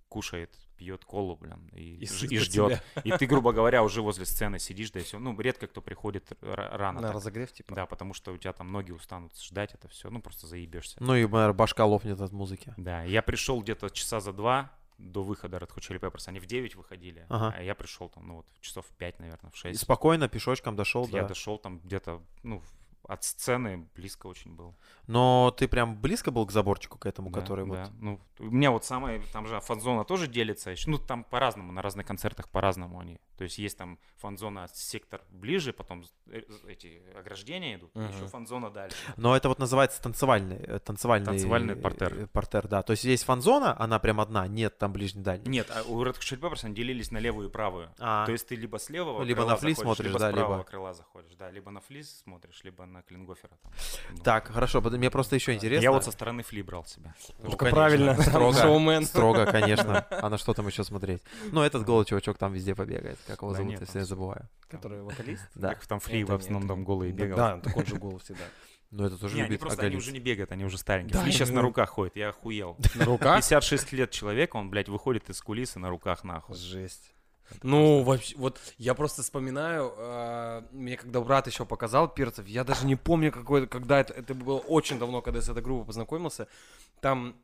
[0.08, 2.48] кушает, пьет колу, блин, и, И и ждет.
[2.94, 3.02] тебя.
[3.04, 5.18] И ты, грубо говоря, уже возле сцены сидишь, да и все.
[5.18, 7.00] Ну, редко кто приходит рано.
[7.00, 7.16] На так.
[7.16, 7.74] разогрев, типа.
[7.74, 10.08] Да, потому что у тебя там ноги устанут ждать это все.
[10.10, 10.96] Ну, просто заебешься.
[11.00, 12.72] Ну и, наверное, башка лопнет от музыки.
[12.76, 16.24] Да, я пришел где-то часа за два до выхода Red Hot Chili Peppers.
[16.28, 17.54] Они в 9 выходили, Ага.
[17.56, 19.80] а я пришел там, ну вот, часов в 5, наверное, в И 6.
[19.80, 21.28] спокойно пешочком дошел, я да.
[21.28, 22.60] дошел там где-то, ну,
[23.08, 24.74] от сцены близко очень был.
[25.06, 27.84] Но ты прям близко был к заборчику, к этому, Да, который да.
[27.84, 27.92] вот...
[28.00, 30.74] Ну, у меня вот самое, там же фан-зона тоже делится.
[30.86, 33.18] Ну, там по-разному, на разных концертах по-разному они.
[33.36, 38.08] То есть есть там фан-зона, сектор ближе, потом э, эти ограждения идут, Мгм.
[38.08, 38.96] еще фан-зона дальше.
[39.16, 42.14] Но это вот называется танцевальный, э, танцевальный, Танцевальный э, партер.
[42.14, 42.82] э, Партер, да.
[42.82, 45.48] То есть есть фан-зона, она прям одна, нет там ближний дальний.
[45.48, 47.90] Нет, а у Red Hot Chili Peppers они делились на левую и правую.
[47.98, 50.30] А, То есть ты либо с левого Либо крыла на флис заходишь, смотришь, либо да,
[50.30, 51.34] с правого либо- крыла заходишь.
[51.36, 53.50] Да, либо на флис смотришь, либо на Клингофера.
[53.62, 53.72] Там.
[54.10, 55.82] Ну, Так, хорошо, мне просто еще интересно.
[55.82, 57.14] Я вот со стороны фли брал себя.
[57.38, 59.04] Ну, Только конечно, правильно, строго, шоумен.
[59.04, 60.06] строго, конечно.
[60.10, 61.22] А на что там еще смотреть?
[61.52, 63.18] Ну, этот голый чувачок там везде побегает.
[63.26, 64.08] Как его Да зовут, нет, я всегда всё.
[64.08, 64.48] забываю.
[64.68, 65.42] Который вокалист.
[65.54, 65.68] Да.
[65.70, 66.68] Так там фли Это в основном нет.
[66.68, 67.36] там голый бегал.
[67.36, 68.44] Да, так он же голый всегда.
[68.90, 70.08] Ну, это тоже Не, они любит просто они оголиться.
[70.08, 71.12] уже не бегают, они уже старенькие.
[71.12, 72.78] Да, Фли сейчас они- на руках ходит, я охуел.
[72.94, 73.36] На руках?
[73.36, 76.56] 56 лет человека, он, блядь, выходит из кулисы на руках нахуй.
[76.56, 77.12] Жесть.
[77.62, 82.86] Ну, вообще, вот я просто вспоминаю, э, мне когда брат еще показал перцев, я даже
[82.86, 86.48] не помню, какой, когда это, это было очень давно, когда я с этой группой познакомился.
[87.00, 87.36] Там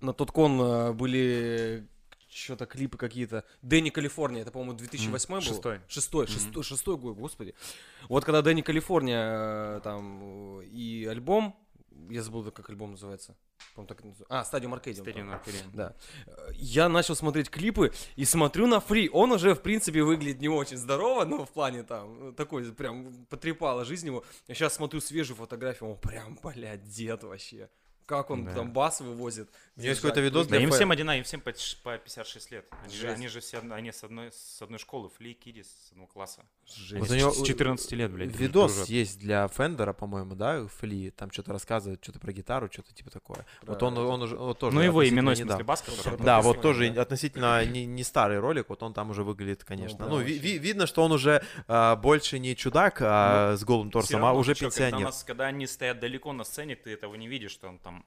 [0.00, 1.86] на тот кон э, были
[2.28, 3.44] что-то клипы какие-то.
[3.62, 5.40] Дэнни Калифорния, это, по-моему, 2008 был?
[5.40, 5.80] Шестой.
[5.88, 7.54] Шестой, шестой, шестой год, господи.
[8.08, 11.56] Вот когда Дэнни Калифорния э, там э, и альбом,
[12.10, 13.36] я забыл, как альбом называется.
[13.74, 14.26] По-моему, так называется.
[14.28, 15.04] А, Стадиум Аркадиум.
[15.04, 15.70] Стадиум Аркадиум.
[15.72, 15.94] Да.
[16.52, 19.10] Я начал смотреть клипы и смотрю на Фри.
[19.12, 23.26] Он уже, в принципе, выглядит не очень здорово, но в плане там, э, такой прям
[23.26, 24.24] потрепала жизнь его.
[24.48, 27.68] Я сейчас смотрю свежую фотографию, он прям, блядь, дед вообще.
[28.06, 28.54] Как он Да.
[28.54, 29.50] там бас вывозит.
[29.76, 31.76] У него есть какой-то видос Да для им фэ- всем одинаково, им всем по, ч-
[31.82, 32.64] по 56 лет.
[32.82, 36.06] Они же, они же все, они с одной, с одной школы, Фли, Кидис, с одного
[36.08, 36.44] класса.
[36.66, 36.98] Жесть.
[37.00, 38.34] Вот у него с 14 лет, блядь.
[38.34, 38.88] Видос дружат.
[38.88, 43.44] есть для Фендера, по-моему, да, Фли, там что-то рассказывает, что-то про гитару, что-то типа такое.
[43.62, 45.64] Вот он, он уже вот тоже Ну, его именной, в смысле, недавно.
[45.64, 46.24] бас, который...
[46.24, 47.02] Да, вот тоже да.
[47.02, 49.98] относительно не, не старый ролик, вот он там уже выглядит, конечно.
[49.98, 50.38] да, Ну, ви- вообще.
[50.38, 54.54] ви- видно, что он уже а, больше не чудак а, с голым торсом, а уже
[54.54, 55.06] чё, Когда, пенсионер.
[55.06, 58.06] нас, когда они стоят далеко на сцене, ты этого не видишь, что он там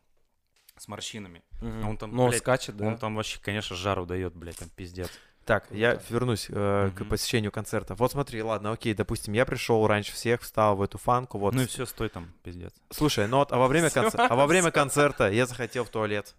[0.79, 1.43] с морщинами.
[1.61, 1.89] Мгм.
[1.89, 2.87] он там, Но блядь, скачет, да.
[2.87, 5.09] Он там вообще, конечно, жару дает, блядь, там пиздец.
[5.45, 7.09] Так, я вернусь э, к Мгм.
[7.09, 7.95] посещению концерта.
[7.95, 11.55] Вот смотри, ладно, окей, допустим, я пришел раньше всех, встал в эту фанку, вот.
[11.55, 12.73] Ну и все, стой там, пиздец.
[12.91, 16.35] Слушай, ну вот, а во время, концерта, а во время концерта я захотел в туалет.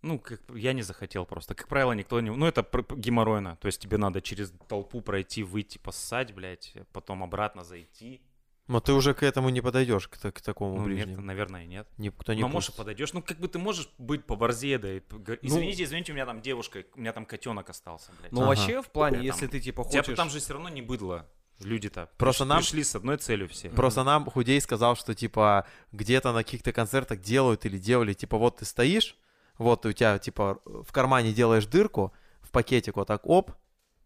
[0.00, 1.54] Ну, как, я не захотел просто.
[1.54, 2.30] Как правило, никто не...
[2.30, 2.66] Ну, это
[2.96, 3.56] геморройно.
[3.60, 8.20] То есть тебе надо через толпу пройти, выйти, поссать, блядь, потом обратно зайти.
[8.68, 11.22] Но ты уже к этому не подойдешь, к, к такому Ну, нет, ближнему.
[11.26, 11.88] наверное, нет.
[11.98, 12.76] Никто не Но может пустит.
[12.78, 13.12] подойдешь.
[13.12, 14.92] Ну, как бы ты можешь быть поборзее, да.
[14.94, 18.30] и Ну- Извините, извините, у меня там девушка, у меня там котенок остался, блядь.
[18.32, 18.48] Ну, Ага.
[18.50, 20.16] вообще, в плане, Там- если ты, типа, У тебя хочешь...
[20.16, 21.26] там же все равно не быдло.
[21.60, 23.68] Люди-то Просто приш- нам- пришли с одной целью все.
[23.70, 28.58] Просто нам Худей сказал, что типа где-то на каких-то концертах делают или делали, типа вот
[28.58, 29.16] ты стоишь,
[29.58, 32.12] вот у тебя типа в кармане делаешь дырку,
[32.42, 33.52] в пакетик вот так оп,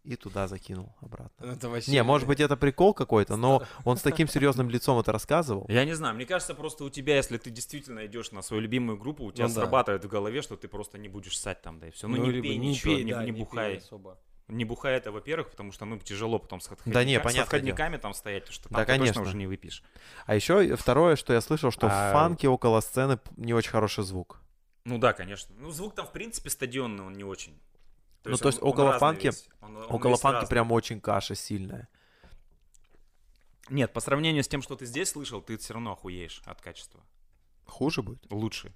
[0.06, 1.44] и туда закинул обратно.
[1.52, 1.90] Это вообще...
[1.90, 5.66] Не, может быть это прикол какой-то, но он с таким серьезным лицом это рассказывал.
[5.68, 8.98] Я не знаю, мне кажется, просто у тебя, если ты действительно идешь на свою любимую
[8.98, 9.60] группу, у тебя Ну да.
[9.62, 12.06] срабатывает в голове, что ты просто не будешь ссать там, да и все.
[12.08, 13.76] Ну, не либо пей ничего, не, да, не пей бухай.
[13.78, 14.18] особо.
[14.48, 17.42] Не бухай это, во-первых, потому что, ну, тяжело потом с отходниками, Да не, с понятное
[17.42, 19.22] отходниками там стоять, потому что там Да, ты точно конечно.
[19.22, 19.82] уже не выпьешь.
[20.24, 24.04] А еще второе, что я слышал, что А- в фанке около сцены не очень хороший
[24.04, 24.40] звук.
[24.84, 25.52] Ну да, конечно.
[25.58, 27.58] Ну, звук там, в принципе, стадионный, он не очень.
[28.30, 29.48] Ну, то есть он- он около фанки- весь.
[29.60, 30.48] Он- он около фанки разный.
[30.50, 31.88] прям очень каша сильная.
[33.68, 37.00] Нет, по сравнению с тем, что ты здесь слышал, ты все равно охуеешь от качества.
[37.64, 38.24] Хуже будет?
[38.30, 38.72] Лучше.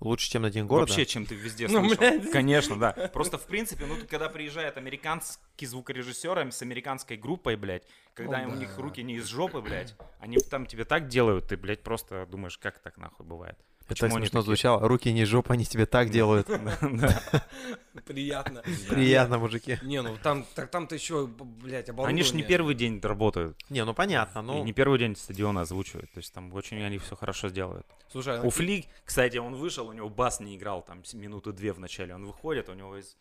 [0.00, 0.90] Лучше, чем на День города?
[0.90, 2.32] Вообще, чем ты везде Ну, слышал.
[2.32, 2.92] Конечно, да.
[3.12, 8.52] Просто, в принципе, ну, когда приезжает американский звукорежиссер с американской группой, блядь, когда Ну у
[8.52, 8.56] да.
[8.56, 12.56] них руки не из жопы, блядь, они там тебе так делают, ты, блядь, просто думаешь,
[12.56, 13.58] как так нахуй бывает.
[13.90, 14.44] Это Почему смешно такие?
[14.44, 14.86] звучало.
[14.86, 16.46] Руки не жопа, они тебе так делают.
[18.06, 18.62] Приятно.
[18.88, 19.78] Приятно, мужики.
[19.82, 22.08] Не, ну там, там-то еще, блядь, оборудование.
[22.08, 23.58] Они ж не первый день работают.
[23.68, 24.62] Не, ну понятно, ну...
[24.62, 26.10] не первый день стадиона озвучивают.
[26.12, 27.84] То есть там очень они все хорошо сделают.
[28.12, 31.72] Слушай, а У Фли, кстати, он вышел, у него бас не играл там минуты две
[31.72, 32.14] в начале.
[32.14, 33.16] Он выходит, у него из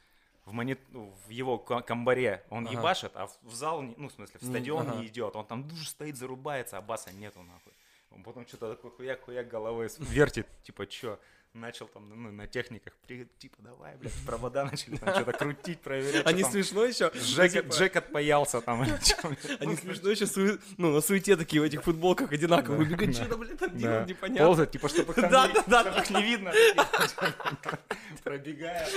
[0.45, 0.79] в, монит...
[0.91, 2.77] ну, в его ка- камбаре он Ага.
[2.77, 4.99] ебашит, а в- зал, ну, в смысле, в стадион ага.
[4.99, 5.35] не идет.
[5.35, 7.73] Он там душ стоит, зарубается, а баса нету, нахуй.
[8.11, 11.19] Он потом что-то такой хуяк-хуяк головой вертит, типа, чё?
[11.55, 16.23] Начал там ну, на техниках, при- типа, давай, блядь, провода начали там что-то крутить, проверять.
[16.27, 16.51] Они что там.
[16.51, 17.11] смешно еще.
[17.15, 18.81] Джек, Джек отпаялся там.
[19.59, 22.95] Они смешно еще ну, на суете такие в этих футболках одинаковые.
[22.95, 23.13] Да.
[23.13, 23.77] что-то, блядь, там Да.
[23.77, 24.45] делают непонятно.
[24.45, 26.53] Ползать, типа, чтобы их не- да, да, чтобы их не видно.
[28.23, 28.87] Пробегая.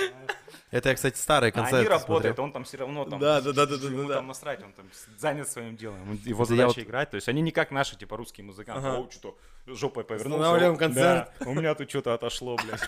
[0.69, 3.19] Это я, кстати, старый А концерт они работают, он там все равно там.
[3.19, 4.85] Да, да, да, да, да, там насрать, он там
[5.17, 6.19] занят своим делом.
[6.23, 7.09] Его задача играть.
[7.09, 8.87] То есть они не как наши, типа, русские музыканты.
[8.87, 8.99] Ага.
[8.99, 9.35] О, что
[9.65, 10.43] жопой повернулся.
[10.43, 11.31] Останавливаем О, концерт.
[11.39, 12.81] да, у меня тут что-то отошло, блядь.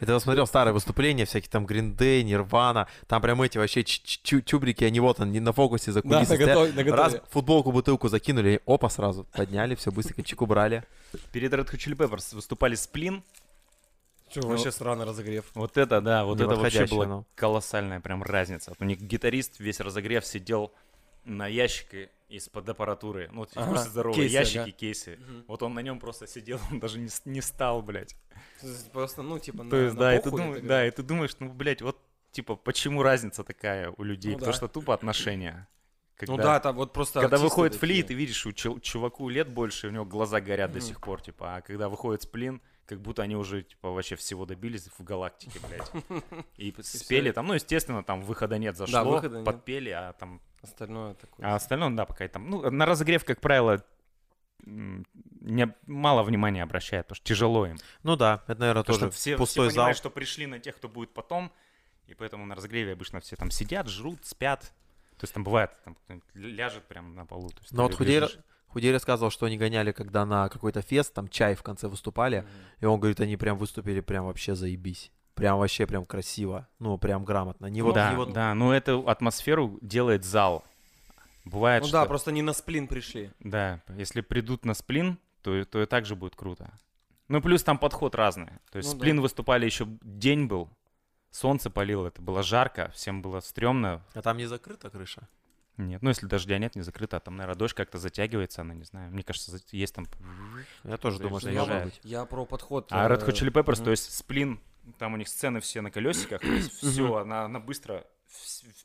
[0.00, 4.84] Это я смотрел старые выступления, всякие там Green Day, Nirvana, там прям эти вообще чубрики,
[4.84, 6.24] они вот он, не на фокусе за Да.
[6.86, 10.84] Раз футболку, бутылку закинули, опа, сразу подняли, все быстренько чек убрали.
[11.32, 13.22] Перед Red Hot Chili Peppers выступали Сплин.
[14.30, 15.44] Чё, вообще странный разогрев.
[15.54, 17.26] Вот это, да, вот это вообще была ну.
[17.34, 18.72] колоссальная прям разница.
[18.78, 20.72] У них гитарист весь разогрев сидел
[21.24, 23.28] на ящике из-под аппаратуры.
[23.32, 24.70] Ну, вот Ага, здоровые кейсы, ящики, ага.
[24.70, 25.16] кейсы.
[25.18, 25.44] Мгм.
[25.48, 28.16] Вот он на нем просто сидел, он даже не, не встал, блядь.
[28.92, 31.02] Просто, ну, типа, То на- есть, на да, и ты, думаешь, это да, и ты
[31.02, 31.98] думаешь, ну, блядь, вот,
[32.30, 34.32] типа, почему разница такая у людей?
[34.32, 34.56] Ну Потому да.
[34.56, 35.68] что тупо отношения.
[36.20, 37.94] Ну Когда- да, там вот просто Когда выходит такие.
[37.96, 40.86] фли, ты видишь, у чел- чуваку лет больше, у него глаза горят до Мгм.
[40.88, 44.86] сих пор, типа, а когда выходит сплин, как будто они уже, типа, вообще всего добились
[44.98, 45.90] в галактике, блядь.
[46.56, 49.44] И спели там, ну, естественно, там выхода нет, зашло, выхода нет.
[49.44, 50.40] подпели, а там...
[50.62, 51.46] Остальное такое.
[51.46, 52.48] А остальное, да, пока там...
[52.48, 53.84] Ну, на разогрев, как правило,
[54.64, 57.78] не, мало внимания обращают, потому что тяжело им.
[58.02, 59.82] Ну да, это, наверное, Потому тоже что все, пустой все зал.
[59.82, 61.52] понимают, что пришли на тех, кто будет потом,
[62.06, 64.72] и поэтому на разогреве обычно все там сидят, жрут, спят.
[65.18, 67.48] То есть там бывает, там кто-нибудь ляжет прямо на полу.
[67.50, 68.22] То есть Но вот Худей.
[68.68, 72.48] Худей рассказывал, что они гоняли, когда на какой-то фест, там чай в конце выступали, Мгм.
[72.80, 75.12] и он говорит, они прям выступили прям вообще заебись.
[75.34, 77.66] Прям вообще прям красиво, ну прям грамотно.
[77.66, 80.64] Не вот, да, не вот да, но эту атмосферу делает зал.
[81.44, 81.98] Бывает, Ну что...
[82.00, 83.30] да, просто не на сплин пришли.
[83.40, 86.70] Да, если придут на сплин, то, то и так же будет круто.
[87.28, 88.50] Ну, плюс там подход разный.
[88.70, 89.00] То есть Ну да.
[89.00, 90.68] сплин выступали еще день был,
[91.30, 94.04] солнце палило, это было жарко, всем было стрёмно.
[94.14, 95.28] А там не закрыта крыша?
[95.78, 98.84] Нет, ну если дождя нет, не закрыто, а там, наверное, дождь как-то затягивается, она, не
[98.84, 99.10] знаю.
[99.10, 100.06] Мне кажется, есть там...
[100.84, 102.00] Я тоже думаю, что быть.
[102.04, 102.88] Я про подход.
[102.90, 104.60] А Red Hot э, Chili Peppers, то есть сплин,
[104.98, 108.06] там у них сцены все на колесиках, то есть все, она, она быстро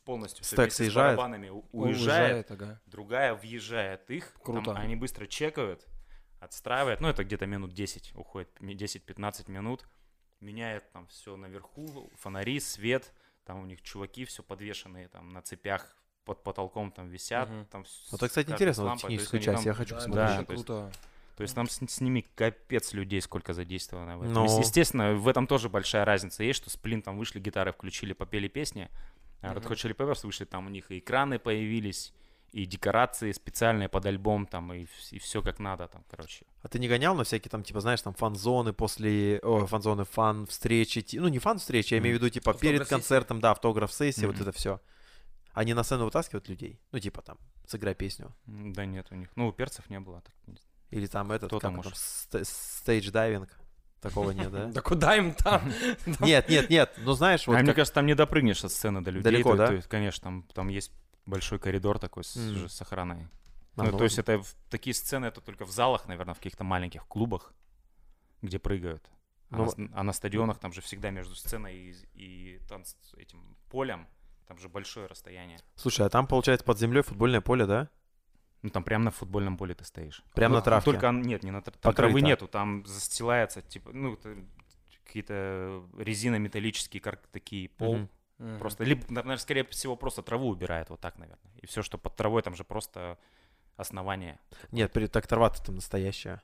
[0.06, 1.15] полностью Стек с съезжает?
[1.18, 2.82] барабанами у- Он уезжает, ага.
[2.86, 4.74] другая въезжает их, там Круто.
[4.74, 5.86] они быстро чекают,
[6.40, 9.86] отстраивают, ну это где-то минут 10 уходит, ми- 10-15 минут,
[10.40, 13.11] меняет там все наверху, фонари, свет,
[13.45, 15.95] там у них чуваки все подвешенные там на цепях
[16.26, 17.65] под потолком там висят, Мгм.
[17.68, 20.28] там Вот это, кстати, интересно, вот техническую часть там- я хочу Да, посмотреть.
[20.28, 20.91] Да, очень то есть- круто.
[21.38, 24.34] То есть там с, с ними капец людей сколько задействовано в этом.
[24.34, 24.44] Ну.
[24.46, 28.48] Ес- Естественно, в этом тоже большая разница есть, что Сплин там вышли, гитары включили, попели
[28.48, 28.90] песни,
[29.42, 32.12] а Red Hot Chili Peppers вышли, там у них и экраны появились,
[32.54, 34.88] и декорации специальные под альбом, там, и,
[35.20, 36.46] все как надо там, короче.
[36.64, 39.40] А ты не гонял на всякие там, типа, знаешь, там фан-зоны после...
[39.44, 41.06] О, фан-зоны, фан-встречи.
[41.20, 44.42] Ну, не фан-встречи, я имею в виду, типа, перед концертом, да, автограф-сессия, вот Мгм.
[44.48, 44.82] это все.
[45.54, 46.80] Они на сцену вытаскивают людей?
[46.92, 47.38] Ну, типа, там,
[47.68, 48.34] сыграй песню.
[48.48, 49.30] Да нет у них.
[49.36, 50.22] Ну, у перцев не было.
[50.22, 50.66] так не знаю.
[50.90, 51.98] Или там этот, Кто там там, может?
[51.98, 53.49] ст- stage-diving.
[54.02, 54.66] Такого нет, да?
[54.68, 55.62] Да куда им там?
[56.20, 56.94] Нет, нет, нет.
[56.98, 59.24] Ну, знаешь, вот а мне кажется, там не допрыгнешь от сцены до людей.
[59.24, 59.82] Далеко, да?
[59.90, 60.92] конечно, там, там есть
[61.26, 62.52] большой коридор такой с, М.
[62.56, 63.28] уже с охраной.
[63.76, 67.54] Ну, то есть это такие сцены это только в залах, наверное, в каких-то маленьких клубах,
[68.44, 69.04] где прыгают.
[69.50, 73.58] А, Ну, на, а на стадионах там же всегда между сценой и, и танц, этим
[73.70, 74.08] полем
[74.48, 75.60] там же большое расстояние.
[75.76, 77.90] Слушай, а там, получается, под землей футбольное поле, да?
[78.68, 80.22] Ну там прямо на футбольном поле ты стоишь.
[80.34, 80.91] Прямо Ну, на травке.
[80.91, 81.95] Только нет, не на тр- там Покрыто.
[81.95, 84.18] травы нету, там застилается типа, ну
[85.06, 87.95] какие-то резино-металлические кар- такие пол.
[87.95, 88.10] Мгм.
[88.39, 88.60] Мгм.
[88.60, 91.52] Просто, либо, наверное, скорее всего, просто траву убирает вот так, наверное.
[91.61, 93.18] И все, что под травой, там же просто
[93.77, 94.38] основание.
[94.72, 96.41] Нет, так трава-то там настоящая.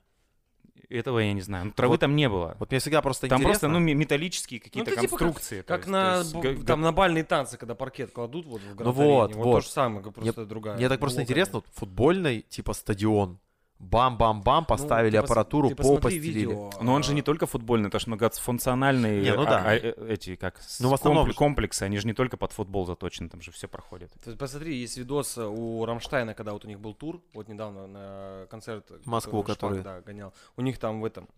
[0.90, 1.66] Этого я не знаю.
[1.66, 2.56] Ну, травы Вот там не было.
[2.58, 3.68] Вот мне всегда просто Там интересно.
[3.68, 5.62] просто, ну, металлические какие-то это типа как- конструкции.
[5.62, 8.94] Как есть- на то есть там на бальные танцы, когда паркет кладут вот в град
[8.94, 9.42] вот, арене.
[9.42, 9.52] вот.
[9.54, 10.76] то же самое, просто другая.
[10.76, 13.38] Мне так просто интересно, вот футбольный, типа, стадион.
[13.80, 16.38] Бам-бам-бам, Ну, поставили ты пос- аппаратуру, ты пол постелили.
[16.40, 19.62] видео, Но он же а, не только футбольный, это же многофункциональные Не, ну а- да.
[19.66, 21.34] а- э- эти как Ну, в основном компл- же.
[21.36, 24.10] комплексы, они же не только под футбол заточены, там же все проходит.
[24.24, 27.86] Ты посмотри, есть видос э, у Рамштайна, когда вот у них был тур, вот недавно
[27.86, 28.86] на концерт.
[28.90, 30.32] э, Москву, который- Да, гонял.
[30.56, 31.28] У них там в этом...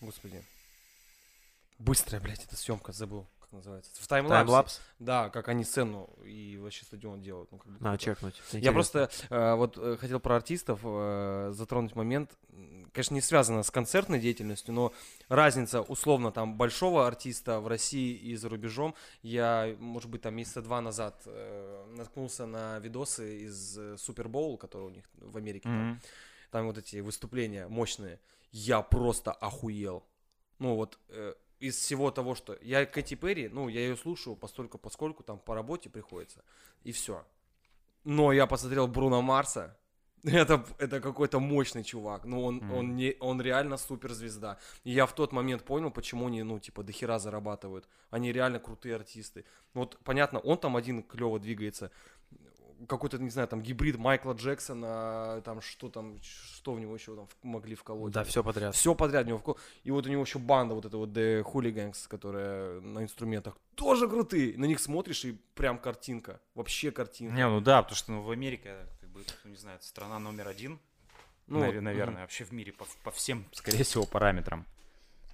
[0.00, 0.42] Господи.
[1.78, 3.90] Быстрая, блядь, эта съемка, забыл, как называется.
[3.94, 4.44] В таймлапсе.
[4.44, 4.80] Таймлапс?
[4.98, 7.50] Да, как они сцену и вообще стадион делают.
[7.50, 8.04] Ну, как бы На, круто.
[8.04, 8.34] чекнуть.
[8.52, 8.72] Я Интересно.
[8.72, 12.36] просто э, вот э, хотел про артистов э, затронуть момент,
[12.92, 14.92] конечно, не связано с концертной деятельностью, но
[15.28, 18.94] разница условно там большого артиста в России и за рубежом.
[19.22, 24.82] Я, может быть, там месяца два назад э, наткнулся на видосы из э, Супербоул, который
[24.82, 25.64] у них в Америке.
[25.64, 25.88] там.
[25.90, 26.00] Мгм.
[26.50, 28.20] Там вот эти выступления мощные.
[28.50, 30.04] Я просто охуел.
[30.58, 32.56] Ну вот э, из всего того, что...
[32.62, 36.44] Я Кэти Перри, ну, я ее слушаю постольку, поскольку там по работе приходится.
[36.84, 37.24] И все.
[38.04, 39.76] Но я посмотрел Бруно Марса.
[40.24, 42.24] Это, это какой-то мощный чувак.
[42.24, 42.72] Ну, он, Мгм.
[42.74, 44.58] он, не, он реально суперзвезда.
[44.82, 47.88] И я в тот момент понял, почему они, ну, типа, дохера зарабатывают.
[48.10, 49.44] Они реально крутые артисты.
[49.74, 51.90] Вот, понятно, он там один клево двигается.
[52.86, 57.28] Какой-то, не знаю, там, гибрид Майкла Джексона, там, что там, что в него еще там
[57.42, 58.12] могли вколоть.
[58.12, 58.74] Да, все подряд.
[58.74, 61.42] Все подряд у него вкол- И вот у него еще банда, вот эта вот The
[61.42, 64.56] Hooligans, которая на инструментах, тоже крутые.
[64.56, 66.40] На них смотришь и прям картинка.
[66.54, 67.34] Вообще картинка.
[67.34, 70.46] Не, ну да, потому что ну, в Америке, как бы, ну, не знаю, страна номер
[70.48, 70.78] один,
[71.48, 74.64] Ну, наве- вот, наверное, вообще в мире по, по всем, скорее всего, параметрам.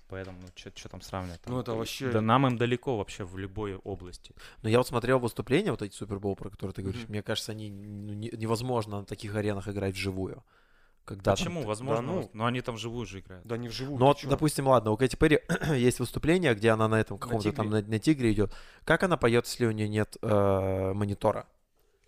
[0.09, 1.40] Поэтому, ну, что там сравнивать?
[1.40, 1.52] там?
[1.55, 4.35] Ну, это вообще- Да нам им далеко вообще в любой области.
[4.62, 7.02] Но я вот смотрел выступления, вот эти Супербол, про которые ты говоришь.
[7.05, 7.12] Мгм.
[7.12, 10.44] Мне кажется, они ну, не- невозможно на таких аренах играть вживую.
[11.06, 11.60] Когда там Почему?
[11.62, 11.97] ты- Возможно.
[12.06, 12.31] да ну.
[12.32, 13.47] Но они там вживую же играют.
[13.47, 13.98] Да не вживую.
[13.98, 14.28] Ну чё?
[14.28, 15.40] допустим, ладно, у Кэти Перри
[15.76, 17.90] есть выступление, где она на этом каком-то там на, «Тигре».
[17.93, 18.52] на тигре идет.
[18.85, 21.47] Как она поет, если у нее нет э, монитора?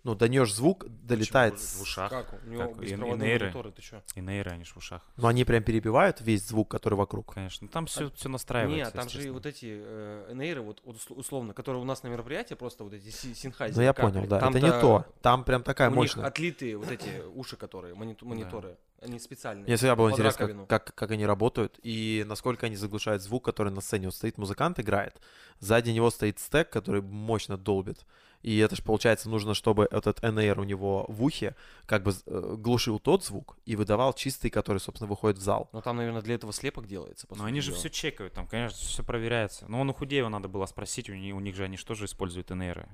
[0.03, 1.55] Ну, до нее ж звук долетает.
[1.55, 1.67] Почему?
[1.67, 2.09] с- в ушах.
[2.09, 2.33] Как?
[2.45, 2.77] У него Как?
[2.77, 3.45] И- беспроводные инейры.
[3.47, 4.01] мониторы, ты чё?
[4.15, 5.01] И нейры, они ж в ушах.
[5.17, 7.33] Но они прям перебивают весь звук, который вокруг.
[7.33, 7.65] Конечно.
[7.65, 8.85] Ну, там все, все настраивается.
[8.85, 12.03] Нет, там же и вот эти э, нейры, вот, вот усл- условно, которые у нас
[12.03, 13.77] на мероприятии, просто вот эти си- синхайзеры.
[13.81, 14.11] Ну, я капли.
[14.13, 14.37] понял, да.
[14.37, 15.05] Это Там-то не то.
[15.21, 16.25] Там прям такая У них мощная.
[16.25, 18.77] отлитые вот эти уши, которые, монит- мониторы.
[19.01, 19.65] Они специальные.
[19.65, 23.71] Мне всегда было интересно, как, как, как они работают и насколько они заглушают звук, который
[23.71, 24.07] на сцене.
[24.07, 25.19] Вот стоит музыкант, играет.
[25.59, 28.05] Сзади него стоит стек, который мощно долбит.
[28.43, 31.55] И это же, получается, нужно, чтобы этот NR у него в ухе
[31.85, 35.69] как бы э, глушил тот звук и выдавал чистый, который, собственно, выходит в зал.
[35.73, 37.27] Но там, наверное, для этого слепок делается.
[37.35, 37.79] Но они же дела.
[37.79, 39.65] все чекают, там, конечно, все проверяется.
[39.67, 42.05] Но он у Худеева надо было спросить, у них, у них же они же тоже
[42.05, 42.51] используют.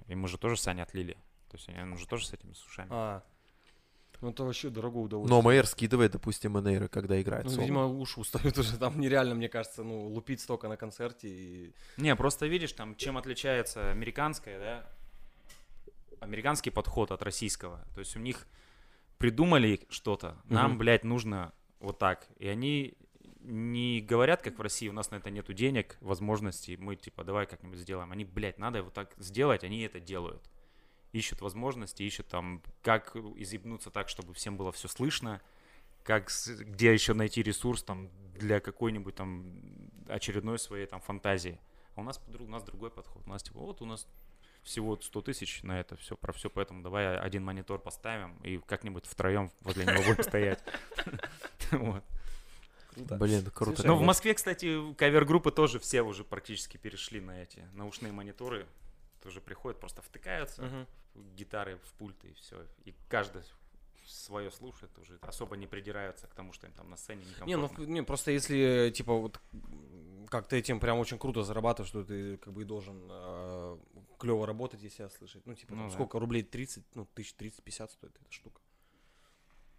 [0.08, 1.14] И мы же тоже Сани отлили.
[1.50, 2.88] То есть они он же тоже с этими с ушами.
[2.92, 3.24] А,
[4.22, 5.38] ну это вообще дорогое удовольствие.
[5.38, 7.62] Но Мэйр скидывает, допустим, NR, когда играет Ну, соло.
[7.62, 8.78] видимо, уши устают уже.
[8.78, 11.28] Там нереально, мне кажется, ну, лупить столько на концерте.
[11.28, 11.74] И...
[11.98, 14.90] Не, просто видишь, там, чем отличается американская, да,
[16.24, 17.86] американский подход от российского.
[17.94, 18.48] То есть у них
[19.18, 20.80] придумали что-то, нам, Мгм.
[20.80, 22.28] блядь, нужно вот так.
[22.38, 22.96] И они
[23.40, 27.46] не говорят, как в России, у нас на это нету денег, возможностей, мы, типа, давай
[27.46, 28.12] как-нибудь сделаем.
[28.12, 30.50] Они, блядь, надо вот так сделать, они это делают.
[31.12, 35.42] Ищут возможности, ищут там, как изъебнуться так, чтобы всем было все слышно,
[36.04, 36.30] как,
[36.60, 39.46] где еще найти ресурс там для какой-нибудь там
[40.08, 41.60] очередной своей там фантазии.
[41.96, 43.24] А у нас, у нас другой подход.
[43.26, 44.08] У нас типа, вот у нас
[44.64, 49.06] всего 100 тысяч на это все, про все, поэтому давай один монитор поставим и как-нибудь
[49.06, 50.64] втроем возле него будем стоять.
[51.70, 52.04] Круто.
[53.18, 53.78] Блин, круто.
[53.78, 58.68] Слушай, Ну, в Москве, кстати, кавер-группы тоже все уже практически перешли на эти наушные мониторы.
[59.22, 60.86] Тоже приходят, просто втыкаются
[61.16, 62.66] в гитары в пульты и все.
[62.86, 63.42] И каждый
[64.06, 67.70] свое слушает уже, особо не придираются к тому, что им там на сцене Не, ну,
[67.78, 69.40] не, просто если, типа, вот,
[70.30, 73.10] как ты этим прям очень круто зарабатываешь, что ты, как бы, и должен
[74.24, 75.46] клево работать, если себя слышать.
[75.46, 75.94] Ну, типа, Ну там да.
[75.94, 76.44] сколько рублей?
[76.44, 78.62] 30, ну, тысяч 30-50 стоит эта штука.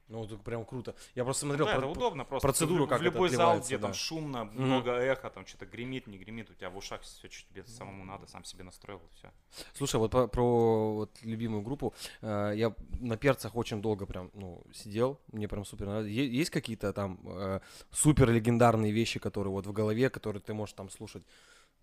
[0.09, 0.95] Ну, вот это прям круто.
[1.15, 1.65] Я просто смотрел...
[1.65, 2.47] да, про- это удобно просто.
[2.47, 3.97] процедуру, в, как в это любой зал, отливается, где там да.
[3.97, 4.63] шумно, Мгм.
[4.67, 8.05] много эхо, там что-то гремит, не гремит, у тебя в ушах все, что тебе самому
[8.05, 9.33] надо, сам себе настроил, и все.
[9.73, 11.95] Слушай, вот про, про вот любимую группу.
[12.21, 15.19] э, я на перцах очень долго прям, ну, сидел.
[15.33, 16.11] Мне прям супер нравится.
[16.11, 17.61] Е- есть какие-то там э,
[17.91, 21.23] супер легендарные вещи, которые вот в голове, которые ты можешь там слушать,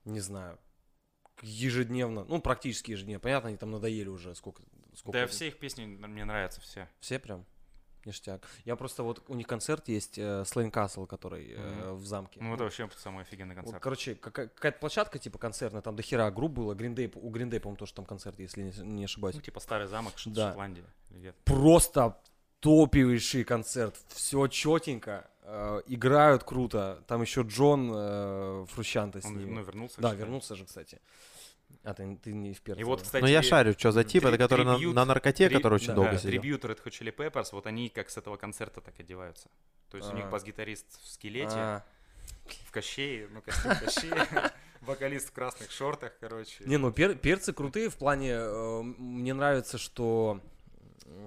[0.05, 0.59] не знаю,
[1.41, 3.19] ежедневно, ну, практически ежедневно.
[3.19, 4.63] Понятно, они там надоели уже сколько.
[4.95, 6.87] сколько Да, все их песни мне нравятся, все.
[6.99, 7.45] Все прям?
[8.05, 8.47] Ништяк.
[8.65, 12.39] Я просто вот, у них концерт есть, э, Слейн Касл, который э, в замке.
[12.41, 13.83] Ну, это вообще самый офигенный Вот, концерт.
[13.83, 16.73] короче, какая- какая-то площадка типа концертная, там до хера групп было.
[16.73, 19.35] Day, у Day, по-моему, тоже там концерт, если не, не ошибаюсь.
[19.35, 20.49] Ну, типа старый замок Да.
[20.49, 20.83] Шотландии.
[21.45, 22.17] просто
[22.59, 23.95] топовейший концерт.
[24.09, 25.29] Все четенько.
[25.43, 27.03] Э, играют круто.
[27.07, 29.51] Там еще Джон э, Фрущанта с Он, ними.
[29.51, 30.01] ну, вернулся.
[30.01, 30.19] да, кстати.
[30.21, 30.99] вернулся же, кстати.
[31.83, 34.37] А ты, ты не в И вот, кстати, Ну я шарю, что за тип, это
[34.37, 36.31] который на, трибьют- на наркоте, три- который очень да, долго да, сидел.
[36.31, 39.49] трибьют Red Hot Chili Peppers, вот они как с этого концерта так одеваются.
[39.89, 40.29] То есть у них А.
[40.29, 41.83] бас-гитарист в скелете, А,
[42.67, 44.11] в кощее, ну, костюм кощее,
[44.81, 46.63] вокалист в красных шортах, короче.
[46.65, 50.39] Не, ну пер- перцы крутые в плане, э, мне нравится, что,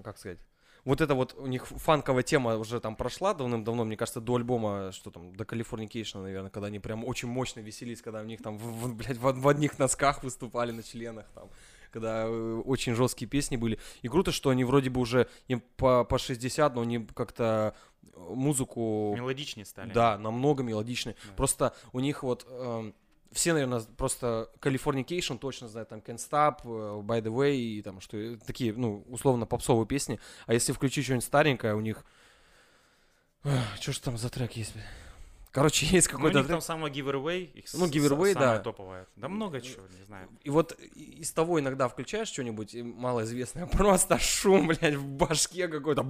[0.04, 0.38] как сказать,
[0.84, 4.92] вот это вот у них фанковая тема уже там прошла давным-давно, мне кажется, до альбома,
[4.92, 8.58] что там, до Californication, наверное, когда они прям очень мощно веселись, когда у них там,
[8.58, 11.48] в, в- блядь, в, в одних носках выступали на членах там,
[11.90, 13.78] когда э, очень жесткие песни были.
[14.02, 18.18] И круто, что они вроде бы уже им по, по 60, но они как-то э,
[18.18, 19.14] музыку...
[19.16, 19.92] Мелодичнее стали.
[19.92, 21.16] Да, намного мелодичнее.
[21.26, 21.32] Да.
[21.34, 22.94] Просто у них вот эм,
[23.34, 28.00] все, наверное, просто Californication точно знают, там Can't Stop, э, By the Way, и там
[28.00, 30.18] что э, такие, ну, условно попсовые песни.
[30.46, 32.04] А если включить что-нибудь старенькое, у них...
[33.80, 34.72] Что ж там за трек есть?
[34.74, 34.82] бля?
[35.54, 38.58] Короче, есть Ну, у какой-то них там самое Giveaway, их Ну, Giveaway, да.
[38.58, 39.06] топовое.
[39.14, 40.28] Да много чего, не знаю.
[40.42, 46.04] И вот из того иногда включаешь что-нибудь малоизвестное, просто шум, блядь, в башке какой-то.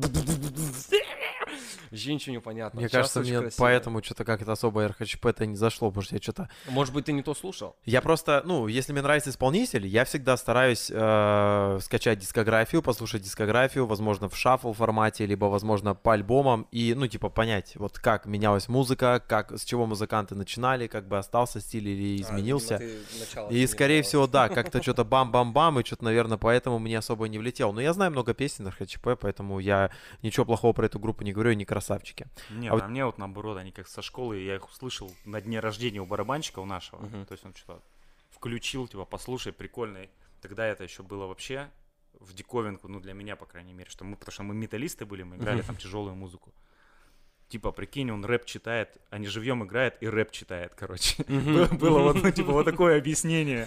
[1.90, 2.80] Вообще ничего не понятно.
[2.80, 3.62] Мне Сейчас кажется, мне красиво.
[3.62, 6.48] поэтому что-то как-то особо РХЧП-то не зашло, потому что я что-то...
[6.68, 7.76] Может быть, ты не то слушал?
[7.84, 13.86] Я просто, ну, если мне нравится исполнитель, я всегда стараюсь э, скачать дискографию, послушать дискографию,
[13.86, 18.68] возможно, в шаффл формате, либо, возможно, по альбомам, и, ну, типа, понять, вот как менялась
[18.68, 22.76] музыка, как, с чего музыканты начинали, как бы остался стиль или изменился.
[22.76, 26.38] А, видимо, ты начало И, не скорее всего, да, как-то что-то бам-бам-бам, и что-то, наверное,
[26.38, 27.72] поэтому мне особо не влетел.
[27.72, 29.90] Но я знаю много песен РХЧП, поэтому я
[30.22, 32.28] ничего плохого про эту группу не говорю, они красавчики.
[32.50, 35.40] Нет, А а, вот- мне вот наоборот, они как со школы, я их услышал на
[35.40, 37.00] дне рождения у барабанщика у нашего.
[37.00, 37.26] Мгм.
[37.26, 37.82] То есть он что-то
[38.30, 40.10] включил, типа, послушай, прикольный.
[40.42, 41.68] Тогда это еще было вообще
[42.20, 45.24] в диковинку, ну, для меня, по крайней мере, что мы, потому что мы металлисты были,
[45.24, 45.66] мы играли Мгм.
[45.66, 46.52] там тяжелую музыку.
[47.54, 51.22] Типа, прикинь, он рэп читает, а не живьем играет и рэп читает, короче.
[51.28, 53.64] Было- Было вот, ну, типа, вот такое объяснение.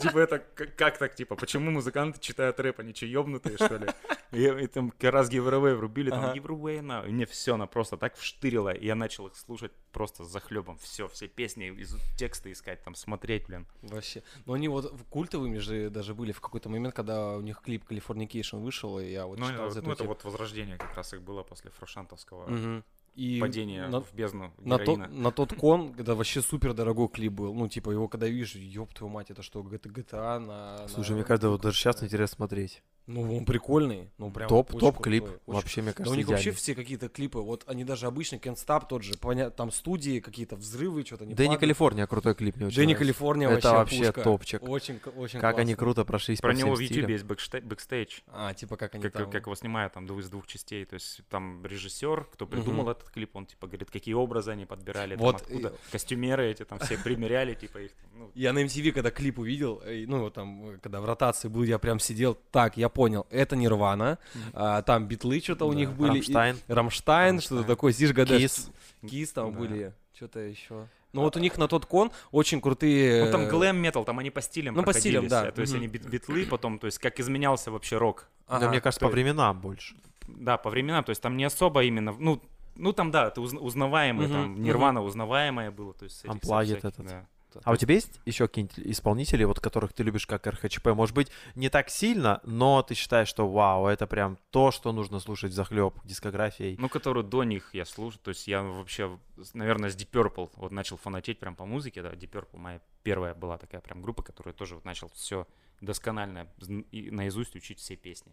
[0.00, 3.86] Типа, это как так, типа, почему музыканты читают рэп, они что, ёбнутые, что ли?
[4.32, 7.04] И, и там как раз giveaway врубили, там giveaway на...
[7.06, 10.76] И мне все, она просто так вштырила, и я начал их слушать просто за хлебом.
[10.78, 13.68] Все, все песни, из, тексты искать, там, смотреть, блин.
[13.82, 14.24] Вообще.
[14.46, 18.58] Но они вот культовыми же даже были в какой-то момент, когда у них клип Californication
[18.58, 21.22] вышел, и я вот Ну, читал это, за ну, это вот возрождение как раз их
[21.22, 22.82] было после фрошантовского.
[23.14, 25.08] И падения на, в бездну на, тот, героина.
[25.08, 27.54] на тот кон, когда вообще супер дорогой клип был.
[27.54, 30.88] Ну, типа, его когда видишь, ёб твою мать, это что, GTA на...
[30.88, 32.82] Слушай, на- мне кажется, вот даже сейчас интересно смотреть.
[33.08, 34.10] Ну, он прикольный.
[34.18, 35.24] Ну, прям топ, топ клип.
[35.24, 38.06] крутой, очень Вообще, мне Да у кажется, них вообще все какие-то клипы, вот они даже
[38.06, 42.34] обычно Can't Stop тот же, поня- там студии, какие-то взрывы, что-то не Dani California, крутой
[42.34, 43.04] клип мне очень Dani нравится.
[43.14, 44.22] Калифорния Это вообще вообще пушка.
[44.22, 44.62] топчик.
[44.62, 45.84] Очень, очень Как они классно.
[45.84, 47.10] круто прошлись Про по него всем в YouTube стилям.
[47.10, 48.20] есть бэкште- бэкстейдж.
[48.28, 49.30] А, типа как они Как, там...
[49.30, 50.84] как его снимают там из двух частей.
[50.84, 55.14] То есть там режиссер, кто придумал этот клип, он типа говорит, какие образы они подбирали,
[55.16, 57.92] там, Вот, откуда и- костюмеры эти там все примеряли, типа их.
[57.92, 61.06] там, ну, Я на MTV, когда клип увидел, э, ну, вот там, э, когда в
[61.06, 64.18] ротации был, я прям сидел, так, я понял, это Нирвана,
[64.52, 65.76] а, там битлы что-то у Да.
[65.76, 66.14] них были.
[66.18, 66.56] и- Рамштайн.
[66.66, 67.76] Рамштайн, что-то Рамштайн.
[67.76, 68.40] такое, Зиш Гадеш.
[68.40, 68.70] Кис.
[69.08, 69.58] Кис там Да.
[69.60, 70.88] были, что-то еще.
[71.12, 73.26] Ну, вот у них на тот кон очень крутые...
[73.26, 75.52] Ну там э, глэм метал, там они по стилям Ну, по стилям, да.
[75.52, 75.82] То есть Мгм.
[75.82, 78.28] они бит- битлы, потом, то есть как изменялся вообще рок.
[78.48, 78.68] Да, ага.
[78.68, 79.94] мне кажется, то по есть- временам больше.
[80.26, 82.42] Да, по временам, то есть там не особо именно, ну,
[82.74, 84.62] ну там, да, это уз- узнаваемый, Мгм, там.
[84.62, 86.16] Нирвана узнаваемая было, то есть...
[86.18, 86.96] всяких, этот.
[87.06, 87.26] да.
[87.64, 90.88] А у тебя есть еще какие-нибудь исполнители, вот которых ты любишь как РХЧП?
[90.88, 95.20] Может быть, не так сильно, но ты считаешь, что вау, это прям то, что нужно
[95.20, 96.76] слушать захлеб дискографией.
[96.78, 98.20] Ну, которую до них я слушаю.
[98.22, 99.18] То есть я вообще,
[99.54, 102.02] наверное, с Deep Purple вот начал фанатеть прям по музыке.
[102.02, 105.46] Да, Deep Purple моя первая была такая прям группа, которая тоже вот начал все
[105.80, 106.48] досконально
[106.90, 108.32] и наизусть учить все песни.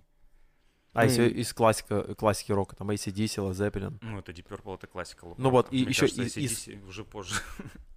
[0.94, 3.98] А Ну если из классика, классики рока, там ACDC, Led Zeppelin.
[4.02, 5.28] Ну, это Deep Purple, это классика.
[5.38, 7.36] Ну вот, и Мне еще кажется, из- уже позже.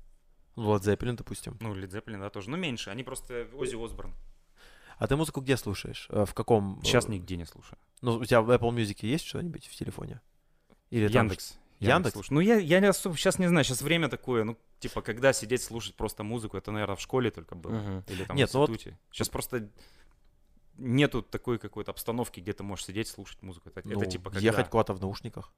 [0.58, 1.56] Ну, Led Zeppelin, допустим.
[1.60, 2.50] Ну, Led Zeppelin, да, тоже.
[2.50, 2.90] Ну, меньше.
[2.90, 4.12] Они просто Оззи Осборн.
[4.98, 6.08] А ты музыку где слушаешь?
[6.10, 6.80] Э, В каком?
[6.80, 7.78] э, Сейчас нигде не слушаю.
[8.02, 10.20] Ну, у тебя в Apple Music есть что-нибудь в телефоне?
[10.90, 11.58] Или там Яндекс.
[11.78, 12.14] Яндекс?
[12.14, 12.34] слушаю.
[12.34, 13.64] Ну, я, я особо сейчас не знаю.
[13.64, 17.54] Сейчас время такое, ну, типа, когда сидеть слушать просто музыку, это, наверное, в школе только
[17.54, 17.72] было.
[17.72, 18.04] Мгм.
[18.08, 18.98] Или там Нет, в ну вот- институте.
[19.12, 19.70] Сейчас просто
[20.76, 23.68] нету такой какой-то обстановки, где ты можешь сидеть, слушать музыку.
[23.68, 24.40] Это, ну, это типа когда...
[24.40, 25.52] ехать куда-то в наушниках.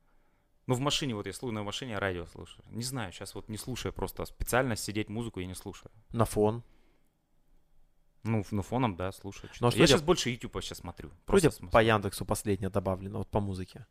[0.66, 2.65] Ну, в машине, вот я слушаю, на машине я радио слушаю.
[2.69, 4.24] Не знаю, сейчас вот не слушаю просто.
[4.24, 5.91] Специально сидеть музыку я не слушаю.
[6.12, 6.62] На фон.
[8.23, 9.51] Ну, ну фоном, да, слушаю.
[9.61, 11.09] Ну, а что я сейчас больше YouTube сейчас смотрю.
[11.09, 11.73] Вроде Просто смотрю.
[11.73, 13.87] по Яндексу последнее добавлено, вот по музыке.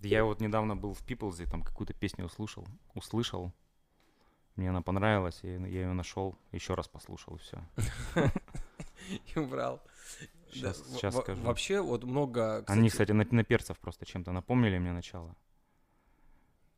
[0.00, 3.52] Я вот недавно был в People's, там какую-то песню услышал, услышал.
[4.56, 7.62] Мне она понравилась, и я ее нашел, еще раз послушал, и все.
[9.34, 9.82] И убрал.
[10.50, 11.42] Сейчас, Да, сейчас скажу.
[11.42, 12.64] Вообще, вот много...
[12.68, 15.34] Они, кстати, на, на перцев просто чем-то напомнили мне начало.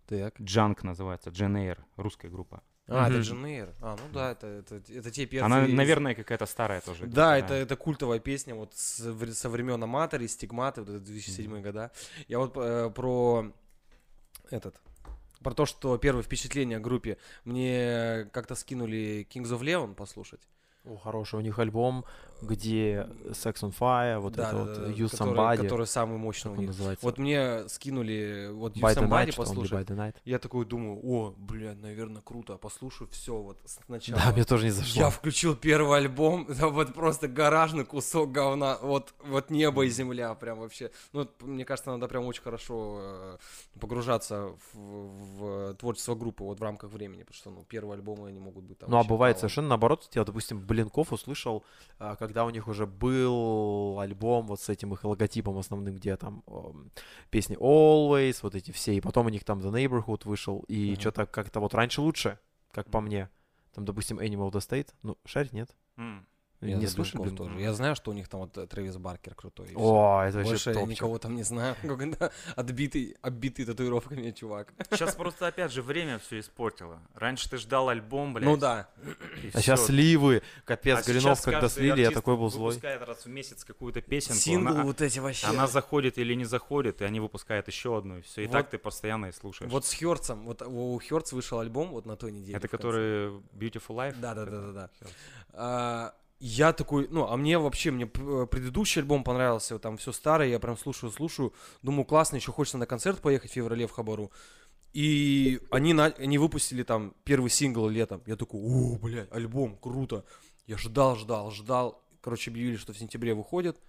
[0.06, 0.40] Так.
[0.40, 2.62] Джанк называется, Джен Эйр, русская группа.
[2.86, 3.22] А, это Мгм.
[3.22, 3.74] Дженейр.
[3.80, 5.44] А, ну да, это, это, это те перцы.
[5.46, 7.06] Она, из- наверное, какая-то старая тоже.
[7.06, 11.90] Да, это, это культовая песня вот с со времен Аматори, Стигматы, вот это 2007 года.
[12.28, 13.50] Я вот э, про
[14.50, 14.78] этот,
[15.42, 20.46] про то, что первое впечатление о группе мне как-то скинули Kings of Leon послушать.
[20.84, 22.04] О, хороший у них альбом,
[22.42, 25.56] где Sex on Fire, вот Да, это да, вот да, Use который, Somebody.
[25.62, 26.66] который самый мощный у них.
[26.68, 27.06] называется?
[27.06, 29.72] Вот мне скинули вот Use By Somebody Night, послушать.
[29.72, 30.14] By the Night.
[30.26, 34.20] Я такой думаю, о, блядь, наверное, круто, послушаю все вот сначала.
[34.20, 35.02] Да, мне тоже не зашло.
[35.04, 40.34] Я включил первый альбом, это вот просто гаражный кусок говна, вот, вот небо и земля,
[40.34, 40.90] прям вообще.
[41.14, 43.36] Ну, мне кажется, надо прям очень хорошо э,
[43.80, 44.78] погружаться в,
[45.38, 48.78] в творчество группы вот в рамках времени, потому что, ну, первые альбомы, они могут быть
[48.78, 49.40] там Ну, а бывает вау.
[49.40, 50.10] совершенно наоборот.
[50.14, 51.64] Я, допустим, Блинков услышал,
[51.98, 56.42] а, когда у них уже был альбом вот с этим их логотипом основным, где там
[57.30, 61.00] песни Always, вот эти все, и потом у них там The Neighborhood вышел, и Мгм.
[61.00, 62.38] что-то как-то вот раньше лучше,
[62.72, 63.30] как по мне.
[63.72, 65.74] Там, допустим, Animal the State, ну, шарит, нет?
[65.96, 66.26] М.
[66.68, 67.36] Я не Блинков?
[67.36, 67.60] тоже.
[67.60, 69.72] Я знаю, что у них там вот э, Трэвис Баркер крутой.
[69.76, 70.90] О, это вообще Больше я топчик.
[70.90, 71.76] никого там не знаю.
[71.82, 74.72] Какой-то отбитый, оббитый татуировками чувак.
[74.90, 77.00] Сейчас просто, опять же, время все испортило.
[77.14, 78.44] Раньше ты ждал альбом, блядь.
[78.48, 78.88] Ну да.
[79.52, 82.70] А сейчас сливы, капец, А Горинов, когда слили, я такой был злой.
[82.70, 84.40] выпускает раз в месяц какую-то песенку.
[84.40, 85.46] Синглы она, вот эти вообще.
[85.46, 88.42] она заходит или не заходит, и они выпускают еще одну, и все.
[88.42, 89.70] И Вот- так ты постоянно и слушаешь.
[89.70, 92.56] Вот с Хёрцем, вот у Хёрц вышел альбом вот на той неделе.
[92.56, 94.16] Это который Beautiful Life?
[94.20, 94.90] Да, да, да, да,
[95.52, 96.14] да.
[96.46, 100.76] Я такой, ну, а мне вообще, мне предыдущий альбом понравился, там все старое, я прям
[100.76, 104.30] слушаю, слушаю, думаю, классно, еще хочется на концерт поехать в феврале в Хабару.
[104.92, 108.22] И они, на, они выпустили там первый сингл летом.
[108.26, 110.26] Я такой, о, блядь, альбом, круто.
[110.66, 112.04] Я ждал, ждал, ждал.
[112.20, 113.80] Короче, объявили, что в сентябре выходит.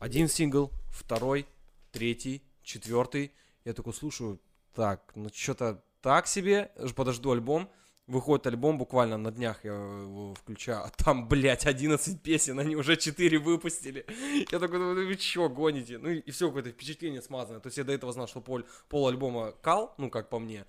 [0.00, 1.46] Один сингл, второй,
[1.92, 3.30] третий, четвертый.
[3.64, 4.40] Я такой слушаю,
[4.74, 7.70] так, ну что-то так себе, подожду альбом.
[8.06, 12.96] Выходит альбом, буквально на днях я его включаю, а там, блядь, 11 песен, они уже
[12.96, 14.06] 4 выпустили.
[14.52, 15.98] Я такой, ну вы чё, гоните?
[15.98, 17.60] Ну и, все, какое-то впечатление смазанное.
[17.60, 20.66] То есть я до этого знал, что пол, пол альбома кал, ну как по мне,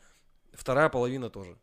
[0.54, 1.58] вторая половина тоже.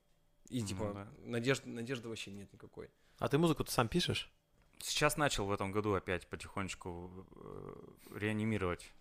[0.48, 1.08] И типа да.
[1.24, 2.88] надежды, надежды вообще нет никакой.
[3.18, 4.30] А ты музыку-то сам пишешь?
[4.78, 8.92] Сейчас начал в этом году опять потихонечку э, реанимировать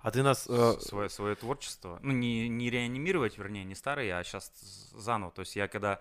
[0.00, 0.46] А ты нас...
[0.48, 1.98] э, свое, свое творчество.
[2.02, 4.52] Ну, не, не реанимировать, вернее, не старые, а сейчас
[4.94, 5.32] заново.
[5.32, 6.00] То есть я когда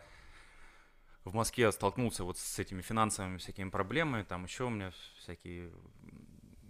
[1.24, 5.72] в Москве столкнулся вот с этими финансовыми всякими проблемами, там еще у меня всякие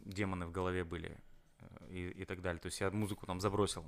[0.06, 1.18] демоны в голове были
[1.60, 2.60] э, и, и так далее.
[2.60, 3.86] То есть я музыку там забросил,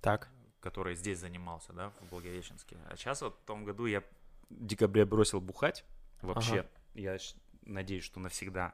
[0.00, 0.28] Так.
[0.60, 2.76] которой здесь занимался, да, в Благовещенске.
[2.88, 4.04] А сейчас вот в том году я в
[4.50, 5.84] декабре бросил бухать
[6.22, 6.60] вообще.
[6.60, 6.68] Ага.
[6.94, 7.18] Я
[7.62, 8.72] надеюсь, что навсегда.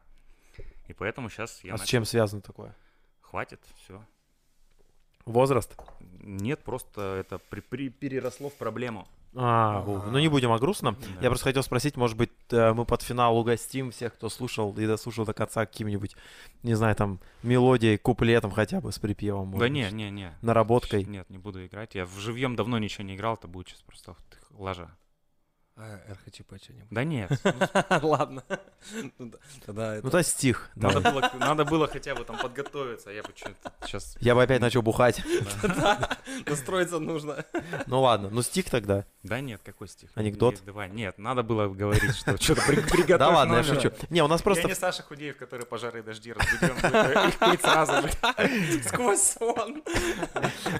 [0.87, 2.77] И поэтому сейчас я а с начал- чем связано такое?
[3.23, 4.05] Хватит, все.
[5.25, 5.75] Возраст?
[6.01, 9.09] Нет, просто это при- при- переросло в проблему.
[9.35, 10.97] А, ну не будем о грустном.
[11.01, 11.23] Да.
[11.23, 14.87] Я просто хотел спросить, может быть, э, мы под финал угостим всех, кто слушал и
[14.87, 16.17] дослушал до конца каким-нибудь,
[16.63, 19.51] не знаю, там, мелодией, куплетом хотя бы с припевом.
[19.53, 20.33] Да может не, быть, не, не.
[20.43, 21.05] Наработкой.
[21.05, 21.95] Нет, не буду играть.
[21.95, 24.17] Я в живьем давно ничего не играл, это будет сейчас просто
[24.51, 24.91] лажа.
[25.75, 26.87] А РХЧП что-нибудь?
[26.91, 27.31] Да нет.
[28.03, 28.45] Ладно.
[29.19, 29.33] Ну
[29.67, 30.71] Ну, то стих.
[30.75, 34.17] Надо было, хотя бы там подготовиться, а я бы что-то сейчас...
[34.21, 35.23] Я бы опять начал бухать.
[35.63, 37.45] Да, настроиться нужно.
[37.87, 39.07] Ну ладно, ну стих тогда.
[39.23, 40.11] Да нет, какой стих?
[40.15, 40.57] Анекдот?
[40.61, 43.19] Не, Давай, нет, надо было говорить, что что-то приготовить.
[43.19, 43.93] Да ладно, я шучу.
[44.11, 44.69] Не, у нас Я просто...
[44.69, 46.75] не Саша Худеев, который пожары и дожди разбудил,
[47.29, 48.83] их петь сразу же.
[48.83, 49.83] Сквозь сон.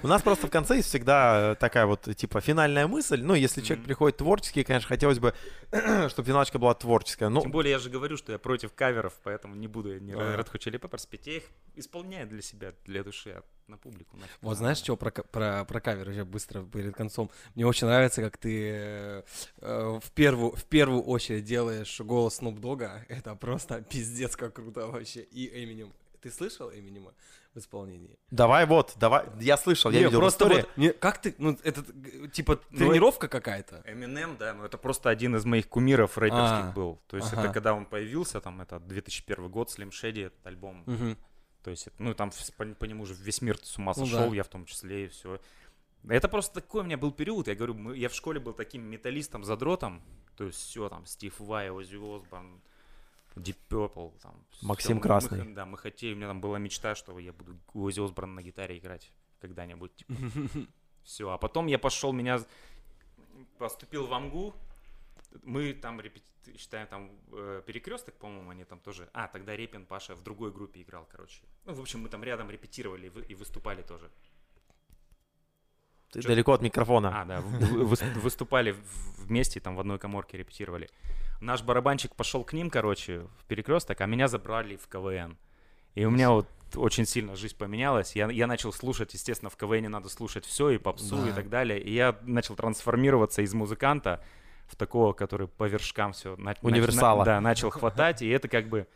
[0.03, 3.21] У нас просто в конце есть всегда такая вот, типа, финальная мысль.
[3.23, 5.33] Ну, если человек приходит творческий, конечно, хотелось бы,
[6.09, 7.29] чтобы финалочка была творческая.
[7.29, 10.11] Ну, Тем более я же говорю, что я против каверов, поэтому не буду я ни
[10.11, 10.41] Ага.
[10.41, 11.27] Red Hot Chili Peppers петь.
[11.27, 11.43] Я их
[11.75, 14.35] исполняю для себя, для души, а на публику нафиг.
[14.41, 17.31] Вот знаешь, что про, про, про кавер еще быстро перед концом?
[17.55, 19.23] Мне очень нравится, как ты э,
[19.61, 23.03] э, в, первую, в первую очередь делаешь голос Snoop Dogga.
[23.07, 25.21] Это просто пиздец как круто вообще.
[25.21, 25.93] И Эминем.
[26.21, 27.13] Ты слышал Эминема
[27.53, 28.17] в исполнении?
[28.31, 29.25] давай вот, давай.
[29.39, 31.83] Я слышал, я Не, видел в просто вот, мне- как ты, ну, это
[32.31, 33.83] типа Ну, тренировка какая-то?
[33.85, 37.01] Eminem, да, ну это просто один из моих кумиров рэперских А, был.
[37.07, 37.43] То есть ага.
[37.43, 40.83] это когда он появился, там, это 2001 год, Slim Shady, этот альбом.
[40.85, 41.17] Мгм.
[41.63, 44.35] То есть, ну там по, по нему уже весь мир с ума Ну сошел, да.
[44.35, 45.39] я в том числе, и все.
[46.09, 48.83] Это просто такой у меня был период, я говорю, мы- я в школе был таким
[48.89, 50.01] металлистом-задротом,
[50.35, 52.61] то есть все там, Стив Вай, Оззи Осборн,
[53.35, 54.35] Deep Purple, там.
[54.61, 55.39] Максим Мы- мы Красный.
[55.39, 58.41] х- да, мы хотели, у меня там была мечта, что я буду Оззи Осборна на
[58.43, 59.11] гитаре играть
[59.41, 60.13] когда-нибудь, типа.
[61.03, 62.39] Все, а потом я пошел, меня
[63.57, 64.53] поступил в АМГУ,
[65.43, 66.23] мы там репети-
[66.57, 67.09] считаем там
[67.65, 69.09] перекресток, по-моему, они там тоже.
[69.13, 71.41] А, тогда Репин Паша в другой группе играл, короче.
[71.65, 74.09] Ну, в общем, мы там рядом репетировали и вы- и выступали тоже.
[76.11, 77.21] Ты чё- далеко от микрофона.
[77.21, 78.75] А, да, выступали
[79.17, 80.89] вместе, там в одной коморке репетировали.
[81.43, 85.37] Наш барабанщик пошел к ним, короче, в перекресток, а меня забрали в КВН.
[85.93, 88.15] И у меня вот очень сильно жизнь поменялась.
[88.15, 91.35] Я, я начал слушать, естественно, в КВН надо слушать все, и попсу, и Да.
[91.35, 91.81] так далее.
[91.81, 94.23] И я начал трансформироваться из музыканта
[94.67, 97.25] в такого, который по вершкам все Универсала.
[97.25, 98.21] да, начал хватать.
[98.21, 98.87] И это как бы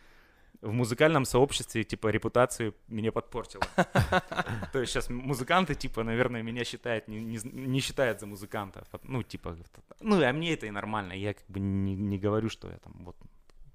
[0.61, 3.63] в музыкальном сообществе, типа, репутацию мне подпортило.
[4.73, 8.83] То есть сейчас музыканты, типа, наверное, меня считают, не, считают за музыканта.
[9.03, 9.55] Ну, типа,
[10.01, 11.13] ну, а мне это и нормально.
[11.13, 13.15] Я как бы не, не говорю, что я там вот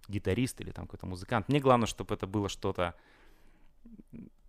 [0.09, 1.48] гитарист или там какой-то музыкант.
[1.48, 2.94] Мне главное, чтобы это было что-то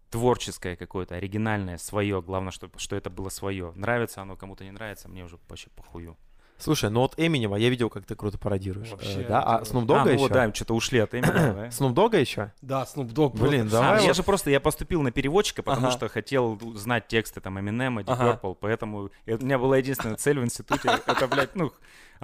[0.09, 2.21] творческое какое-то, оригинальное, свое.
[2.21, 3.71] Главное, чтобы, что это было свое.
[3.75, 6.17] Нравится оно, кому-то не нравится, мне уже вообще похую.
[6.57, 8.89] Слушай, ну вот Эминема я видел, как ты круто пародируешь.
[8.91, 9.43] Вообще, Э, да?
[9.43, 10.17] А Snoop а, Dogg ну еще?
[10.19, 11.67] вот, да, что-то ушли от Эминема, да?
[11.67, 12.51] Snoop Dogg еще?
[12.61, 13.37] Да, Snoop Dogg.
[13.37, 15.97] Блин, давай А, я же просто, я поступил на переводчика, потому Ага.
[15.97, 18.39] что хотел знать тексты там Eminem, Deep Ага.
[18.41, 21.73] Purple, поэтому это- у меня была единственная цель в институте, это, блядь, ну,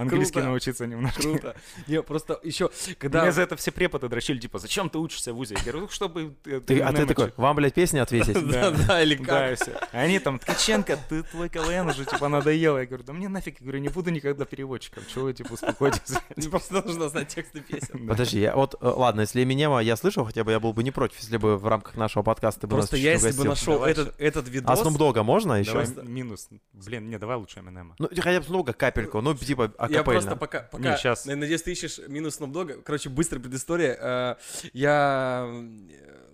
[0.01, 0.47] английский Круто.
[0.47, 1.21] научиться немножко.
[1.21, 1.55] Круто.
[1.87, 3.21] Не, просто еще, когда...
[3.21, 5.55] Меня за это все преподы дрочили, типа, зачем ты учишься в ВУЗе?
[5.55, 6.35] Я говорю, «Ну, чтобы...
[6.45, 7.37] э, Ты- а ты такой, учить».
[7.37, 8.37] вам, блядь, песни ответить?
[8.49, 9.89] Да, да, или Да, как?
[9.91, 12.79] А Они там, Ткаченко, ты твой КВН уже, типа, надоело.
[12.79, 15.03] Я говорю, да мне нафиг, я говорю, не буду никогда переводчиком.
[15.13, 16.17] Чего вы, типа, успокойтесь.
[16.35, 18.07] Мне просто нужно знать тексты песен.
[18.07, 20.91] Подожди, я, вот, э, ладно, если Эминема я слышал, хотя бы я был бы не
[20.91, 23.83] против, если бы в рамках нашего подкаста ты бы нас Просто я, если бы нашел
[23.83, 24.81] этот, А видос...
[24.81, 25.85] Snoop Dogg можно еще?
[26.03, 26.49] Минус.
[26.73, 27.93] Блин, не, давай лучше Eminem.
[27.99, 31.71] Ну, хотя бы Dogg капельку, ну, типа, Я просто пока, пока Не, на- надеюсь, ты
[31.71, 32.81] ищешь минус Snoop Dogg.
[32.83, 33.97] Короче, быстрая предыстория.
[33.99, 34.35] Э,
[34.73, 35.61] Я э,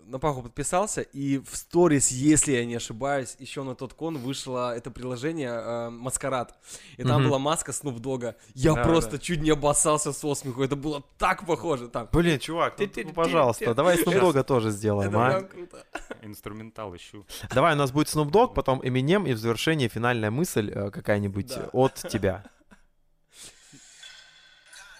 [0.06, 4.76] на Паху подписался, и в сторис, если я не ошибаюсь, еще на тот кон вышло
[4.76, 6.54] это приложение э, Маскарад.
[6.96, 7.28] И там Мгм.
[7.30, 8.34] была маска Snoop.
[8.54, 9.18] Я Да, просто да.
[9.18, 10.62] чуть не обоссался со смеху.
[10.62, 11.88] Это было так похоже.
[11.88, 12.08] Там.
[12.12, 14.20] Блин, чувак, ну, пожалуйста, давай Snoop.
[14.20, 15.30] Dogg тоже Это сделаем, а?
[15.30, 15.84] прям круто.
[16.22, 17.24] Инструментал ищу.
[17.52, 21.48] Давай, у нас будет Snoop Dogg, потом Eminem, и в завершении финальная мысль э, какая-нибудь
[21.48, 21.68] Да.
[21.72, 22.44] от тебя.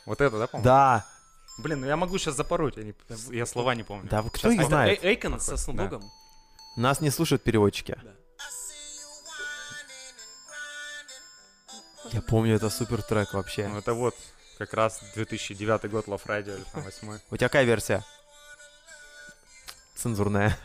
[0.06, 0.64] Вот это, да, по-моему?
[0.64, 1.06] Да,
[1.58, 2.94] Блин, ну я могу сейчас запороть, я, не-
[3.34, 4.08] я слова не помню.
[4.10, 5.02] да, кто Щас их знает?
[5.02, 6.00] Эй- Эйкон со Snoop Да.
[6.76, 7.98] Нас не слушают переводчики.
[8.02, 8.10] Да.
[12.12, 13.68] Я помню, это супер трек вообще.
[13.68, 14.14] Ну это вот
[14.58, 18.04] как раз 2009 год Love Radio или там 8 У тебя какая версия?
[19.96, 20.56] Цензурная.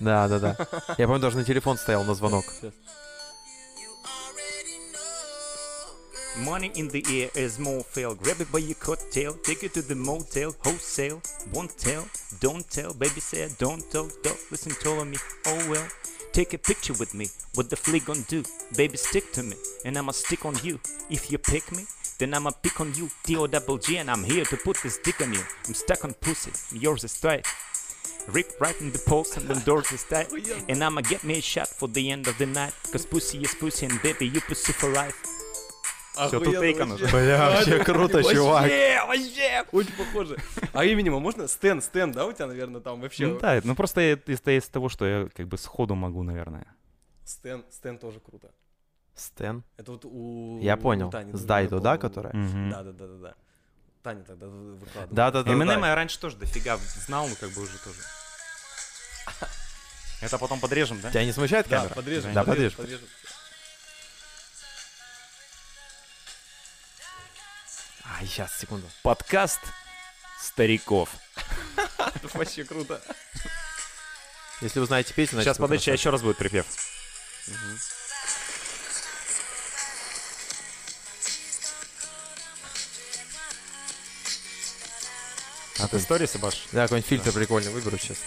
[0.00, 0.56] Да, да, да.
[0.98, 2.44] Я помню, даже на телефон стоял на звонок.
[6.42, 8.14] Money in the air is more fail.
[8.16, 11.22] Grab it by your coattail, take it to the motel, wholesale.
[11.52, 12.08] Won't tell,
[12.40, 12.92] don't tell.
[12.92, 15.16] Baby said, don't talk, don't listen to me.
[15.46, 15.88] Oh well.
[16.32, 17.28] Take a picture with me.
[17.54, 18.42] What the flick gonna do?
[18.76, 19.54] Baby, stick to me,
[19.84, 20.80] and I'ma stick on you.
[21.08, 21.84] If you pick me,
[22.18, 23.08] then I'ma pick on you.
[23.22, 25.42] D-O double G, and I'm here to put this dick on you.
[25.68, 27.46] I'm stuck on pussy, yours is tight.
[28.26, 30.26] Rip right in the post and the doors is tight.
[30.32, 32.72] Oh, and I'ma get me a shot for the end of the night.
[32.90, 35.33] Cause pussy is pussy, and baby, you pussy for life.
[36.14, 36.84] Всё, тут вообще.
[36.84, 37.06] уже.
[37.08, 38.62] Бля, вообще круто, чувак.
[38.62, 40.36] Вообще, вообще, очень похоже.
[40.72, 41.48] А именем можно?
[41.48, 43.26] Стэн, Стэн, да, у тебя, наверное, там вообще?
[43.26, 46.66] Ну да, ну просто это из, из того, что я как бы сходу могу, наверное.
[47.24, 48.50] Стэн, Стэн тоже круто.
[49.16, 49.64] Стэн.
[49.76, 50.60] Это вот у...
[50.60, 51.10] Я понял.
[51.10, 52.32] Тани С Дайдо, да, которая?
[52.32, 53.34] Да, да, да, да, да.
[54.02, 55.14] Таня тогда вы- выкладывает.
[55.14, 55.50] Да, да, да.
[55.50, 55.88] Eminem да.
[55.88, 56.76] я раньше тоже дофига
[57.06, 58.00] знал, ну как бы уже тоже.
[60.20, 61.10] Это потом подрежем, да?
[61.10, 61.94] Тебя не смущает Да, камера?
[61.94, 62.32] подрежем.
[62.34, 62.98] Да, подрежем, подрежь.
[63.00, 63.08] подрежем.
[68.06, 68.86] Ай, сейчас, секунду.
[69.02, 69.60] Подкаст
[70.40, 71.08] стариков.
[71.98, 73.02] Это вообще круто.
[74.60, 76.66] Если вы знаете песню, Сейчас, подожди, еще раз будет припев.
[85.80, 86.66] А ты сторис ебашь?
[86.72, 88.18] Да, какой-нибудь фильтр прикольный выберу сейчас.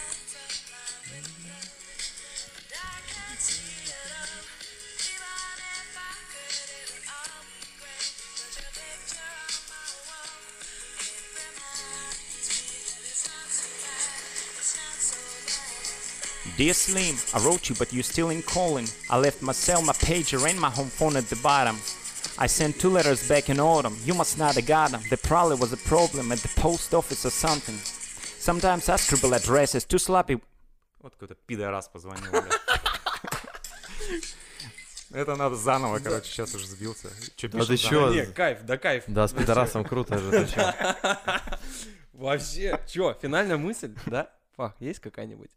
[16.57, 18.87] Dear Slim, I wrote you, but you still ain't calling.
[19.09, 21.77] I left my cell, my pager, and my home phone at the bottom.
[22.37, 23.95] I sent two letters back in autumn.
[24.05, 25.01] You must not have got them.
[25.09, 27.77] There probably was a problem at the post office or something.
[28.39, 30.41] Sometimes I scribble addresses too sloppy.
[31.01, 32.59] Вот какой-то пидорас позвонил, блядь.
[35.11, 37.09] Это надо заново, короче, сейчас уже сбился.
[37.35, 37.99] Чё Да ты пишем чё?
[38.07, 38.13] заново?
[38.15, 39.03] Не, кайф, да кайф.
[39.07, 39.43] Да, с Вообще.
[39.45, 40.31] пидорасом круто же.
[40.31, 40.73] ты чё?
[42.13, 42.79] Вообще.
[42.87, 44.29] Чё, финальная мысль, да?
[44.57, 45.51] Фах, есть какая-нибудь?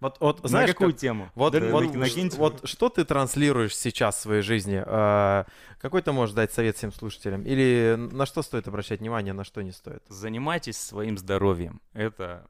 [0.00, 1.30] Вот, вот, На знаешь, какую как- тему?
[1.34, 2.36] Вот, Да, вот, накинь- накиньте.
[2.36, 4.82] вот что ты транслируешь сейчас в своей жизни?
[4.84, 5.44] Э,
[5.80, 7.42] Какой ты можешь дать совет всем слушателям?
[7.42, 10.02] Или на что стоит обращать внимание, на что не стоит?
[10.08, 11.80] Занимайтесь своим здоровьем.
[11.92, 12.46] Это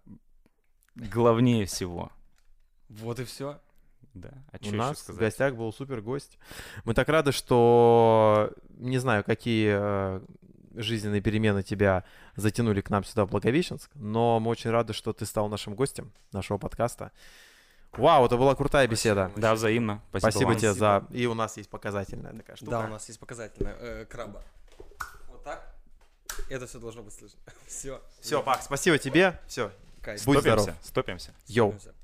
[0.95, 2.11] главнее всего.
[2.89, 3.61] Вот и все.
[4.15, 4.31] Да.
[4.53, 6.39] А У нас в гостях был супер гость.
[6.85, 10.21] Мы так рады, что не знаю, какие э,
[10.77, 12.05] жизненные перемены тебя
[12.37, 16.13] затянули к нам сюда в Благовещенск, но мы очень рады, что ты стал нашим гостем
[16.33, 17.13] нашего подкаста.
[17.93, 19.27] Вау, это была крутая беседа.
[19.27, 19.41] Спасибо.
[19.41, 20.03] Да, взаимно.
[20.11, 20.59] Спасибо, Спасибо, вам.
[20.59, 21.07] тебе за...
[21.11, 22.71] И у нас есть показательная такая штука.
[22.71, 24.43] Да, у нас есть показательная э, краба.
[25.29, 25.75] Вот так.
[26.51, 27.39] Это все должно быть слышно.
[27.67, 28.03] Все.
[28.21, 29.41] Все, Пак, спасибо тебе.
[29.47, 29.71] Все,
[30.03, 30.25] Кайф.
[30.25, 30.63] будь здоров.
[30.63, 31.35] Стопимся, стопимся.
[31.47, 31.73] Йоу.
[31.73, 32.04] Стопимся.